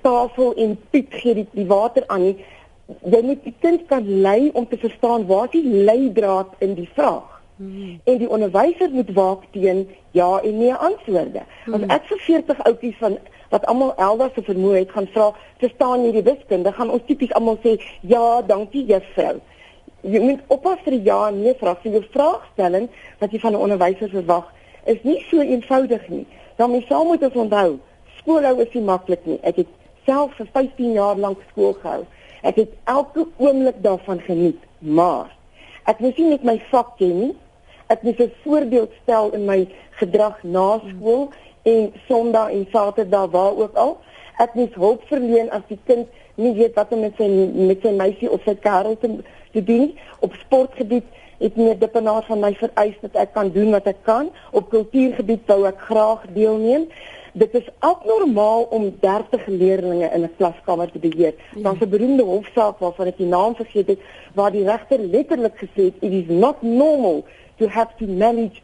tafel 0.00 0.54
en 0.54 0.78
Piet 0.90 1.06
gee 1.10 1.34
die, 1.34 1.46
die 1.52 1.66
water 1.66 2.04
aan 2.06 2.22
nie. 2.22 2.36
Jy 3.06 3.20
moet 3.22 3.44
die 3.44 3.54
kind 3.62 3.86
kan 3.86 4.06
lei 4.22 4.50
om 4.52 4.68
te 4.68 4.78
verstaan 4.78 5.26
waar 5.26 5.50
die 5.50 5.64
leidraad 5.64 6.56
in 6.58 6.74
die 6.74 6.88
vraag. 6.94 7.40
Hmm. 7.60 8.00
En 8.04 8.18
die 8.18 8.30
onderwyser 8.30 8.90
moet 8.90 9.10
waak 9.14 9.42
teen 9.52 9.88
ja 10.10 10.40
en 10.40 10.58
nee 10.58 10.74
antwoorde. 10.74 11.42
Hmm. 11.64 11.74
As 11.74 11.98
ek 11.98 12.08
vir 12.08 12.22
40 12.26 12.62
ouppies 12.70 12.96
van 12.98 13.18
wat 13.50 13.66
almal 13.66 13.92
elders 13.96 14.34
se 14.34 14.44
vermoë 14.46 14.78
het 14.78 14.94
gaan 14.94 15.08
vra, 15.12 15.30
verstaan 15.60 16.06
jy 16.06 16.12
die 16.16 16.26
wiskunde? 16.26 16.72
Gaan 16.72 16.92
ons 16.94 17.04
tipies 17.06 17.34
almal 17.36 17.58
sê 17.64 17.76
ja, 18.00 18.40
dankie 18.46 18.86
juffrou. 18.88 19.40
Jy 20.00 20.22
moet 20.24 20.40
oppas 20.48 20.80
vir 20.86 20.96
ja 21.04 21.18
en 21.28 21.42
nee 21.42 21.54
vrae. 21.60 21.76
Jou 21.82 22.02
vraagstelling 22.14 22.88
wat 23.20 23.32
jy 23.32 23.42
van 23.42 23.52
'n 23.52 23.64
onderwyser 23.66 24.08
verwag, 24.08 24.46
is 24.86 25.02
nie 25.02 25.20
so 25.28 25.40
eenvoudig 25.40 26.08
nie. 26.08 26.26
Dan 26.56 26.70
moet 26.70 26.88
jy 26.88 27.04
moet 27.04 27.36
onthou, 27.36 27.78
skoolhou 28.18 28.60
is 28.60 28.72
nie 28.72 28.84
maklik 28.84 29.26
nie. 29.26 29.38
Ek 29.42 29.56
het 29.56 29.68
self 30.04 30.34
vir 30.38 30.48
15 30.52 30.92
jaar 30.92 31.16
lank 31.16 31.38
skool 31.50 31.74
gehou. 31.82 32.04
Ek 32.42 32.56
het 32.56 32.72
elke 32.84 33.26
oomblik 33.36 33.82
daarvan 33.84 34.20
geniet, 34.24 34.60
maar 34.78 35.30
ek 35.90 36.00
moes 36.00 36.16
nie 36.16 36.30
net 36.30 36.44
my 36.44 36.56
vak 36.70 36.96
ken 36.98 37.16
nie. 37.20 37.34
Ek 37.90 38.02
moes 38.02 38.18
'n 38.18 38.32
voorbeeld 38.44 38.90
stel 39.02 39.30
in 39.34 39.44
my 39.44 39.68
gedrag 39.98 40.42
na 40.42 40.80
skool. 40.88 41.30
En 41.62 41.92
Sondag 42.08 42.50
en 42.50 42.66
Saterdag 42.72 43.30
waar 43.30 43.56
ook 43.56 43.74
al. 43.74 43.98
Ek 44.38 44.54
moet 44.54 44.74
hulp 44.74 45.02
verleen 45.04 45.50
as 45.50 45.62
die 45.68 45.78
kind 45.84 46.08
nie 46.34 46.54
weet 46.54 46.74
wat 46.74 46.92
om 46.92 47.00
met 47.00 47.16
sy 47.18 47.28
met 47.54 47.82
sy 47.82 47.92
meisie 47.92 48.30
of 48.30 48.42
sy 48.46 48.54
kerel 48.54 48.96
te, 48.98 49.10
te 49.52 49.64
doen 49.64 49.98
op 50.20 50.34
sportgebied. 50.34 51.04
Ek 51.40 51.56
moet 51.56 51.80
die 51.80 51.88
penaar 51.88 52.24
van 52.28 52.40
my 52.40 52.52
vereis 52.54 52.96
dat 53.00 53.14
ek 53.14 53.32
kan 53.32 53.50
doen 53.52 53.70
wat 53.70 53.86
ek 53.86 54.02
kan. 54.04 54.30
Op 54.52 54.70
kultuurgebied 54.72 55.46
wou 55.48 55.64
ek 55.68 55.80
graag 55.88 56.26
deelneem. 56.36 56.88
Dit 57.32 57.54
is 57.54 57.68
abnormaal 57.78 58.62
om 58.62 58.96
30 59.00 59.46
leerders 59.46 60.12
in 60.12 60.22
'n 60.22 60.34
klaskamer 60.36 60.90
te 60.90 60.98
beheer. 60.98 61.34
Ja. 61.54 61.62
Daar's 61.62 61.80
'n 61.80 61.88
beroemde 61.88 62.22
hofsaak 62.22 62.78
waarvan 62.78 63.06
ek 63.06 63.16
die 63.16 63.26
naam 63.26 63.54
vergeet 63.54 63.86
het 63.86 64.00
waar 64.34 64.50
die 64.50 64.64
regter 64.64 64.98
letterlik 64.98 65.56
gesê 65.56 65.82
het 65.82 65.94
it 66.00 66.12
is 66.12 66.26
not 66.26 66.62
normal 66.62 67.24
to 67.56 67.66
have 67.66 67.90
to 67.98 68.06
manage 68.06 68.60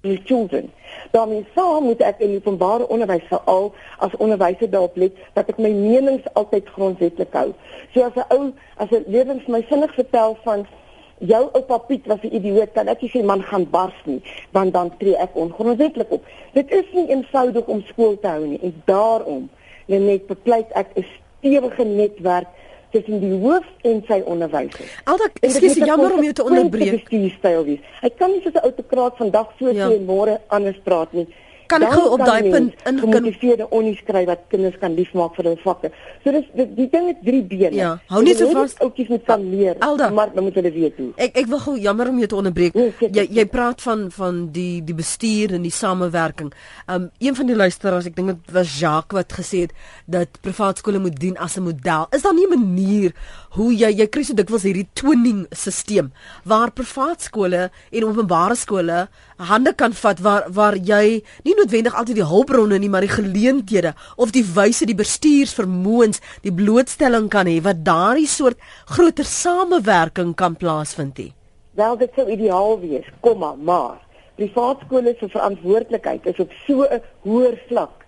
die 0.00 0.20
children. 0.24 0.70
Daarmee 1.10 1.46
saam 1.54 1.84
moet 1.84 2.00
ek 2.00 2.18
in 2.18 2.34
openbare 2.34 2.88
onderwys 2.88 3.26
veral 3.28 3.72
as 3.98 4.16
onderwyser 4.16 4.70
daarop 4.70 4.96
let 4.96 5.12
dat 5.32 5.48
ek 5.48 5.58
my 5.58 5.70
menings 5.70 6.26
altyd 6.32 6.68
grondwetlik 6.68 7.32
hou. 7.32 7.52
So 7.94 8.02
as 8.02 8.14
'n 8.14 8.26
ou 8.28 8.52
as 8.76 8.90
'n 8.90 9.04
lewens 9.06 9.46
my 9.46 9.64
sinnig 9.68 9.94
vertel 9.94 10.38
van 10.44 10.66
jou 11.18 11.48
oupa 11.52 11.78
Piet 11.78 12.06
was 12.06 12.18
'n 12.22 12.34
idioot, 12.34 12.72
kan 12.72 12.88
ek 12.88 13.02
nie 13.02 13.10
sê 13.10 13.24
man 13.24 13.42
gaan 13.42 13.70
bars 13.70 14.00
nie, 14.04 14.22
want 14.50 14.72
dan 14.72 14.96
tree 14.98 15.16
ek 15.16 15.30
ongrondwetlik 15.34 16.10
op. 16.10 16.24
Dit 16.52 16.70
is 16.70 16.84
nie 16.92 17.08
eenvoudig 17.08 17.66
om 17.66 17.82
skool 17.82 18.18
te 18.20 18.28
hou 18.28 18.46
nie 18.46 18.60
en 18.62 18.82
daarom 18.84 19.50
net 19.86 20.26
bepleit 20.26 20.66
ek 20.72 20.86
'n 20.94 21.04
stewige 21.40 21.84
netwerk 21.84 22.46
tussen 22.90 23.20
die 23.20 23.32
hoof 23.32 23.64
en 23.82 24.02
sy 24.06 24.22
onderwysers. 24.24 25.00
Aldak, 25.04 25.38
ekskuus, 25.40 25.74
jammer 25.74 26.12
om 26.12 26.22
jou 26.22 26.32
te 26.32 26.44
onderbreek. 26.44 27.10
Hy 28.00 28.10
kan 28.16 28.30
nie 28.30 28.40
soos 28.42 28.54
'n 28.54 28.64
autokraat 28.64 29.16
vandag 29.16 29.48
so 29.58 29.70
ja. 29.70 29.88
sê 29.88 29.96
en 29.96 30.04
môre 30.04 30.40
anders 30.46 30.78
praat 30.84 31.12
nie 31.12 31.26
kan 31.70 31.82
ek 31.82 31.92
gou 31.92 32.06
op 32.16 32.22
daai 32.24 32.50
punt 32.50 32.86
in 32.88 32.98
gemotiveerde 33.02 33.68
onnieskryf 33.70 34.26
wat 34.30 34.44
kinders 34.52 34.78
kan 34.80 34.94
liefmaak 34.94 35.34
vir 35.36 35.48
hulle 35.50 35.60
vakke. 35.62 35.90
So 36.24 36.34
dis 36.36 36.46
die, 36.58 36.66
die 36.76 36.88
ding 36.92 37.08
het 37.10 37.22
drie 37.26 37.42
bene. 37.42 37.74
Ja, 37.76 37.90
hou 38.12 38.22
net 38.26 38.40
so 38.40 38.50
vas. 38.56 38.76
Oukies 38.84 39.08
moet 39.12 39.24
kan 39.28 39.44
leer, 39.50 39.76
Alda, 39.84 40.10
maar 40.10 40.32
dan 40.34 40.48
moet 40.48 40.58
hulle 40.60 40.72
weet 40.72 41.00
hoe. 41.00 41.10
Ek 41.16 41.38
ek 41.42 41.50
wil 41.52 41.62
gou 41.66 41.76
jammer 41.78 42.10
om 42.12 42.18
jou 42.22 42.30
te 42.32 42.38
onderbreek. 42.40 42.74
Nee, 42.74 43.10
jy 43.18 43.26
jy 43.40 43.46
praat 43.50 43.82
van 43.82 44.06
van 44.14 44.42
die 44.54 44.82
die 44.86 44.96
bestuur 44.96 45.56
en 45.56 45.66
die 45.66 45.74
samewerking. 45.74 46.52
Um 46.86 47.10
een 47.18 47.34
van 47.34 47.50
die 47.50 47.56
luisteraars, 47.56 48.10
ek 48.10 48.16
dink 48.16 48.34
dit 48.34 48.54
was 48.56 48.78
Jacques 48.78 49.16
wat 49.16 49.32
gesê 49.38 49.66
het 49.66 49.74
dat 50.06 50.40
privaat 50.40 50.82
skole 50.82 51.00
moet 51.02 51.18
dien 51.20 51.36
as 51.38 51.56
'n 51.56 51.62
model. 51.62 52.06
Is 52.12 52.22
daar 52.22 52.34
nie 52.34 52.46
'n 52.46 52.58
manier 52.58 53.12
hoe 53.56 53.72
jy 53.74 53.90
jy 53.96 54.06
kry 54.06 54.22
so 54.22 54.34
dikwels 54.34 54.62
hierdie 54.62 54.88
twinning 54.94 55.46
stelsel 55.50 56.10
waar 56.44 56.70
privaat 56.70 57.22
skole 57.22 57.70
en 57.90 58.04
openbare 58.04 58.56
skole 58.58 59.06
hande 59.36 59.72
kan 59.74 59.92
vat 59.92 60.20
waar 60.24 60.46
waar 60.52 60.76
jy 60.76 61.22
nie 61.44 61.54
noodwendig 61.56 61.94
altyd 61.94 62.16
die 62.20 62.28
hulpbronne 62.28 62.78
nie, 62.78 62.88
maar 62.88 63.04
die 63.04 63.12
geleenthede 63.12 63.92
of 64.16 64.32
die 64.32 64.44
wyse 64.44 64.86
die 64.88 64.96
bestuursvermoëns, 64.96 66.22
die 66.42 66.52
blootstelling 66.52 67.28
kan 67.28 67.46
hê 67.46 67.60
wat 67.62 67.84
daardie 67.84 68.28
soort 68.28 68.58
groter 68.86 69.24
samewerking 69.24 70.34
kan 70.34 70.56
plaasvind 70.56 71.18
nie. 71.18 71.32
Wel 71.76 71.96
dit 72.00 72.12
sou 72.16 72.24
ideaal 72.32 72.80
wees, 72.80 73.04
komma, 73.20 73.54
maar 73.56 74.00
privaat 74.36 74.80
skole 74.84 75.14
se 75.18 75.28
verantwoordelikheid 75.28 76.26
is 76.26 76.40
op 76.40 76.50
so 76.66 76.84
'n 76.84 77.00
hoër 77.24 77.56
vlak 77.68 78.04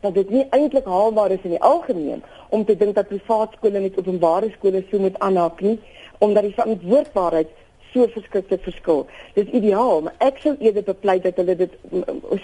dat 0.00 0.14
dit 0.14 0.30
nie 0.30 0.46
eintlik 0.50 0.86
haalbaar 0.86 1.30
is 1.30 1.42
in 1.42 1.54
die 1.54 1.62
algemeen 1.62 2.22
om 2.48 2.64
te 2.64 2.76
dink 2.76 2.94
dat 2.94 3.08
privaat 3.08 3.52
skole 3.56 3.80
met 3.80 3.98
openbare 3.98 4.50
skole 4.56 4.84
so 4.90 4.98
moet 4.98 5.18
aanhaak 5.18 5.60
nie 5.60 5.78
omdat 6.18 6.42
die 6.42 6.54
verantwoordbaarheid 6.54 7.48
so 7.92 8.06
verskriklik 8.14 8.64
verskil. 8.64 9.04
Dit 9.36 9.46
is 9.48 9.58
ideaal, 9.60 10.02
maar 10.06 10.16
ek 10.24 10.40
sou 10.42 10.54
eerder 10.58 10.84
bepleit 10.86 11.26
dat 11.26 11.38
hulle 11.40 11.56
dit 11.56 11.76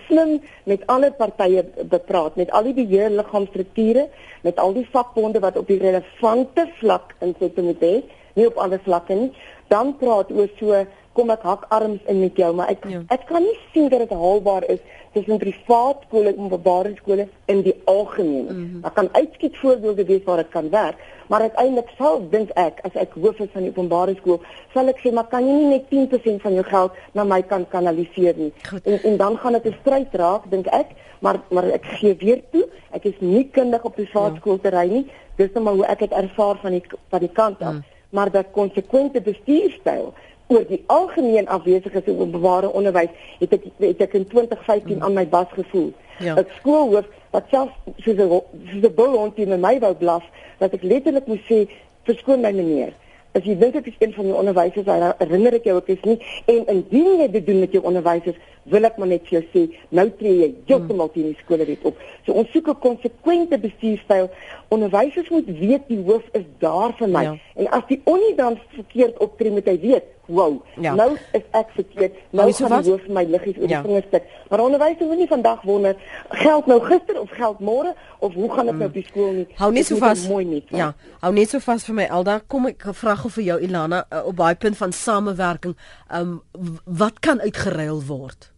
slim 0.06 0.36
met 0.68 0.84
alle 0.92 1.10
partye 1.16 1.64
bepraat, 1.90 2.36
met 2.36 2.52
al 2.56 2.68
die 2.68 2.76
beheerliggaamstrukture, 2.78 4.08
met 4.46 4.60
al 4.62 4.76
die 4.76 4.86
vakbonde 4.92 5.42
wat 5.44 5.56
op 5.60 5.68
die 5.70 5.80
relevante 5.82 6.68
vlak 6.80 7.14
insette 7.24 7.64
moet 7.64 7.84
hê, 7.84 7.94
nie 8.38 8.46
op 8.46 8.60
ander 8.62 8.80
vlakke 8.84 9.16
nie. 9.16 9.30
Dan 9.68 9.96
praat 10.00 10.30
oor 10.32 10.48
so 10.60 10.84
kom 11.18 11.34
ek 11.34 11.42
hak 11.42 11.66
arms 11.74 12.04
in 12.12 12.22
met 12.22 12.38
jou, 12.38 12.52
maar 12.54 12.70
ek 12.70 12.86
ja. 12.86 13.02
ek 13.14 13.26
kan 13.26 13.42
nie 13.42 13.58
sien 13.72 13.90
dat 13.90 14.04
dit 14.06 14.14
haalbaar 14.14 14.66
is 14.70 14.82
tussen 15.16 15.40
privaat 15.42 16.04
skole 16.06 16.32
en 16.32 16.44
openbare 16.46 16.92
skole 17.00 17.26
in 17.52 17.62
die 17.66 17.74
algemeen. 17.90 18.46
Mm 18.46 18.64
-hmm. 18.64 18.84
Ek 18.86 18.94
kan 18.94 19.08
uitskiet 19.12 19.56
voorbeelde 19.56 20.04
wees 20.04 20.24
waar 20.24 20.36
dit 20.42 20.50
kan 20.54 20.70
werk, 20.70 20.96
maar 21.28 21.40
uiteindelik 21.40 21.90
sal 21.98 22.22
dink 22.30 22.50
ek 22.54 22.80
as 22.86 22.94
ek 22.94 23.16
hoof 23.22 23.38
is 23.38 23.52
van 23.52 23.62
die 23.62 23.70
openbare 23.70 24.14
skool, 24.20 24.40
sal 24.74 24.88
ek 24.88 25.00
sê 25.02 25.12
maar 25.12 25.28
kan 25.28 25.46
jy 25.46 25.52
nie 25.52 25.68
net 25.74 25.84
10% 25.90 26.42
van 26.42 26.54
jou 26.54 26.64
geld 26.64 26.92
na 27.12 27.24
my 27.24 27.42
kan 27.42 27.68
kanaliseer 27.68 28.36
nie. 28.36 28.52
En, 28.84 29.02
en 29.02 29.16
dan 29.16 29.38
gaan 29.38 29.52
dit 29.52 29.66
'n 29.66 29.76
stryd 29.80 30.12
raak, 30.12 30.50
dink 30.50 30.66
ek, 30.66 30.86
maar 31.20 31.40
maar 31.50 31.64
ek 31.64 31.84
gee 31.84 32.14
weer 32.14 32.42
toe, 32.50 32.68
ek 32.90 33.04
is 33.04 33.18
nie 33.20 33.48
kundig 33.52 33.82
op 33.84 33.94
privaat 33.94 34.32
ja. 34.32 34.38
skoolterrein 34.38 34.92
nie. 34.92 35.06
Dis 35.36 35.52
net 35.54 35.62
maar 35.62 35.74
hoe 35.74 35.86
ek 35.86 35.98
dit 35.98 36.12
ervaar 36.12 36.56
van 36.62 36.70
die 36.70 36.84
van 37.10 37.20
die 37.20 37.32
kant 37.32 37.60
af. 37.62 37.72
Mm. 37.72 37.84
Maar 38.10 38.30
dat 38.30 38.46
konsekwente 38.52 39.20
bestuurstyl 39.20 40.14
oor 40.48 40.64
die 40.68 40.82
algemeen 40.86 41.48
afwesig 41.48 41.92
is 41.92 42.06
in 42.08 42.18
openbare 42.18 42.70
onderwys 42.72 43.10
het 43.38 43.52
ek 43.52 43.66
het 43.84 44.00
ek 44.06 44.14
in 44.16 44.26
2015 44.28 44.96
mm. 44.96 45.02
aan 45.04 45.16
my 45.20 45.26
bas 45.28 45.50
gevoel. 45.52 45.92
Ja. 46.24 46.38
Ek 46.40 46.52
skoolhoof 46.60 47.08
wat 47.34 47.50
self 47.52 47.74
soos 48.04 48.16
'n 48.16 48.40
soos 48.70 48.84
'n 48.88 48.94
bullhond 48.94 49.36
in 49.38 49.60
my 49.60 49.76
wou 49.78 49.94
blaf 49.94 50.24
dat 50.58 50.72
ek 50.72 50.82
letterlik 50.82 51.26
moes 51.26 51.44
sê 51.50 51.68
verskoon 52.08 52.40
my 52.40 52.52
meneer. 52.52 52.96
As 53.36 53.44
jy 53.44 53.54
dink 53.60 53.76
ek 53.76 53.86
is 53.86 54.00
een 54.00 54.12
van 54.16 54.24
die 54.24 54.34
onderwysers, 54.34 54.84
dan 54.84 55.12
herinner 55.18 55.54
ek 55.54 55.64
jou 55.68 55.76
ek 55.76 55.88
is 55.88 56.04
nie 56.04 56.18
en 56.46 56.66
indien 56.66 57.20
jy 57.20 57.30
dit 57.30 57.46
doen 57.46 57.60
met 57.60 57.72
jou 57.72 57.82
onderwysers, 57.84 58.36
wil 58.64 58.84
ek 58.84 58.96
maar 58.98 59.08
net 59.08 59.28
vir 59.28 59.38
jou 59.38 59.44
sê, 59.52 59.62
nou 59.90 60.08
tree 60.18 60.38
jy 60.40 60.54
heeltemal 60.66 61.10
teen 61.12 61.28
die 61.30 61.40
skole 61.44 61.66
wet 61.68 61.84
op. 61.84 61.96
So 62.24 62.32
ons 62.32 62.50
soek 62.52 62.68
'n 62.68 62.80
konsekwente 62.80 63.58
bestuurstyl. 63.58 64.30
Onderwysers 64.68 65.28
moet 65.28 65.46
weet 65.46 65.88
die 65.88 66.02
hoof 66.02 66.24
is 66.32 66.48
daar 66.58 66.92
vir 66.96 67.08
my. 67.08 67.22
Ja. 67.22 67.36
En 67.56 67.68
as 67.70 67.84
die 67.88 68.00
onie 68.04 68.34
dan 68.34 68.58
verkeerd 68.74 69.18
optree, 69.18 69.50
moet 69.50 69.66
hy 69.66 69.78
weet 69.80 70.04
wow. 70.28 70.56
Ja. 70.80 70.94
Nou 70.94 71.16
is 71.32 71.44
ek 71.56 71.70
verkeerd. 71.74 72.16
Nou 72.30 72.48
is 72.48 72.60
die 72.60 72.68
hoof 72.68 73.06
my 73.12 73.24
liggies 73.28 73.56
oor 73.58 73.68
ja. 73.68 73.80
die 73.80 73.90
vingers 73.90 74.10
tik. 74.12 74.28
Maar 74.48 74.62
onderwysers 74.64 75.08
moet 75.08 75.22
nie 75.22 75.28
vandag 75.30 75.62
wonder 75.68 75.96
geld 76.28 76.66
nou 76.70 76.78
gister 76.84 77.20
of 77.20 77.32
geld 77.36 77.62
môre 77.64 77.94
of 78.18 78.34
hoe 78.34 78.50
gaan 78.52 78.70
dit 78.70 78.74
mm. 78.74 78.78
nou 78.78 78.90
op 78.90 78.98
die 79.00 79.06
skool 79.08 79.32
nie. 79.40 79.46
Hou 79.60 79.70
net 79.72 79.88
so 79.88 80.00
vas. 80.02 80.26
Mooi 80.28 80.44
nie. 80.44 80.62
Ja. 80.74 80.92
Hou 81.24 81.32
net 81.36 81.54
so 81.54 81.62
vas 81.64 81.88
vir 81.88 81.98
my 82.02 82.06
Elda. 82.20 82.38
Kom 82.46 82.68
ek 82.70 82.90
vra 83.00 83.16
gou 83.22 83.32
vir 83.38 83.48
jou 83.52 83.58
Ilana 83.68 84.04
uh, 84.04 84.22
op 84.28 84.38
baie 84.38 84.58
punt 84.60 84.78
van 84.78 84.92
samewerking. 84.92 85.76
Um 86.12 86.38
wat 86.84 87.20
kan 87.24 87.40
uitgeruil 87.40 88.04
word? 88.06 88.52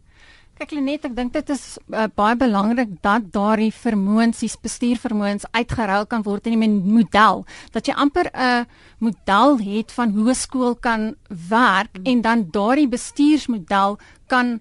Kyk 0.61 0.75
Lenet, 0.77 1.07
ek 1.09 1.15
dink 1.17 1.31
dit 1.33 1.51
is 1.55 1.63
uh, 1.89 2.05
baie 2.13 2.37
belangrik 2.37 2.91
dat 3.01 3.31
daardie 3.33 3.71
vermoëns, 3.73 4.43
die 4.43 4.51
bestuurvermoëns 4.61 5.47
uitgeruil 5.57 6.05
kan 6.05 6.21
word 6.27 6.51
in 6.51 6.61
'n 6.61 6.75
model. 6.85 7.47
Dat 7.73 7.89
jy 7.89 7.95
amper 7.97 8.29
'n 8.29 8.67
model 9.01 9.57
het 9.57 9.89
van 9.97 10.13
hoe 10.13 10.29
'n 10.29 10.37
skool 10.37 10.75
kan 10.77 11.17
werk 11.49 11.97
mm. 11.97 12.05
en 12.05 12.21
dan 12.21 12.49
daardie 12.53 12.89
bestuursmodel 12.89 13.97
kan 14.29 14.61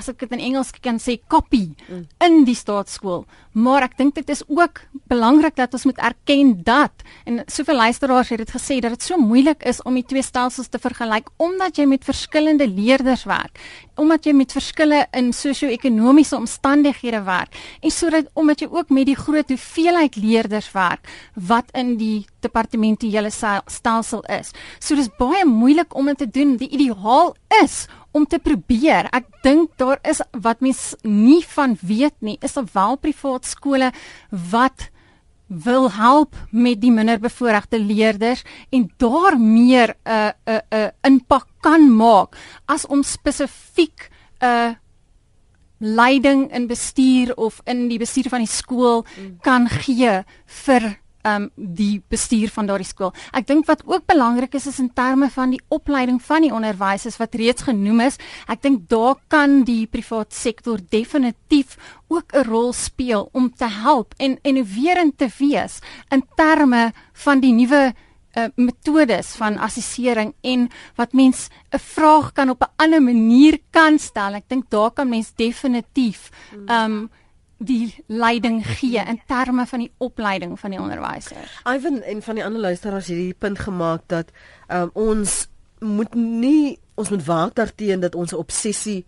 as 0.00 0.08
ek 0.12 0.24
dit 0.24 0.32
in 0.38 0.42
Engels 0.50 0.72
kan 0.80 0.98
sê 1.02 1.18
copy 1.30 1.68
mm. 1.76 2.04
in 2.24 2.42
die 2.48 2.56
staatskool. 2.56 3.26
Maar 3.52 3.88
ek 3.88 3.96
dink 3.98 4.16
dit 4.16 4.28
is 4.32 4.42
ook 4.48 4.82
belangrik 5.10 5.56
dat 5.58 5.74
ons 5.74 5.84
moet 5.88 5.98
erken 6.06 6.52
dat 6.64 7.04
en 7.26 7.42
soveel 7.50 7.80
luisteraars 7.82 8.30
het 8.32 8.42
dit 8.44 8.52
gesê 8.54 8.78
dat 8.80 8.94
dit 8.94 9.06
so 9.06 9.18
moeilik 9.18 9.64
is 9.66 9.82
om 9.82 9.96
die 9.98 10.06
twee 10.06 10.22
stelsels 10.22 10.70
te 10.70 10.78
vergelyk 10.78 11.28
omdat 11.42 11.80
jy 11.80 11.88
met 11.90 12.06
verskillende 12.06 12.68
leerders 12.70 13.26
werk, 13.28 13.58
omdat 14.00 14.26
jy 14.26 14.34
met 14.38 14.54
verskille 14.54 15.02
in 15.18 15.32
sosio-ekonomiese 15.34 16.38
omstandighede 16.38 17.24
werk 17.26 17.58
en 17.82 17.94
sodat 17.94 18.30
omdat 18.38 18.62
jy 18.62 18.70
ook 18.70 18.94
met 18.94 19.10
die 19.10 19.18
groot 19.18 19.50
hoeveelheid 19.50 20.16
leerders 20.16 20.70
werk 20.76 21.10
wat 21.34 21.74
in 21.74 21.96
die 22.00 22.24
departementele 22.40 23.30
stelsel 23.30 24.22
is. 24.30 24.54
So 24.78 24.96
dis 24.96 25.10
baie 25.18 25.44
moeilik 25.46 25.94
om 25.96 26.08
dit 26.12 26.22
te 26.22 26.30
doen. 26.30 26.56
Die 26.60 26.70
ideaal 26.70 27.34
is 27.62 27.86
om 28.12 28.26
te 28.26 28.38
probeer. 28.38 29.08
Ek 29.14 29.26
dink 29.42 29.76
daar 29.80 30.00
is 30.02 30.22
wat 30.32 30.60
mens 30.60 30.94
nie 31.02 31.42
van 31.54 31.76
weet 31.80 32.16
nie, 32.20 32.38
is 32.42 32.56
daar 32.58 32.68
wel 32.72 32.96
privaat 32.96 33.46
skole 33.46 33.92
wat 34.50 34.90
wil 35.50 35.90
help 35.90 36.36
met 36.50 36.78
die 36.80 36.92
minderbevoorregte 36.94 37.78
leerders 37.82 38.44
en 38.70 38.86
daar 39.02 39.38
meer 39.38 39.94
'n 40.04 40.10
uh, 40.10 40.30
'n 40.46 40.52
uh, 40.52 40.60
'n 40.70 40.76
uh, 40.76 40.88
impak 41.02 41.46
kan 41.60 41.96
maak 41.96 42.36
as 42.66 42.86
om 42.86 43.02
spesifiek 43.02 44.10
'n 44.40 44.46
uh, 44.46 44.74
leiding 45.78 46.52
in 46.52 46.66
bestuur 46.66 47.36
of 47.36 47.60
in 47.64 47.88
die 47.88 47.98
bestuur 47.98 48.28
van 48.28 48.44
die 48.44 48.52
skool 48.52 49.04
mm. 49.04 49.38
kan 49.40 49.68
gee 49.68 50.24
vir 50.46 51.00
um 51.28 51.50
die 51.54 52.00
bestuur 52.08 52.48
van 52.54 52.66
daardie 52.66 52.88
skool. 52.88 53.12
Ek 53.36 53.46
dink 53.46 53.66
wat 53.68 53.82
ook 53.86 54.06
belangrik 54.08 54.54
is 54.54 54.66
is 54.66 54.80
in 54.80 54.90
terme 54.96 55.30
van 55.30 55.50
die 55.50 55.60
opleiding 55.68 56.20
van 56.22 56.42
die 56.42 56.52
onderwysers 56.54 57.18
wat 57.20 57.34
reeds 57.34 57.66
genoem 57.68 58.00
is. 58.06 58.18
Ek 58.48 58.62
dink 58.62 58.88
daar 58.88 59.16
kan 59.28 59.62
die 59.64 59.86
privaat 59.86 60.32
sektor 60.32 60.80
definitief 60.90 61.76
ook 62.08 62.32
'n 62.34 62.44
rol 62.48 62.72
speel 62.72 63.28
om 63.32 63.50
te 63.50 63.68
help 63.68 64.14
en 64.18 64.38
innoverend 64.42 65.18
te 65.18 65.28
wees 65.38 65.80
in 66.10 66.24
terme 66.36 66.92
van 67.12 67.40
die 67.40 67.52
nuwe 67.52 67.92
uh, 68.36 68.46
metodes 68.56 69.34
van 69.36 69.58
assessering 69.58 70.34
en 70.42 70.68
wat 70.96 71.12
mens 71.12 71.48
'n 71.72 71.78
vraag 71.78 72.32
kan 72.32 72.50
op 72.50 72.62
'n 72.62 72.72
ander 72.76 73.02
manier 73.02 73.58
kan 73.70 73.98
stel. 73.98 74.34
Ek 74.34 74.48
dink 74.48 74.70
daar 74.70 74.90
kan 74.90 75.08
mens 75.08 75.32
definitief 75.34 76.30
um 76.68 77.10
die 77.60 78.04
leiding 78.06 78.62
gee 78.66 79.02
in 79.04 79.20
terme 79.26 79.66
van 79.66 79.78
die 79.84 79.92
opleiding 79.98 80.56
van 80.60 80.70
die 80.70 80.80
onderwysers. 80.80 81.60
Ivan 81.68 82.00
en 82.02 82.22
van 82.22 82.34
die 82.34 82.44
ander 82.44 82.60
luisteraars 82.60 83.06
het 83.06 83.16
hierdie 83.16 83.38
punt 83.38 83.58
gemaak 83.58 84.06
dat 84.06 84.32
um, 84.68 84.90
ons 84.92 85.48
moet 85.78 86.14
nie 86.14 86.78
ons 87.00 87.08
moet 87.08 87.24
waak 87.24 87.54
daarteenoor 87.56 88.00
dat 88.00 88.14
ons 88.14 88.32
obsessie 88.36 89.04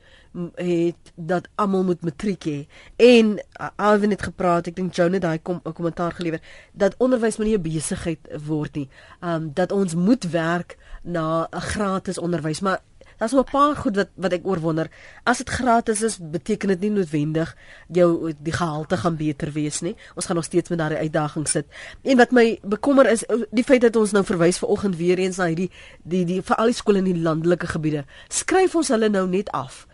het 0.57 1.13
dat 1.15 1.49
almal 1.61 1.85
moet 1.85 2.05
matriek 2.05 2.45
hê. 2.49 2.61
En 2.97 3.35
uh, 3.37 3.69
Ivan 3.77 4.15
het 4.15 4.23
gepraat, 4.25 4.71
ek 4.71 4.77
dink 4.79 4.97
het 4.97 5.21
daai 5.21 5.39
kom 5.45 5.61
'n 5.65 5.73
kommentaar 5.73 6.13
gelewer 6.13 6.41
dat 6.73 6.97
onderwys 6.97 7.37
moet 7.37 7.47
nie 7.47 7.57
'n 7.57 7.63
besigheid 7.63 8.21
word 8.47 8.75
nie. 8.75 8.89
Um 9.21 9.51
dat 9.55 9.73
ons 9.73 9.95
moet 9.95 10.25
werk 10.31 10.79
na 11.03 11.49
'n 11.53 11.61
gratis 11.61 12.19
onderwys, 12.19 12.61
maar 12.61 12.81
Daar's 13.23 13.35
'n 13.35 13.45
paar 13.45 13.77
goed 13.77 13.97
wat 13.97 14.09
wat 14.15 14.33
ek 14.33 14.47
oorwonder. 14.47 14.91
As 15.23 15.39
dit 15.39 15.49
gratis 15.49 16.03
is, 16.03 16.19
beteken 16.21 16.69
dit 16.69 16.81
nie 16.81 16.91
noodwendig 16.91 17.57
jou 17.87 18.33
die 18.39 18.53
gehalte 18.53 18.97
gaan 18.97 19.17
beter 19.17 19.53
wees 19.53 19.81
nie. 19.81 19.97
Ons 20.15 20.27
gaan 20.27 20.37
nog 20.37 20.45
steeds 20.45 20.69
met 20.69 20.79
daardie 20.79 20.99
uitdaging 20.99 21.49
sit. 21.49 21.67
En 22.03 22.17
wat 22.17 22.31
my 22.31 22.59
bekommer 22.63 23.11
is 23.11 23.25
die 23.51 23.65
feit 23.65 23.81
dat 23.81 23.97
ons 23.97 24.11
nou 24.11 24.25
verwys 24.25 24.59
ver 24.59 24.69
oggend 24.69 24.97
weer 24.97 25.19
eens 25.19 25.37
na 25.37 25.47
hierdie 25.47 25.71
die 26.03 26.25
die 26.25 26.43
vir 26.43 26.57
al 26.57 26.67
die 26.67 26.75
skole 26.75 26.99
in 26.99 27.05
die 27.05 27.23
landelike 27.23 27.67
gebiede. 27.67 28.05
Skryf 28.29 28.75
ons 28.75 28.89
hulle 28.89 29.09
nou 29.09 29.29
net 29.29 29.51
af. 29.51 29.87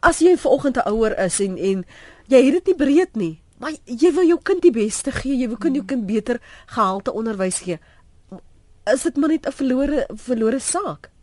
As 0.00 0.18
jy 0.18 0.36
ver 0.36 0.50
oggend 0.50 0.76
'n 0.76 0.88
ouer 0.88 1.18
is 1.18 1.40
en 1.40 1.58
en 1.58 1.84
jy 2.26 2.44
het 2.44 2.52
dit 2.52 2.66
nie 2.66 2.76
breed 2.86 3.16
nie, 3.16 3.42
maar 3.58 3.72
jy 3.84 4.12
wil 4.12 4.26
jou 4.26 4.38
kind 4.42 4.62
die 4.62 4.70
beste 4.70 5.10
gee, 5.10 5.36
jy 5.36 5.48
wil 5.48 5.56
kan 5.56 5.74
jou 5.74 5.84
kind 5.84 6.06
beter 6.06 6.40
gehalte 6.66 7.12
onderwys 7.12 7.58
gee. 7.58 7.78
Is 8.92 9.02
dit 9.02 9.16
maar 9.16 9.28
net 9.28 9.46
'n 9.46 9.52
verlore 9.52 10.06
verlore 10.14 10.58
saak? 10.58 11.13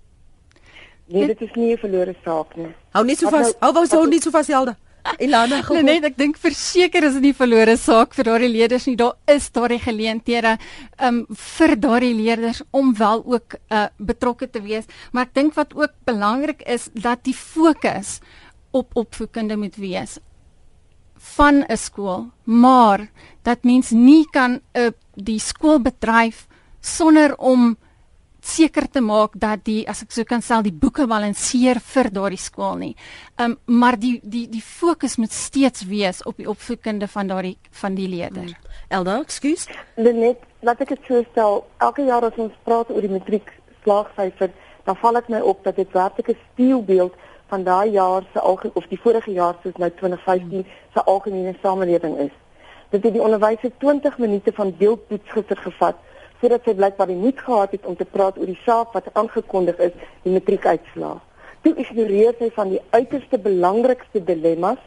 Nee, 1.12 1.28
dit 1.28 1.42
is 1.42 1.56
nie 1.56 1.74
'n 1.74 1.78
verlore 1.78 2.16
saak 2.24 2.56
nie. 2.56 2.74
Hou 2.94 3.04
nie 3.04 3.16
so 3.16 3.30
vas. 3.30 3.52
Nou, 3.52 3.58
hou 3.62 3.74
wou 3.74 3.86
so 3.88 4.06
nie 4.06 4.22
so 4.22 4.32
vas 4.32 4.48
Helda. 4.48 4.78
Ilana 5.20 5.62
gou. 5.62 5.76
Nee, 5.76 6.00
nee, 6.00 6.10
ek 6.10 6.18
dink 6.18 6.38
verseker 6.38 7.04
is 7.04 7.14
dit 7.18 7.22
nie 7.22 7.34
verlore 7.34 7.76
saak 7.78 8.14
vir 8.14 8.28
daardie 8.30 8.52
leerders 8.52 8.86
nie. 8.88 8.96
Daar 8.96 9.16
is 9.28 9.50
daardie 9.52 9.80
geleenthede 9.82 10.58
um 11.02 11.26
vir 11.58 11.76
daardie 11.76 12.14
leerders 12.14 12.62
om 12.72 12.94
wel 12.98 13.24
ook 13.26 13.58
uh 13.72 13.88
betrokke 13.98 14.50
te 14.50 14.62
wees, 14.62 14.86
maar 15.12 15.30
ek 15.30 15.34
dink 15.34 15.56
wat 15.56 15.74
ook 15.76 15.94
belangrik 16.06 16.62
is 16.70 16.90
dat 16.94 17.24
die 17.24 17.36
fokus 17.38 18.20
op 18.72 18.96
opvoedkunde 18.96 19.58
moet 19.58 19.76
wees 19.76 20.20
van 21.36 21.64
'n 21.68 21.78
skool, 21.78 22.32
maar 22.44 23.10
dat 23.44 23.64
mens 23.64 23.92
nie 23.92 24.26
kan 24.32 24.52
'n 24.52 24.62
uh, 24.80 24.92
die 25.16 25.40
skool 25.40 25.80
bedryf 25.80 26.48
sonder 26.82 27.38
om 27.38 27.78
seker 28.42 28.88
te 28.90 29.02
maak 29.02 29.38
dat 29.40 29.64
die 29.66 29.82
as 29.90 30.02
ek 30.02 30.12
so 30.12 30.26
kan 30.26 30.42
sê 30.42 30.58
die 30.66 30.74
boeke 30.74 31.06
balanseer 31.08 31.80
vir 31.94 32.10
daardie 32.10 32.42
skool 32.42 32.76
nie. 32.82 32.96
Um 33.38 33.58
maar 33.66 33.98
die 34.00 34.20
die 34.24 34.48
die 34.50 34.62
fokus 34.62 35.18
moet 35.18 35.32
steeds 35.32 35.86
wees 35.86 36.24
op 36.26 36.38
die 36.38 36.50
opvoedkunde 36.50 37.08
van 37.08 37.28
daardie 37.28 37.58
van 37.82 37.96
die 37.96 38.08
leerders. 38.08 38.52
Hmm. 38.52 38.80
Elda, 38.90 39.20
ekskuus. 39.22 39.68
Net 39.98 40.42
laat 40.62 40.82
ek 40.82 40.96
dit 40.96 41.08
so 41.08 41.24
stel. 41.32 41.64
Elke 41.80 42.06
jaar 42.06 42.26
as 42.26 42.38
ons 42.38 42.54
praat 42.66 42.90
oor 42.90 43.02
die 43.02 43.14
matriek 43.14 43.54
slaagsyfer, 43.84 44.52
dan 44.86 44.98
val 44.98 45.20
dit 45.20 45.30
my 45.30 45.42
op 45.54 45.64
dat 45.64 45.76
dit 45.76 45.92
werklik 45.94 46.30
'n 46.30 46.38
steelbeeld 46.54 47.14
van 47.52 47.64
daai 47.64 47.92
jaar 47.92 48.24
se 48.34 48.40
algemeen 48.40 48.76
of 48.76 48.88
die 48.88 49.00
vorige 49.00 49.32
jaar 49.32 49.56
soos 49.64 49.78
nou 49.78 49.90
2015 49.90 50.66
se 50.94 51.04
algemene 51.04 51.56
samelewing 51.62 52.18
is. 52.18 52.36
Dit 52.90 53.04
het 53.04 53.14
die 53.14 53.22
onderwysers 53.22 53.74
20 53.78 54.18
minute 54.18 54.52
van 54.54 54.76
beeldtoets 54.78 55.32
gister 55.32 55.58
gevat 55.58 55.96
sodat 56.42 56.66
sy 56.66 56.74
blykbaar 56.78 57.12
die 57.12 57.20
moed 57.22 57.40
gehad 57.40 57.76
het 57.76 57.86
om 57.86 57.96
te 57.96 58.06
praat 58.06 58.38
oor 58.38 58.50
die 58.50 58.60
saak 58.66 58.96
wat 58.98 59.10
aangekondig 59.14 59.78
is, 59.88 59.94
die 60.26 60.34
matriekuitslae. 60.34 61.20
Toe 61.62 61.74
ignoreer 61.78 62.34
sy 62.40 62.50
van 62.56 62.72
die 62.74 62.82
uiterste 62.90 63.38
belangrikste 63.38 64.24
dilemma's 64.26 64.82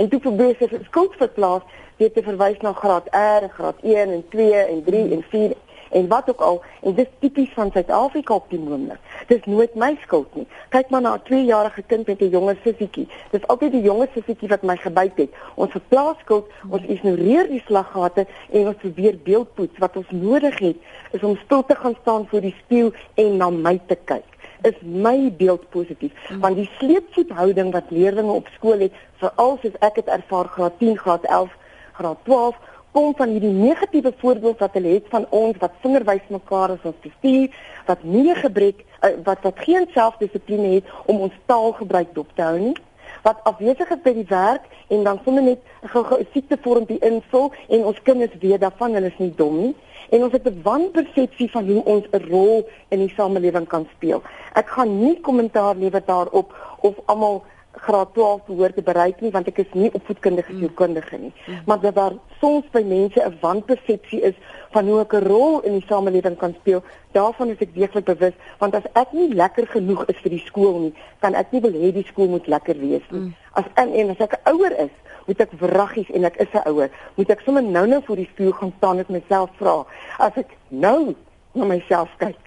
en 0.00 0.08
toe 0.08 0.20
probeer 0.24 0.56
sy 0.58 0.70
skuld 0.86 1.16
verplaas 1.20 1.66
deur 2.00 2.12
te 2.14 2.24
verwys 2.26 2.62
na 2.64 2.72
graad 2.74 3.10
R, 3.12 3.48
graad 3.56 3.82
1 3.84 4.14
en 4.16 4.24
2 4.32 4.62
en 4.64 4.80
3 4.88 5.02
en 5.18 5.26
4 5.30 5.52
en 5.94 6.08
wat 6.10 6.28
ook 6.30 6.40
al 6.40 6.60
en 6.82 6.94
dis 6.94 7.10
tipies 7.22 7.52
van 7.54 7.70
Suid-Afrika 7.72 8.34
op 8.34 8.50
die 8.50 8.58
oomblik. 8.58 8.98
Dis 9.30 9.44
nooit 9.44 9.74
my 9.74 9.92
skuld 10.02 10.34
nie. 10.34 10.46
Kyk 10.74 10.90
maar 10.90 11.00
na 11.00 11.14
'n 11.14 11.22
2-jarige 11.30 11.82
kind 11.86 12.06
met 12.06 12.20
'n 12.20 12.34
jonger 12.36 12.56
sissietjie. 12.64 13.08
Dis 13.30 13.46
altyd 13.46 13.72
die 13.72 13.82
jonger 13.82 14.08
sissietjie 14.14 14.48
wat 14.48 14.62
my 14.62 14.76
gebyt 14.76 15.16
het. 15.16 15.30
Ons 15.54 15.70
verplaas 15.70 16.18
skuld, 16.20 16.50
ons 16.68 16.82
ignoreer 16.86 17.48
die 17.48 17.62
slaggate 17.66 18.26
en 18.50 18.66
ons 18.66 18.76
probeer 18.76 19.18
beeldpoets 19.22 19.78
wat 19.78 19.96
ons 19.96 20.10
nodig 20.10 20.58
het 20.58 20.76
is 21.10 21.22
om 21.22 21.36
stil 21.44 21.64
te 21.64 21.74
gaan 21.74 21.96
staan 22.00 22.26
voor 22.28 22.40
die 22.40 22.56
spieël 22.64 22.92
en 23.14 23.36
na 23.36 23.50
my 23.50 23.80
te 23.86 23.98
kyk 24.04 24.34
is 24.64 24.76
my 24.82 25.32
beeld 25.36 25.68
positief 25.70 26.12
mm. 26.28 26.40
want 26.40 26.56
die 26.56 26.70
sleepvoethouding 26.78 27.72
wat 27.72 27.90
leerders 27.90 28.26
op 28.36 28.48
skool 28.56 28.86
het 28.86 28.94
veral 29.22 29.58
soos 29.62 29.76
ek 29.88 30.00
dit 30.00 30.12
ervaar 30.16 30.48
graad 30.56 30.78
10 30.80 30.98
graad 31.02 31.26
11 31.38 31.58
graad 31.98 32.22
12 32.28 32.62
kom 32.94 33.12
van 33.18 33.34
hierdie 33.34 33.52
negatiewe 33.52 34.12
voorbeeld 34.22 34.58
wat 34.62 34.76
hulle 34.78 34.96
het 34.96 35.06
van 35.12 35.26
ons 35.34 35.60
wat 35.62 35.78
vingerwys 35.82 36.26
mekaar 36.36 36.76
as 36.76 36.88
ons 36.90 37.04
bestuur 37.06 37.54
wat 37.90 38.02
nie 38.16 38.34
gebrek 38.40 38.84
uh, 38.84 39.14
wat 39.28 39.42
wat 39.46 39.62
geen 39.66 39.88
selfdissipline 39.94 40.74
het 40.76 40.92
om 41.10 41.24
ons 41.26 41.40
taalgebruik 41.50 42.14
dop 42.14 42.30
te 42.34 42.46
hou 42.46 42.58
nie 42.58 42.76
wat 43.24 43.40
afwesig 43.50 43.90
is 43.96 44.02
by 44.04 44.12
die 44.14 44.28
werk 44.28 44.68
en 44.94 45.02
dan 45.08 45.18
sommer 45.24 45.42
net 45.42 45.60
'n 45.82 46.26
siektevormpie 46.32 47.00
invul 47.10 47.52
en 47.68 47.84
ons 47.90 48.02
kinders 48.02 48.38
weet 48.40 48.60
daarvan 48.60 48.94
hulle 48.94 49.10
is 49.12 49.22
nie 49.22 49.34
dom 49.36 49.60
nie 49.60 49.74
en 50.10 50.22
ons 50.22 50.32
het 50.32 50.46
'n 50.46 50.60
wanpersepsie 50.62 51.50
van 51.50 51.66
hoe 51.66 51.84
ons 51.84 52.06
'n 52.10 52.24
rol 52.30 52.68
in 52.88 52.98
die 52.98 53.14
samelewing 53.16 53.66
kan 53.66 53.88
speel. 53.96 54.22
Ek 54.52 54.68
gaan 54.68 54.98
nie 54.98 55.20
kommentaar 55.20 55.76
lewer 55.76 56.02
daarop 56.04 56.54
of 56.80 56.94
almal 57.04 57.42
graad 57.76 58.12
12 58.14 58.44
behoort 58.46 58.74
te 58.74 58.82
bereik 58.82 59.20
nie 59.20 59.30
want 59.34 59.48
ek 59.50 59.58
is 59.58 59.72
nie 59.72 59.90
opvoedkundige 59.92 60.52
mm. 60.52 60.58
sielkundige 60.58 61.18
nie. 61.18 61.32
Mm. 61.46 61.60
Maar 61.66 61.80
dat 61.80 61.94
daar 61.94 62.16
soms 62.40 62.68
by 62.72 62.82
mense 62.86 63.20
'n 63.20 63.38
wanpersepsie 63.40 64.20
is 64.20 64.34
van 64.70 64.88
hoe 64.88 65.00
ek 65.00 65.12
'n 65.14 65.26
rol 65.26 65.60
in 65.60 65.78
die 65.78 65.86
samelewing 65.88 66.36
kan 66.36 66.54
speel, 66.60 66.82
daarvan 67.12 67.48
is 67.48 67.60
ek 67.60 67.74
deeglik 67.74 68.04
bewus 68.04 68.34
want 68.58 68.74
as 68.74 68.86
ek 68.94 69.12
nie 69.12 69.34
lekker 69.34 69.66
genoeg 69.66 70.04
is 70.06 70.18
vir 70.22 70.30
die 70.30 70.44
skool 70.46 70.78
nie, 70.78 70.94
kan 71.18 71.34
ek 71.34 71.52
nie 71.52 71.60
wil 71.60 71.72
hê 71.72 71.92
die 71.92 72.06
skool 72.06 72.28
moet 72.28 72.46
lekker 72.46 72.78
wees 72.78 73.06
nie. 73.10 73.20
Mm. 73.20 73.34
As 73.52 73.64
en, 73.74 73.92
en 73.92 74.10
as 74.10 74.20
ek 74.20 74.32
'n 74.32 74.50
ouer 74.52 74.78
is, 74.78 74.94
moet 75.26 75.40
ek 75.40 75.52
wraggies 75.60 76.10
en 76.10 76.24
ek 76.24 76.36
is 76.36 76.52
'n 76.52 76.68
ouer, 76.68 76.90
moet 77.14 77.30
ek 77.30 77.40
sommer 77.40 77.62
nou-nou 77.62 78.02
voor 78.04 78.16
die 78.16 78.30
spieël 78.32 78.52
gaan 78.52 78.72
staan 78.76 78.98
en 78.98 79.06
myself 79.08 79.50
vra, 79.56 79.86
as 80.18 80.32
ek 80.36 80.56
nou 80.68 81.14
na 81.54 81.64
myself 81.64 82.10
kyk 82.18 82.44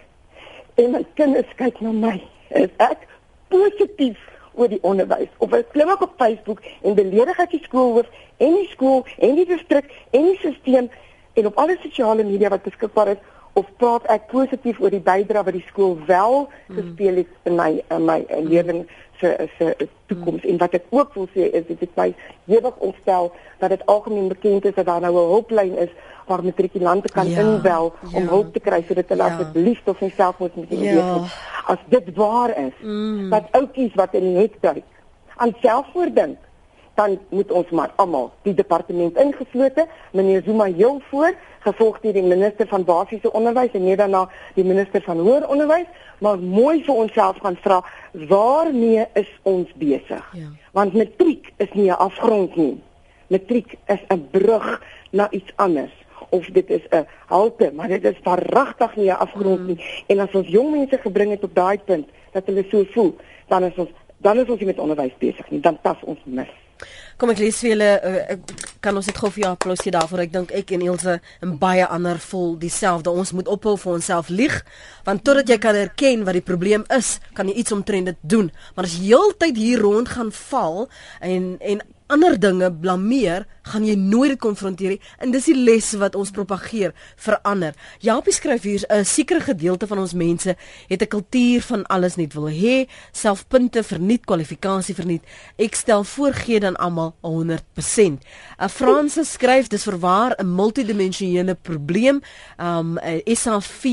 en 0.77 0.91
my 0.91 1.05
kinders 1.17 1.53
kyk 1.57 1.79
na 1.81 1.91
my, 1.91 2.17
is 2.49 2.69
ek 2.83 3.07
positief 3.49 4.19
oor 4.57 4.69
die 4.73 4.81
onderwys 4.81 5.29
of 5.37 5.53
hulle 5.53 5.65
klim 5.71 5.89
ook 5.93 6.05
op 6.07 6.19
Facebook 6.21 6.61
en 6.81 6.97
beledig 6.97 7.39
ek 7.45 7.55
die 7.55 7.63
skoolhoof 7.63 8.09
en 8.37 8.55
die 8.59 8.69
skool 8.73 9.05
en 9.17 9.35
die 9.39 9.47
distrik 9.49 9.91
en 10.11 10.31
die 10.31 10.37
stelsel 10.41 10.89
en 11.37 11.49
op 11.49 11.59
alle 11.61 11.77
sosiale 11.81 12.25
media 12.25 12.49
wat 12.49 12.65
beskikbaar 12.65 13.13
is 13.13 13.25
of 13.57 13.69
praat 13.81 14.05
ek 14.13 14.29
positief 14.31 14.79
oor 14.81 14.93
die 14.93 15.03
bydrae 15.03 15.45
wat 15.45 15.55
die 15.57 15.65
skool 15.69 15.95
wel 16.09 16.47
gespeel 16.73 17.23
het 17.23 17.49
in 17.49 17.57
my 17.57 17.69
in 17.93 18.05
my 18.09 18.19
uh, 18.25 18.41
leerling 18.45 18.85
se 19.19 19.49
se 19.57 19.87
toekoms 20.05 20.43
en 20.45 20.57
wat 20.57 20.73
ek 20.73 20.83
ook 20.89 21.13
wil 21.13 21.27
sê 21.35 21.49
is 21.51 21.65
dit 21.67 21.79
het 21.79 21.95
my 21.95 22.13
hewig 22.45 22.75
ontstel 22.77 23.31
dat 23.59 23.69
dit 23.69 23.85
algemeen 23.85 24.27
bekend 24.27 24.65
is 24.65 24.73
dat 24.75 24.85
daar 24.85 25.01
nou 25.01 25.13
'n 25.15 25.29
hulplyn 25.33 25.77
is 25.77 25.89
waar 26.27 26.43
matrikulante 26.43 27.09
kan 27.09 27.29
Ja, 27.29 27.39
inbel 27.39 27.93
om 28.13 28.23
ja. 28.23 28.29
hulp 28.29 28.53
te 28.53 28.59
kry 28.59 28.83
sodat 28.87 29.09
hulle 29.09 29.23
Ja. 29.23 29.29
asseblief 29.29 29.83
tot 29.83 29.97
homself 29.99 30.37
moet 30.39 30.55
moet 30.55 30.69
Ja. 30.69 30.77
weet 30.79 31.31
as 31.65 31.77
dit 31.87 32.15
waar 32.15 32.57
is 32.57 32.73
Mm. 32.81 33.29
dat 33.29 33.43
oudjies 33.51 33.93
wat 33.95 34.13
in 34.13 34.21
die 34.21 34.37
hek 34.37 34.55
duik 34.61 34.83
aan 35.35 35.53
selfmoord 35.61 36.15
dink 36.15 36.37
dan 36.97 37.19
moet 37.29 37.51
ons 37.51 37.69
maar 37.69 37.91
almal 38.01 38.31
die 38.47 38.53
departement 38.57 39.17
ingeslote. 39.21 39.85
Meneer 40.17 40.41
Zuma 40.45 40.65
heel 40.65 41.01
voor 41.09 41.35
gevolg 41.59 41.99
deur 42.01 42.15
die 42.15 42.25
minister 42.25 42.67
van 42.67 42.85
basiese 42.87 43.31
onderwys 43.37 43.75
en 43.77 43.85
net 43.85 44.01
daarna 44.01 44.23
die 44.55 44.65
minister 44.65 45.03
van 45.05 45.21
hoër 45.21 45.45
onderwys. 45.47 45.85
Maar 46.23 46.39
mooi 46.41 46.81
vir 46.83 46.95
onsself 47.05 47.37
gaan 47.45 47.59
vra 47.61 47.83
waarmee 48.31 49.05
is 49.13 49.29
ons 49.43 49.73
besig? 49.77 50.25
Ja. 50.33 50.49
want 50.77 50.93
matriek 50.93 51.53
is 51.57 51.71
nie 51.73 51.89
'n 51.89 51.97
afgrond 52.07 52.55
nie. 52.55 52.81
Matriek 53.27 53.77
is 53.85 54.01
'n 54.09 54.27
brug 54.31 54.81
na 55.11 55.31
iets 55.31 55.51
anders. 55.55 55.93
Of 56.29 56.45
dit 56.45 56.69
is 56.69 56.85
'n 56.89 57.05
halte 57.25 57.71
maar 57.73 57.87
dit 57.87 58.03
is 58.03 58.17
verragtig 58.21 58.95
nie 58.95 59.09
'n 59.09 59.21
afgrond 59.25 59.67
nie. 59.67 59.79
En 60.07 60.19
as 60.19 60.33
ons 60.33 60.47
jong 60.47 60.71
mense 60.71 60.97
gebring 60.97 61.31
het 61.31 61.43
op 61.43 61.55
daai 61.55 61.79
punt 61.85 62.07
dat 62.31 62.45
hulle 62.45 62.65
so 62.69 62.83
voel 62.83 63.15
dan 63.47 63.63
is 63.63 63.75
ons 63.75 63.89
dan 64.17 64.39
is 64.39 64.49
ons 64.49 64.59
nie 64.59 64.67
met 64.67 64.79
onderwys 64.79 65.17
besig 65.17 65.49
nie. 65.49 65.59
Dan 65.59 65.77
tas 65.81 65.97
ons 66.03 66.19
mis 66.23 66.66
Kom 67.17 67.31
ek 67.33 67.41
lees 67.41 67.59
vir 67.63 67.71
julle 67.73 67.89
uh, 67.97 68.21
ek 68.35 68.53
kan 68.83 68.97
ons 68.97 69.09
net 69.09 69.17
gou 69.17 69.31
vir 69.33 69.43
jou 69.43 69.51
applous 69.55 69.83
daarvoor. 69.97 70.23
Ek 70.25 70.33
dink 70.33 70.53
ek 70.55 70.73
en 70.75 70.85
Ilse 70.85 71.17
en 71.43 71.57
baie 71.61 71.85
ander 71.85 72.19
voel 72.29 72.55
dieselfde. 72.61 73.11
Ons 73.11 73.33
moet 73.37 73.49
ophou 73.51 73.75
vir 73.81 73.97
onsself 73.97 74.29
lieg 74.29 74.61
want 75.07 75.23
totdat 75.23 75.49
jy 75.49 75.57
kan 75.63 75.77
erken 75.77 76.25
wat 76.27 76.35
die 76.35 76.43
probleem 76.43 76.83
is, 76.93 77.17
kan 77.33 77.47
jy 77.47 77.61
iets 77.61 77.71
omtrent 77.71 78.11
dit 78.11 78.17
doen. 78.21 78.49
Maar 78.75 78.89
as 78.89 78.97
jy 78.97 79.13
heeltyd 79.13 79.57
hier 79.57 79.85
rond 79.85 80.09
gaan 80.15 80.33
val 80.35 80.89
en 81.23 81.55
en 81.61 81.85
ander 82.07 82.37
dinge 82.39 82.71
blameer, 82.71 83.45
gaan 83.67 83.85
jy 83.85 83.95
nooit 83.95 84.29
dit 84.29 84.39
konfronteer 84.39 84.95
nie 84.95 85.01
en 85.19 85.31
dis 85.31 85.45
die 85.45 85.55
les 85.55 85.91
wat 85.99 86.15
ons 86.15 86.31
propageer 86.31 86.93
verander. 87.15 87.75
Japie 87.99 88.33
skryf 88.33 88.63
hier 88.63 88.85
'n 88.89 89.05
sekere 89.05 89.41
gedeelte 89.41 89.87
van 89.87 89.99
ons 89.99 90.13
mense 90.13 90.55
het 90.87 91.01
'n 91.01 91.07
kultuur 91.07 91.61
van 91.61 91.85
alles 91.87 92.15
net 92.15 92.33
wil 92.33 92.49
hê, 92.49 92.87
selfpunte 93.11 93.83
verniet, 93.83 94.25
kwalifikasie 94.25 94.95
verniet. 94.95 95.23
Ek 95.57 95.75
stel 95.75 96.03
voor 96.03 96.33
gee 96.33 96.59
dan 96.59 96.75
almal 96.75 97.15
100%. 97.21 98.23
'n 98.59 98.69
Franse 98.69 99.23
skryf 99.23 99.67
dis 99.67 99.83
verwaar 99.83 100.35
'n 100.37 100.55
multidimensionele 100.55 101.55
probleem. 101.55 102.21
Um 102.59 102.97
'n 102.99 103.35
SAV 103.35 103.83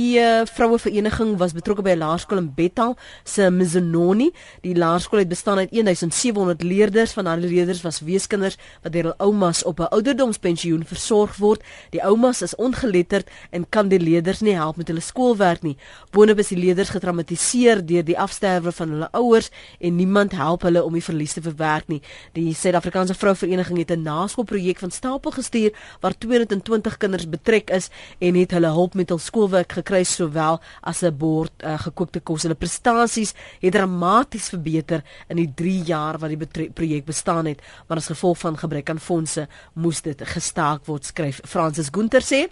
vroue 0.54 0.78
vereniging 0.78 1.36
was 1.36 1.52
betrokke 1.52 1.82
by 1.82 1.90
'n 1.90 1.98
laerskool 1.98 2.38
in 2.38 2.52
Bethal 2.54 2.96
se 3.24 3.50
Mizononi. 3.50 4.32
Die 4.60 4.76
laerskool 4.76 5.18
het 5.18 5.28
bestaan 5.28 5.58
uit 5.58 5.70
1700 5.70 6.62
leerders, 6.62 7.12
van 7.12 7.24
daardie 7.24 7.48
leerders 7.48 7.82
was 7.82 8.00
weeskinders 8.00 8.56
wat 8.82 8.92
deur 8.92 9.02
hul 9.02 9.14
oumas 9.16 9.63
op 9.64 9.80
'n 9.80 9.90
ouderdomspensioen 9.90 10.84
versorg 10.84 11.36
word. 11.36 11.62
Die 11.90 12.04
oumas 12.04 12.42
is 12.42 12.56
ongeletterd 12.56 13.30
en 13.50 13.68
kan 13.68 13.88
die 13.88 14.00
leerders 14.00 14.40
nie 14.40 14.54
help 14.54 14.76
met 14.76 14.88
hulle 14.88 15.00
skoolwerk 15.00 15.62
nie. 15.62 15.76
Boonop 16.10 16.38
is 16.38 16.48
die 16.48 16.58
leerders 16.58 16.88
getraumatiseer 16.88 17.86
deur 17.86 18.04
die 18.04 18.18
afsterwe 18.18 18.72
van 18.72 18.88
hulle 18.88 19.08
ouers 19.12 19.50
en 19.80 19.96
niemand 19.96 20.32
help 20.32 20.62
hulle 20.62 20.84
om 20.84 20.92
die 20.92 21.02
verlies 21.02 21.32
te 21.32 21.42
verwerk 21.42 21.88
nie. 21.88 22.02
Die 22.32 22.54
Suid-Afrikaanse 22.54 23.14
Vrouvereniging 23.14 23.78
het 23.78 23.90
'n 23.90 24.02
naskoolprojek 24.02 24.78
van 24.78 24.90
stapel 24.90 25.30
gestuur 25.30 25.72
waar 26.00 26.18
220 26.18 26.96
kinders 26.96 27.28
betrek 27.28 27.70
is 27.70 27.88
en 28.18 28.34
het 28.34 28.50
hulle 28.50 28.66
hulp 28.66 28.94
met 28.94 29.08
hul 29.08 29.18
skoolwerk 29.18 29.72
gekry 29.72 30.04
sowel 30.04 30.60
as 30.80 31.02
'n 31.02 31.16
bord 31.16 31.52
uh, 31.64 31.78
gekookte 31.78 32.20
kos. 32.20 32.42
Hulle 32.42 32.54
prestasies 32.54 33.34
het 33.60 33.72
dramaties 33.72 34.48
verbeter 34.48 35.02
in 35.28 35.36
die 35.36 35.52
3 35.54 35.82
jaar 35.82 36.18
wat 36.18 36.30
die 36.30 36.70
projek 36.70 37.04
bestaan 37.04 37.46
het, 37.46 37.62
maar 37.88 37.96
as 37.96 38.06
gevolg 38.06 38.38
van 38.38 38.58
gebrek 38.58 38.90
aan 38.90 39.00
fondse 39.00 39.48
moes 39.72 40.02
dit 40.02 40.20
gestaak 40.34 40.86
word, 40.86 41.04
skryf 41.04 41.40
Francis 41.44 41.90
Gunter 41.92 42.22
sê 42.22 42.48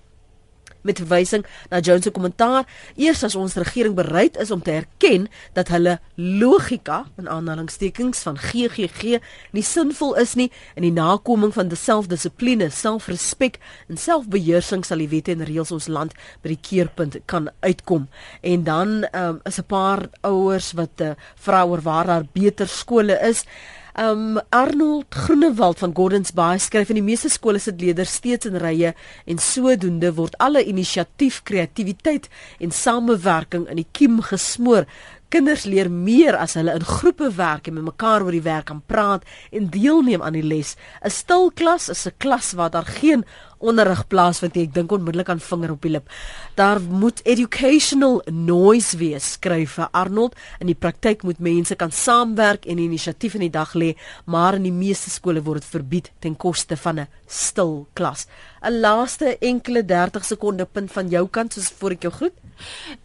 met 0.83 0.99
verwysing 0.99 1.45
na 1.71 1.81
Jones 1.81 2.07
se 2.07 2.13
kommentaar 2.15 2.67
eers 2.99 3.23
as 3.27 3.37
ons 3.39 3.55
regering 3.59 3.95
bereid 3.99 4.37
is 4.43 4.51
om 4.55 4.63
te 4.63 4.75
erken 4.83 5.29
dat 5.57 5.71
hulle 5.73 5.99
logika 6.17 7.03
in 7.21 7.31
aanhalingstekens 7.31 8.25
van 8.27 8.39
GGG 8.39 9.21
nie 9.57 9.65
sinvol 9.67 10.17
is 10.21 10.35
nie 10.39 10.49
in 10.77 10.87
die 10.87 10.95
nakoming 10.95 11.55
van 11.55 11.71
selfdissipline, 11.73 12.69
selfrespek 12.71 13.59
en 13.89 13.99
selfbeheersing 14.01 14.85
sal 14.85 15.01
die 15.03 15.11
wette 15.11 15.33
en 15.33 15.47
reëls 15.47 15.73
ons 15.75 15.89
land 15.89 16.13
by 16.43 16.53
die 16.53 16.61
keerpunt 16.61 17.17
kan 17.31 17.49
uitkom. 17.63 18.09
En 18.43 18.65
dan 18.67 19.07
um, 19.13 19.41
is 19.49 19.59
'n 19.59 19.67
paar 19.67 20.09
ouers 20.23 20.73
wat 20.73 21.01
uh, 21.01 21.15
vra 21.37 21.65
oor 21.65 21.81
waar 21.81 22.07
daar 22.07 22.27
beter 22.33 22.69
skole 22.69 23.19
is. 23.23 23.45
Um 23.93 24.39
Arnold 24.49 25.13
Groenewald 25.13 25.79
van 25.79 25.93
Gordons 25.93 26.33
Bay 26.33 26.57
skryf 26.57 26.89
in 26.89 26.97
die 26.97 27.05
meeste 27.05 27.29
skole 27.29 27.61
sit 27.61 27.83
leerders 27.85 28.15
steeds 28.17 28.49
in 28.49 28.57
rye 28.57 28.95
en 29.29 29.37
sodoende 29.37 30.15
word 30.17 30.39
alle 30.41 30.63
inisiatief, 30.65 31.43
kreatiwiteit 31.45 32.31
en 32.57 32.73
samewerking 32.73 33.67
in 33.69 33.83
die 33.83 33.89
kiem 33.93 34.23
gesmoor. 34.25 34.89
Kinders 35.29 35.67
leer 35.69 35.91
meer 35.93 36.39
as 36.41 36.57
hulle 36.57 36.73
in 36.77 36.89
groepe 36.89 37.29
werk 37.37 37.69
en 37.69 37.77
met 37.77 37.91
mekaar 37.91 38.25
oor 38.25 38.33
die 38.33 38.45
werk 38.49 38.71
kan 38.73 38.81
praat 38.89 39.29
en 39.53 39.69
deelneem 39.69 40.25
aan 40.25 40.41
die 40.41 40.45
les. 40.45 40.73
'n 41.05 41.13
Stil 41.13 41.51
klas 41.53 41.91
is 41.93 42.07
'n 42.07 42.17
klas 42.17 42.53
waar 42.57 42.73
daar 42.73 42.89
geen 42.89 43.27
onderrig 43.63 44.05
plaasvind 44.11 44.57
nie. 44.57 44.67
Ek 44.69 44.75
dink 44.75 44.93
onmiddellik 44.93 45.31
aan 45.33 45.43
vinger 45.43 45.75
op 45.75 45.83
die 45.83 45.95
lip. 45.95 46.11
Daar 46.59 46.81
moet 46.81 47.23
educational 47.25 48.21
noise 48.31 48.97
wees, 49.01 49.33
skryf 49.39 49.79
Arnold. 49.91 50.37
In 50.61 50.71
die 50.71 50.79
praktyk 50.79 51.23
moet 51.27 51.41
mense 51.43 51.77
kan 51.79 51.93
saamwerk 51.95 52.67
en 52.67 52.83
inisiatief 52.83 53.39
in 53.39 53.47
die 53.47 53.55
dag 53.55 53.75
lê, 53.79 53.95
maar 54.27 54.59
in 54.59 54.67
die 54.69 54.75
meeste 54.75 55.11
skole 55.11 55.43
word 55.43 55.63
dit 55.63 55.71
verbied 55.71 56.11
ten 56.21 56.37
koste 56.37 56.77
van 56.77 57.01
'n 57.01 57.09
stil 57.27 57.87
klas. 57.95 58.27
'n 58.63 58.81
Laaste 58.81 59.39
enkele 59.41 59.85
30 59.85 60.25
sekonde 60.25 60.65
punt 60.65 60.93
van 60.93 61.09
jou 61.09 61.29
kant 61.29 61.53
soos 61.53 61.73
voor 61.79 61.91
ek 61.93 62.03
jou 62.03 62.13
groet. 62.13 62.37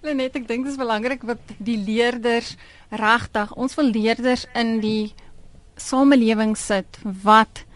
Lenet, 0.02 0.36
ek 0.36 0.48
dink 0.48 0.64
dit 0.64 0.74
is 0.74 0.78
belangrik 0.78 1.24
wat 1.24 1.40
die 1.58 1.78
leerders 1.78 2.56
regtig, 2.90 3.54
ons 3.56 3.76
wil 3.76 3.90
leerders 3.92 4.46
in 4.54 4.80
die 4.80 5.14
samelewing 5.78 6.56
sit 6.58 7.00
wat 7.24 7.67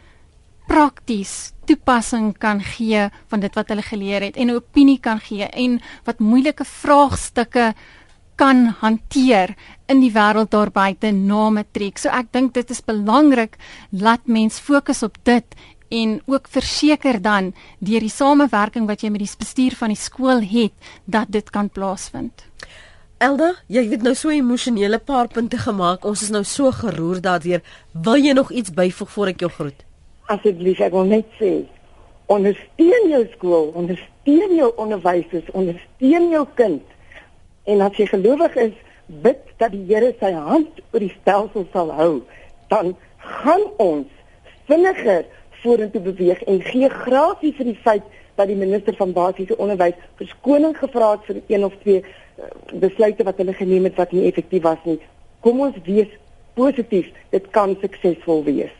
prakties 0.71 1.51
toepassing 1.67 2.31
kan 2.39 2.61
gee 2.63 3.09
van 3.31 3.41
dit 3.43 3.57
wat 3.59 3.71
hulle 3.73 3.83
geleer 3.83 4.23
het 4.23 4.37
en 4.39 4.47
'n 4.47 4.55
opinie 4.55 4.99
kan 4.99 5.19
gee 5.19 5.43
en 5.43 5.81
wat 6.05 6.19
moeilike 6.19 6.65
vraagstukke 6.65 7.73
kan 8.35 8.65
hanteer 8.79 9.55
in 9.87 9.99
die 9.99 10.11
wêreld 10.11 10.51
daar 10.51 10.71
buite 10.71 11.11
na 11.11 11.49
matriek. 11.49 11.97
So 11.97 12.09
ek 12.09 12.31
dink 12.31 12.53
dit 12.53 12.69
is 12.69 12.81
belangrik 12.81 13.57
dat 13.89 14.19
mens 14.25 14.59
fokus 14.59 15.03
op 15.03 15.17
dit 15.23 15.45
en 15.89 16.21
ook 16.25 16.47
verseker 16.47 17.21
dan 17.21 17.53
deur 17.79 17.99
die 17.99 18.09
samewerking 18.09 18.87
wat 18.87 19.01
jy 19.01 19.09
met 19.09 19.19
die 19.19 19.35
bestuur 19.37 19.75
van 19.75 19.87
die 19.87 19.99
skool 19.99 20.41
het 20.41 20.73
dat 21.05 21.27
dit 21.29 21.49
kan 21.49 21.69
plaasvind. 21.69 22.45
Elda, 23.17 23.53
jy 23.67 23.89
het 23.91 24.01
nou 24.01 24.15
so 24.15 24.29
emosionele 24.29 24.97
paar 24.97 25.27
punte 25.27 25.57
gemaak. 25.57 26.05
Ons 26.05 26.21
is 26.21 26.29
nou 26.29 26.43
so 26.43 26.71
geroer 26.71 27.21
daardeur. 27.21 27.61
Wil 27.93 28.15
jy 28.15 28.33
nog 28.33 28.51
iets 28.51 28.71
byvoeg 28.73 29.11
voor 29.11 29.27
ek 29.27 29.39
jou 29.39 29.51
groet? 29.51 29.90
Asseblief 30.33 30.81
ek 30.83 30.95
wil 30.95 31.09
net 31.09 31.27
sê 31.39 31.61
ondersteun 32.31 33.09
jou 33.11 33.25
skool, 33.33 33.71
ondersteun 33.75 34.55
jou 34.55 34.69
onderwysers, 34.79 35.49
ondersteun 35.57 36.29
jou 36.31 36.45
kind. 36.55 36.95
En 37.67 37.83
as 37.83 37.97
jy 37.99 38.07
gelowig 38.07 38.55
is, 38.61 38.77
bid 39.25 39.41
dat 39.59 39.73
die 39.75 39.83
Here 39.89 40.13
sy 40.19 40.31
hand 40.31 40.79
oor 40.93 41.03
die 41.03 41.11
stelsel 41.19 41.67
sal 41.73 41.91
hou, 41.97 42.13
dan 42.71 42.93
gaan 43.41 43.67
ons 43.83 44.07
vinniger 44.69 45.27
vorentoe 45.61 46.01
beweeg 46.01 46.41
en 46.49 46.61
gee 46.65 46.89
grasie 47.03 47.51
vir 47.57 47.71
die 47.73 47.79
feit 47.83 48.07
dat 48.39 48.47
die 48.49 48.57
minister 48.57 48.95
van 48.97 49.11
basiese 49.13 49.57
onderwys 49.61 49.99
verskoning 50.21 50.73
gevra 50.77 51.11
het 51.17 51.27
vir 51.27 51.41
een 51.51 51.65
of 51.67 51.75
twee 51.83 51.99
uh, 52.01 52.47
besluite 52.81 53.27
wat 53.27 53.41
hulle 53.43 53.53
geneem 53.53 53.89
het 53.89 53.99
wat 53.99 54.15
nie 54.15 54.25
effektief 54.29 54.63
was 54.65 54.79
nie. 54.87 54.97
Kom 55.43 55.59
ons 55.61 55.77
wees 55.85 56.09
positief, 56.57 57.11
dit 57.35 57.51
kan 57.55 57.75
suksesvol 57.83 58.43
wees. 58.47 58.71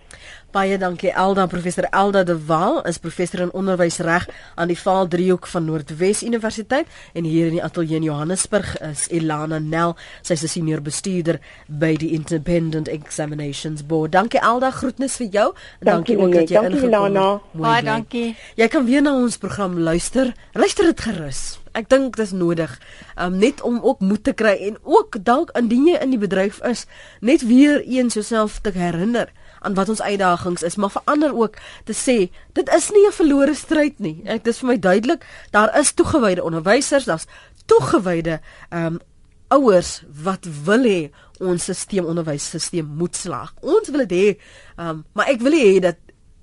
Baie 0.52 0.76
dankie 0.76 1.14
Elda, 1.16 1.45
professor 1.47 1.86
Elda 1.95 2.26
de 2.28 2.34
Waal 2.45 2.82
is 2.84 2.97
professor 2.99 3.39
in 3.39 3.54
onderwysreg 3.56 4.26
aan 4.60 4.68
die 4.68 4.76
Vaal 4.76 5.08
Driehoek 5.08 5.45
van 5.47 5.64
Noordwes 5.66 6.26
Universiteit 6.28 6.89
en 7.16 7.24
hier 7.24 7.47
in 7.47 7.56
die 7.56 7.64
ateljee 7.64 8.02
in 8.02 8.04
Johannesburg 8.10 8.74
is 8.84 9.06
Elana 9.16 9.62
Nel, 9.64 9.95
sy's 10.22 10.43
'n 10.43 10.52
senior 10.52 10.82
bestuurder 10.82 11.39
by 11.68 11.95
die 11.95 12.12
Independent 12.12 12.88
Examinations 12.91 13.86
Board. 13.86 14.12
Dankie 14.12 14.39
Elda, 14.39 14.72
groetnis 14.72 15.16
vir 15.16 15.28
jou. 15.28 15.54
En 15.80 15.86
Dankie, 15.86 16.18
ook 16.18 16.34
dat 16.34 16.49
jy 16.49 16.56
dankie, 16.56 16.76
ingekom 16.76 16.91
het. 16.91 16.99
Elana. 16.99 17.41
Mooi 17.52 17.70
Baie 17.70 17.84
dankie. 17.84 18.36
Jy 18.56 18.68
kan 18.68 18.86
weer 18.86 19.02
na 19.02 19.14
ons 19.16 19.38
program 19.38 19.80
luister. 19.80 20.34
Luister 20.52 20.84
dit 20.84 20.99
gerus. 20.99 21.60
Ek 21.72 21.89
dink 21.89 22.16
dis 22.16 22.32
nodig. 22.32 22.80
Um 23.16 23.38
net 23.38 23.62
om 23.62 23.80
ook 23.80 23.99
moed 23.99 24.24
te 24.24 24.34
kry 24.34 24.58
en 24.68 24.78
ook 24.84 25.16
dalk 25.24 25.49
indien 25.56 25.88
jy 25.88 25.97
in 26.02 26.10
die 26.10 26.20
bedryf 26.20 26.60
is, 26.64 26.86
net 27.22 27.47
weer 27.47 27.82
eens 27.88 28.14
jouself 28.14 28.60
te 28.60 28.72
herinner 28.76 29.32
aan 29.62 29.78
wat 29.78 29.89
ons 29.89 30.01
uitdagings 30.01 30.64
is, 30.64 30.76
maar 30.76 30.91
verander 30.93 31.36
ook 31.38 31.57
te 31.86 31.93
sê 31.93 32.18
dit 32.57 32.74
is 32.76 32.89
nie 32.89 33.05
'n 33.07 33.12
verlore 33.12 33.55
stryd 33.55 33.99
nie. 33.99 34.22
Dit 34.24 34.47
is 34.47 34.59
vir 34.59 34.68
my 34.68 34.80
duidelik, 34.80 35.26
daar 35.51 35.80
is 35.80 35.93
toegewyde 35.93 36.43
onderwysers, 36.43 37.05
daar's 37.05 37.28
toegewyde 37.66 38.39
ehm 38.70 38.86
um, 38.86 38.99
ouers 39.47 40.03
wat 40.24 40.47
wil 40.64 40.84
hê 40.84 41.12
ons 41.39 41.64
stelsel 41.64 42.05
onderwysstelsel 42.05 42.84
moet 42.84 43.16
slaag. 43.16 43.53
Ons 43.62 43.89
wil 43.89 44.05
dit 44.07 44.12
hê, 44.12 44.38
ehm 44.78 44.89
um, 44.89 45.05
maar 45.14 45.28
ek 45.28 45.41
wil 45.41 45.53
hê 45.53 45.80
dat 45.80 45.97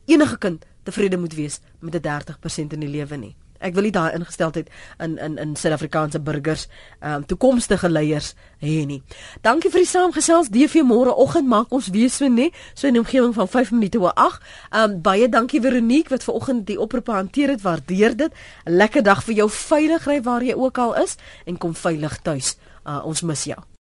enige 0.07 0.39
kind 0.39 0.65
tevrede 0.83 1.19
moet 1.19 1.35
wees 1.35 1.61
met 1.81 1.95
'n 1.95 2.01
30% 2.01 2.73
in 2.73 2.81
die 2.81 2.89
lewe 2.89 3.17
nie. 3.17 3.37
Ek 3.59 3.75
wil 3.75 3.89
nie 3.89 3.95
daai 3.95 4.15
ingesteldheid 4.15 4.69
in 4.99 5.19
in 5.19 5.39
in 5.39 5.57
Suid-Afrikaanse 5.57 6.21
burgers, 6.21 6.69
ehm 7.01 7.15
um, 7.15 7.27
toekomstige 7.27 7.89
leiers 7.89 8.35
hê 8.61 8.87
nie. 8.87 9.03
Dankie 9.43 9.71
vir 9.71 9.85
die 9.85 9.91
saamgesels. 9.91 10.51
DV 10.55 10.83
môreoggend 10.87 11.49
maak 11.49 11.73
ons 11.73 11.91
weer 11.95 12.11
so 12.11 12.29
nê, 12.29 12.51
so 12.75 12.89
in 12.89 12.99
omgewing 12.99 13.35
van 13.35 13.49
5 13.49 13.73
minute 13.73 14.01
oor 14.01 14.13
8. 14.15 14.43
Ehm 14.71 14.83
um, 14.91 15.01
baie 15.03 15.29
dankie 15.29 15.61
Veronique 15.61 16.11
wat 16.11 16.25
ver 16.25 16.35
oggend 16.35 16.67
die 16.67 16.81
oproep 16.81 17.07
hanteer 17.07 17.55
het. 17.57 17.63
Waardeer 17.63 18.17
dit. 18.17 18.33
'n 18.67 18.77
Lekker 18.77 19.03
dag 19.03 19.25
vir 19.25 19.35
jou. 19.35 19.51
Veilig 19.51 20.07
ry 20.07 20.23
waar 20.23 20.43
jy 20.43 20.55
ook 20.55 20.79
al 20.79 20.95
is 21.03 21.17
en 21.47 21.59
kom 21.59 21.75
veilig 21.75 22.23
tuis. 22.23 22.57
Uh, 22.87 23.03
ons 23.05 23.23
mis 23.23 23.45
jou. 23.45 23.69